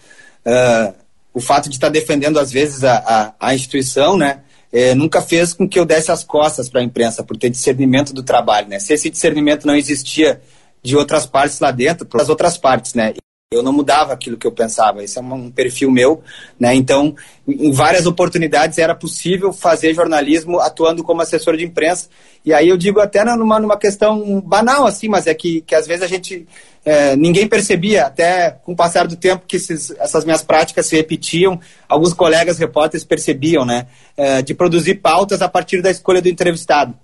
[0.44, 0.94] Uh,
[1.34, 4.40] o fato de estar defendendo, às vezes, a, a, a instituição, né?
[4.72, 8.12] É, nunca fez com que eu desse as costas para a imprensa, por ter discernimento
[8.12, 8.80] do trabalho, né?
[8.80, 10.40] Se esse discernimento não existia
[10.82, 13.14] de outras partes lá dentro, para as outras partes, né?
[13.52, 15.02] Eu não mudava aquilo que eu pensava.
[15.02, 16.22] Esse é um perfil meu,
[16.58, 16.74] né?
[16.74, 17.14] Então,
[17.46, 22.08] em várias oportunidades era possível fazer jornalismo atuando como assessor de imprensa.
[22.44, 25.86] E aí eu digo até numa, numa questão banal, assim, mas é que, que às
[25.86, 26.46] vezes a gente
[26.84, 30.96] é, ninguém percebia, até com o passar do tempo que esses, essas minhas práticas se
[30.96, 31.58] repetiam,
[31.88, 33.86] alguns colegas repórteres percebiam, né?
[34.16, 36.94] É, de produzir pautas a partir da escolha do entrevistado.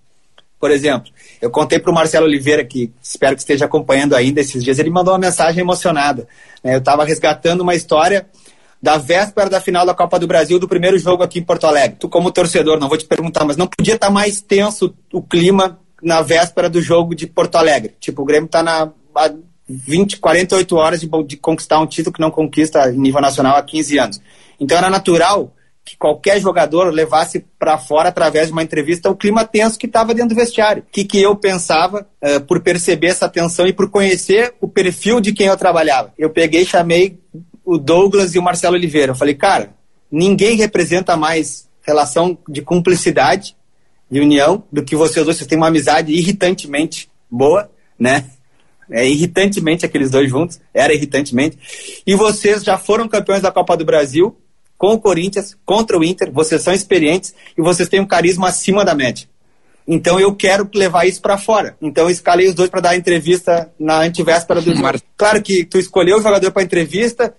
[0.60, 1.10] Por exemplo,
[1.40, 4.90] eu contei para o Marcelo Oliveira, que espero que esteja acompanhando ainda esses dias, ele
[4.90, 6.28] mandou uma mensagem emocionada.
[6.62, 6.74] Né?
[6.74, 8.26] Eu estava resgatando uma história
[8.82, 11.96] da véspera da final da Copa do Brasil, do primeiro jogo aqui em Porto Alegre.
[11.98, 15.22] Tu, como torcedor, não vou te perguntar, mas não podia estar tá mais tenso o
[15.22, 17.94] clima na véspera do jogo de Porto Alegre.
[17.98, 18.90] Tipo, o Grêmio está na
[19.66, 23.62] 20, 48 horas de, de conquistar um título que não conquista em nível nacional há
[23.62, 24.20] 15 anos.
[24.58, 25.54] Então era natural
[25.90, 30.14] que qualquer jogador levasse para fora através de uma entrevista o clima tenso que estava
[30.14, 30.84] dentro do vestiário.
[30.84, 35.20] O que, que eu pensava uh, por perceber essa tensão e por conhecer o perfil
[35.20, 36.14] de quem eu trabalhava.
[36.16, 37.18] Eu peguei, chamei
[37.64, 39.10] o Douglas e o Marcelo Oliveira.
[39.10, 39.74] Eu falei, cara,
[40.08, 43.56] ninguém representa mais relação de cumplicidade,
[44.08, 45.38] de união, do que vocês dois.
[45.38, 47.68] Vocês têm uma amizade irritantemente boa,
[47.98, 48.26] né?
[48.88, 51.58] É irritantemente aqueles dois juntos, era irritantemente.
[52.06, 54.36] E vocês já foram campeões da Copa do Brasil,
[54.80, 58.82] com o Corinthians, contra o Inter, vocês são experientes e vocês têm um carisma acima
[58.82, 59.28] da média.
[59.86, 61.76] Então eu quero levar isso para fora.
[61.82, 64.98] Então eu escalei os dois para dar entrevista na antivéspera do jogo.
[65.18, 67.34] Claro que tu escolheu o jogador para entrevista,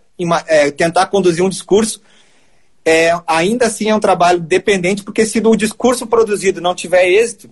[0.46, 2.00] é, tentar conduzir um discurso.
[2.86, 7.50] é, ainda assim é um trabalho dependente, porque se o discurso produzido não tiver êxito,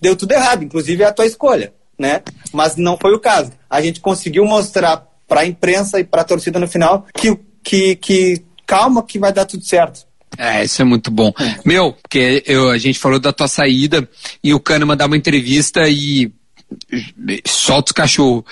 [0.00, 2.22] deu tudo errado, inclusive é a tua escolha, né?
[2.52, 3.50] Mas não foi o caso.
[3.68, 7.96] A gente conseguiu mostrar para a imprensa e para a torcida no final que, que,
[7.96, 10.06] que calma que vai dar tudo certo.
[10.36, 11.32] É, isso é muito bom.
[11.64, 14.08] Meu, porque eu, a gente falou da tua saída
[14.42, 16.32] e o Kahneman dá uma entrevista e
[17.46, 18.44] solta os cachorros.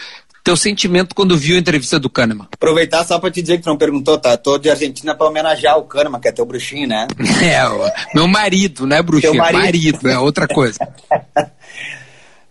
[0.43, 2.47] Teu sentimento quando viu a entrevista do Kahneman?
[2.53, 4.37] Aproveitar só pra te dizer que tu não perguntou, tá?
[4.37, 7.07] Tô de Argentina pra homenagear o Kahneman, que é teu bruxinho, né?
[7.43, 7.63] É,
[8.15, 9.37] meu marido, né, bruxinho?
[9.37, 9.59] marido.
[9.59, 10.79] marido, é outra coisa.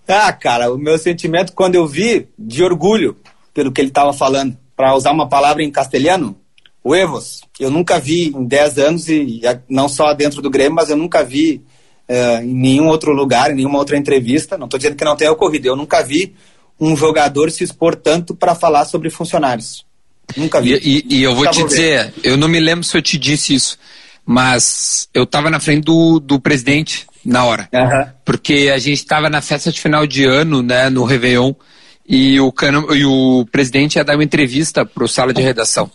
[0.08, 3.16] ah, cara, o meu sentimento quando eu vi, de orgulho,
[3.54, 6.36] pelo que ele tava falando, para usar uma palavra em castelhano,
[6.86, 7.42] huevos.
[7.60, 11.24] Eu nunca vi em 10 anos, e não só dentro do Grêmio, mas eu nunca
[11.24, 11.64] vi
[12.10, 14.58] uh, em nenhum outro lugar, em nenhuma outra entrevista.
[14.58, 16.34] Não estou dizendo que não tenha ocorrido, eu nunca vi
[16.80, 19.86] um jogador se expor tanto para falar sobre funcionários.
[20.36, 20.74] Nunca vi.
[20.74, 23.54] E, e, e eu vou te dizer, eu não me lembro se eu te disse
[23.54, 23.78] isso,
[24.26, 27.70] mas eu estava na frente do, do presidente na hora.
[27.74, 28.12] Uhum.
[28.26, 31.54] Porque a gente estava na festa de final de ano, né, no Réveillon,
[32.08, 35.90] e o, cano, e o presidente ia dar uma entrevista para o sala de redação.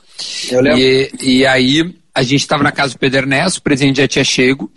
[0.51, 0.81] Eu lembro.
[0.81, 4.25] E, e aí a gente estava na casa do Pedro Ernesto, o presidente já tinha
[4.25, 4.71] chego,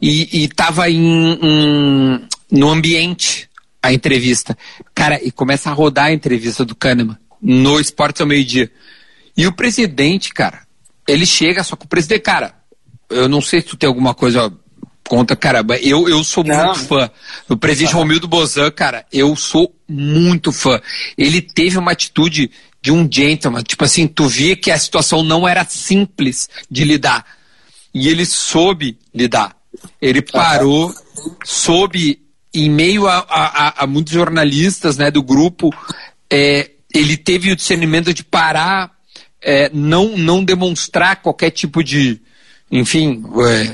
[0.00, 3.48] e estava em, no ambiente
[3.82, 4.56] a entrevista.
[4.94, 8.70] Cara, e começa a rodar a entrevista do Kahneman no Esportes ao meio-dia.
[9.36, 10.62] E o presidente, cara,
[11.06, 12.54] ele chega, só que o presidente, cara,
[13.10, 14.52] eu não sei se tu tem alguma coisa
[15.08, 16.66] contra, caramba, eu, eu sou não.
[16.66, 17.10] muito fã.
[17.48, 17.94] O presidente.
[17.94, 20.80] Romildo Bozan, cara, eu sou muito fã.
[21.16, 22.50] Ele teve uma atitude
[22.80, 27.24] de um gentleman, tipo assim, tu via que a situação não era simples de lidar.
[27.94, 29.56] E ele soube lidar.
[30.00, 30.94] Ele parou,
[31.44, 32.20] soube
[32.52, 35.70] em meio a, a, a, muitos jornalistas né, do grupo,
[36.30, 38.92] é, ele teve o discernimento de parar,
[39.42, 42.20] é, não, não demonstrar qualquer tipo de,
[42.74, 43.22] enfim,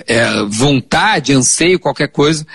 [0.06, 2.47] é, é vontade, anseio, qualquer coisa.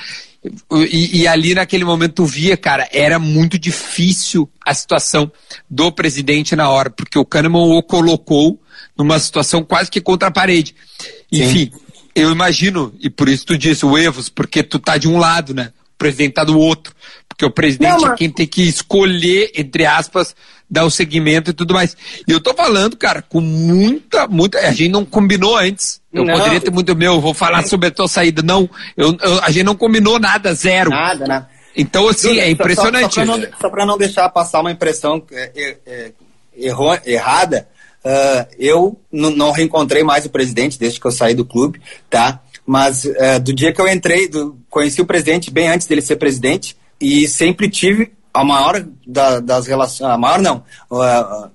[0.71, 5.31] E, e, ali naquele momento tu via, cara, era muito difícil a situação
[5.67, 8.61] do presidente na hora, porque o Kahneman o colocou
[8.95, 10.75] numa situação quase que contra a parede.
[11.31, 11.79] Enfim, Sim.
[12.13, 15.51] eu imagino, e por isso tu disse o Evos, porque tu tá de um lado,
[15.51, 15.71] né?
[15.95, 16.93] o presidente está do outro.
[17.35, 18.11] Porque o presidente não, mas...
[18.13, 20.33] é quem tem que escolher, entre aspas,
[20.69, 21.95] dar o segmento e tudo mais.
[22.25, 24.57] E eu tô falando, cara, com muita, muita.
[24.59, 26.01] A gente não combinou antes.
[26.13, 26.33] Eu não.
[26.33, 28.41] poderia ter muito meu, vou falar sobre a tua saída.
[28.41, 30.91] Não, eu, eu, a gente não combinou nada, zero.
[30.91, 31.45] Nada, né?
[31.75, 33.15] Então, assim, é impressionante.
[33.15, 33.25] Só,
[33.59, 36.11] só para não, não, deixar passar uma impressão é, é, é
[36.57, 37.67] errou, errada,
[38.05, 42.39] uh, eu não reencontrei mais o presidente desde que eu saí do clube, tá?
[42.65, 46.15] Mas é, do dia que eu entrei, do, conheci o presidente bem antes dele ser
[46.15, 50.63] presidente e sempre tive a maior da, das relações, a maior não,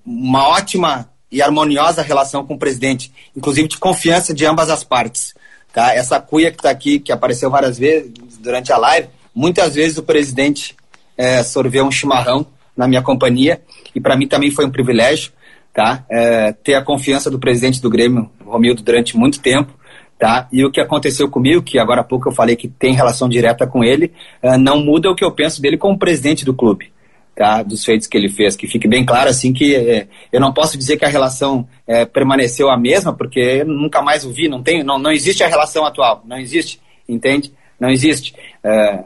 [0.04, 5.34] uma ótima e harmoniosa relação com o presidente, inclusive de confiança de ambas as partes.
[5.72, 5.94] Tá?
[5.94, 8.10] Essa cuia que está aqui, que apareceu várias vezes
[8.40, 10.74] durante a live, muitas vezes o presidente
[11.16, 12.46] é, sorveu um chimarrão
[12.76, 13.60] na minha companhia
[13.94, 15.32] e para mim também foi um privilégio
[15.72, 16.04] tá?
[16.10, 19.72] É, ter a confiança do presidente do Grêmio, Romildo, durante muito tempo
[20.20, 20.46] Tá?
[20.52, 23.66] E o que aconteceu comigo, que agora há pouco eu falei que tem relação direta
[23.66, 26.92] com ele, uh, não muda o que eu penso dele como presidente do clube.
[27.34, 30.52] Tá, dos feitos que ele fez, que fique bem claro assim que eh, eu não
[30.52, 34.46] posso dizer que a relação eh, permaneceu a mesma, porque eu nunca mais o vi,
[34.46, 36.78] não tem, não, não existe a relação atual, não existe,
[37.08, 37.50] entende?
[37.78, 38.34] Não existe.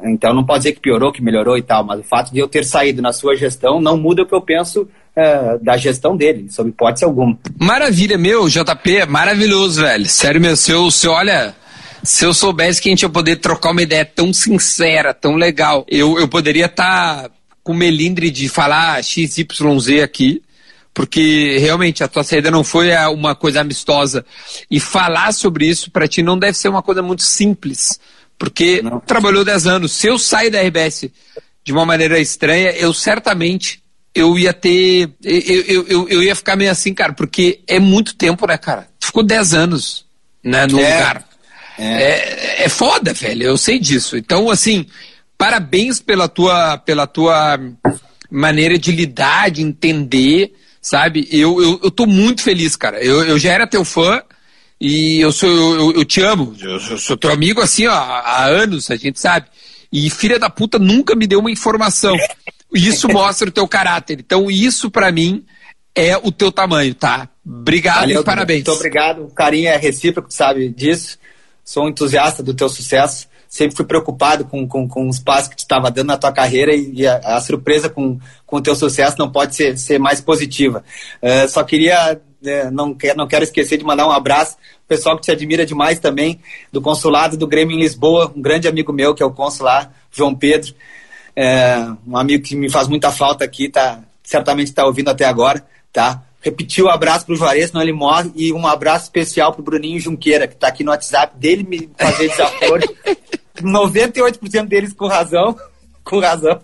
[0.03, 2.49] Então não pode dizer que piorou, que melhorou e tal, mas o fato de eu
[2.49, 6.47] ter saído na sua gestão não muda o que eu penso é, da gestão dele,
[6.51, 7.39] sob hipótese alguma.
[7.59, 10.07] Maravilha, meu, JP, é maravilhoso, velho.
[10.07, 11.55] Sério, meu, se eu, se olha,
[12.03, 15.87] se eu soubesse que a gente ia poder trocar uma ideia tão sincera, tão legal,
[15.89, 17.31] eu, eu poderia estar tá
[17.63, 20.43] com melindre de falar XYZ aqui,
[20.93, 24.25] porque realmente a tua saída não foi uma coisa amistosa.
[24.71, 27.99] E falar sobre isso para ti não deve ser uma coisa muito simples,
[28.39, 29.01] porque não.
[29.01, 29.93] trabalhou 10 anos.
[29.93, 31.09] Se eu sair da RBS
[31.65, 33.84] de uma maneira estranha, eu certamente
[34.15, 35.11] eu ia ter.
[35.23, 38.89] Eu, eu, eu, eu, ia ficar meio assim, cara, porque é muito tempo, né, cara?
[39.01, 40.07] Tu ficou 10 anos
[40.43, 41.25] né, no é, lugar.
[41.79, 41.85] É.
[41.85, 42.65] é.
[42.65, 44.17] É, foda, velho, eu sei disso.
[44.17, 44.87] Então, assim,
[45.37, 47.59] parabéns pela tua, pela tua
[48.31, 51.29] maneira de lidar, de entender, sabe?
[51.33, 53.03] Eu, eu, eu tô muito feliz, cara.
[53.03, 54.23] Eu, eu já era teu fã
[54.81, 56.55] e eu sou eu, eu te amo.
[56.61, 59.47] Eu, eu sou teu amigo assim, ó, há anos, a gente sabe.
[59.93, 62.17] E filha da puta nunca me deu uma informação.
[62.75, 64.21] Isso mostra o teu caráter.
[64.21, 65.45] Então, isso para mim
[65.95, 67.29] é o teu tamanho, tá?
[67.47, 68.65] Obrigado Valeu, e parabéns.
[68.65, 69.25] Muito obrigado.
[69.25, 71.19] O carinho é recíproco, sabe disso.
[71.65, 73.29] Sou um entusiasta do teu sucesso.
[73.49, 76.75] Sempre fui preocupado com, com, com os passos que tu estava dando na tua carreira
[76.75, 80.21] e, e a, a, surpresa com, com o teu sucesso não pode ser, ser mais
[80.21, 80.83] positiva.
[81.23, 84.57] Uh, só queria né, não, quero, não quero esquecer de mandar um abraço
[84.87, 86.39] pessoal que te admira demais também,
[86.71, 90.35] do consulado do Grêmio em Lisboa, um grande amigo meu, que é o consular João
[90.35, 90.75] Pedro,
[91.37, 95.65] é, um amigo que me faz muita falta aqui, tá, certamente está ouvindo até agora,
[95.93, 96.23] tá?
[96.41, 99.99] Repetir o um abraço pro Juarez, não ele morre, e um abraço especial pro Bruninho
[99.99, 102.83] Junqueira, que está aqui no WhatsApp dele me fazer desaforo.
[103.57, 105.57] 98% deles com razão,
[106.05, 106.61] com razão,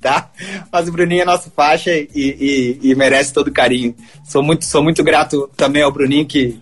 [0.00, 0.30] tá?
[0.72, 3.94] Mas o Bruninho é nosso faixa e, e, e merece todo o carinho.
[4.24, 6.60] Sou muito, sou muito grato também ao Bruninho que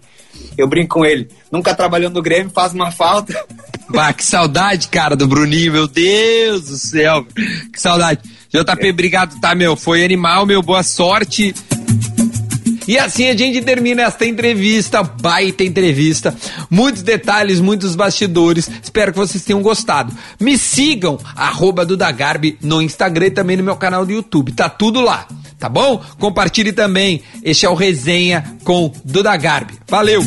[0.57, 1.29] eu brinco com ele.
[1.51, 3.35] Nunca trabalhou no Grêmio, faz uma falta.
[3.93, 7.27] Bah, que saudade, cara, do Bruninho, meu Deus do céu.
[7.73, 8.21] Que saudade.
[8.49, 8.91] JP, é.
[8.91, 9.75] obrigado, tá, meu?
[9.75, 10.63] Foi animal, meu.
[10.63, 11.53] Boa sorte.
[12.91, 16.35] E assim a gente termina esta entrevista, baita entrevista.
[16.69, 18.69] Muitos detalhes, muitos bastidores.
[18.83, 20.13] Espero que vocês tenham gostado.
[20.41, 24.51] Me sigam, arroba Dudagarbi, no Instagram e também no meu canal do YouTube.
[24.51, 25.29] Tá tudo lá,
[25.61, 26.03] tá bom?
[26.19, 27.23] Compartilhe também.
[27.45, 29.75] Este é o Resenha com Duda Garbi.
[29.87, 30.25] Valeu!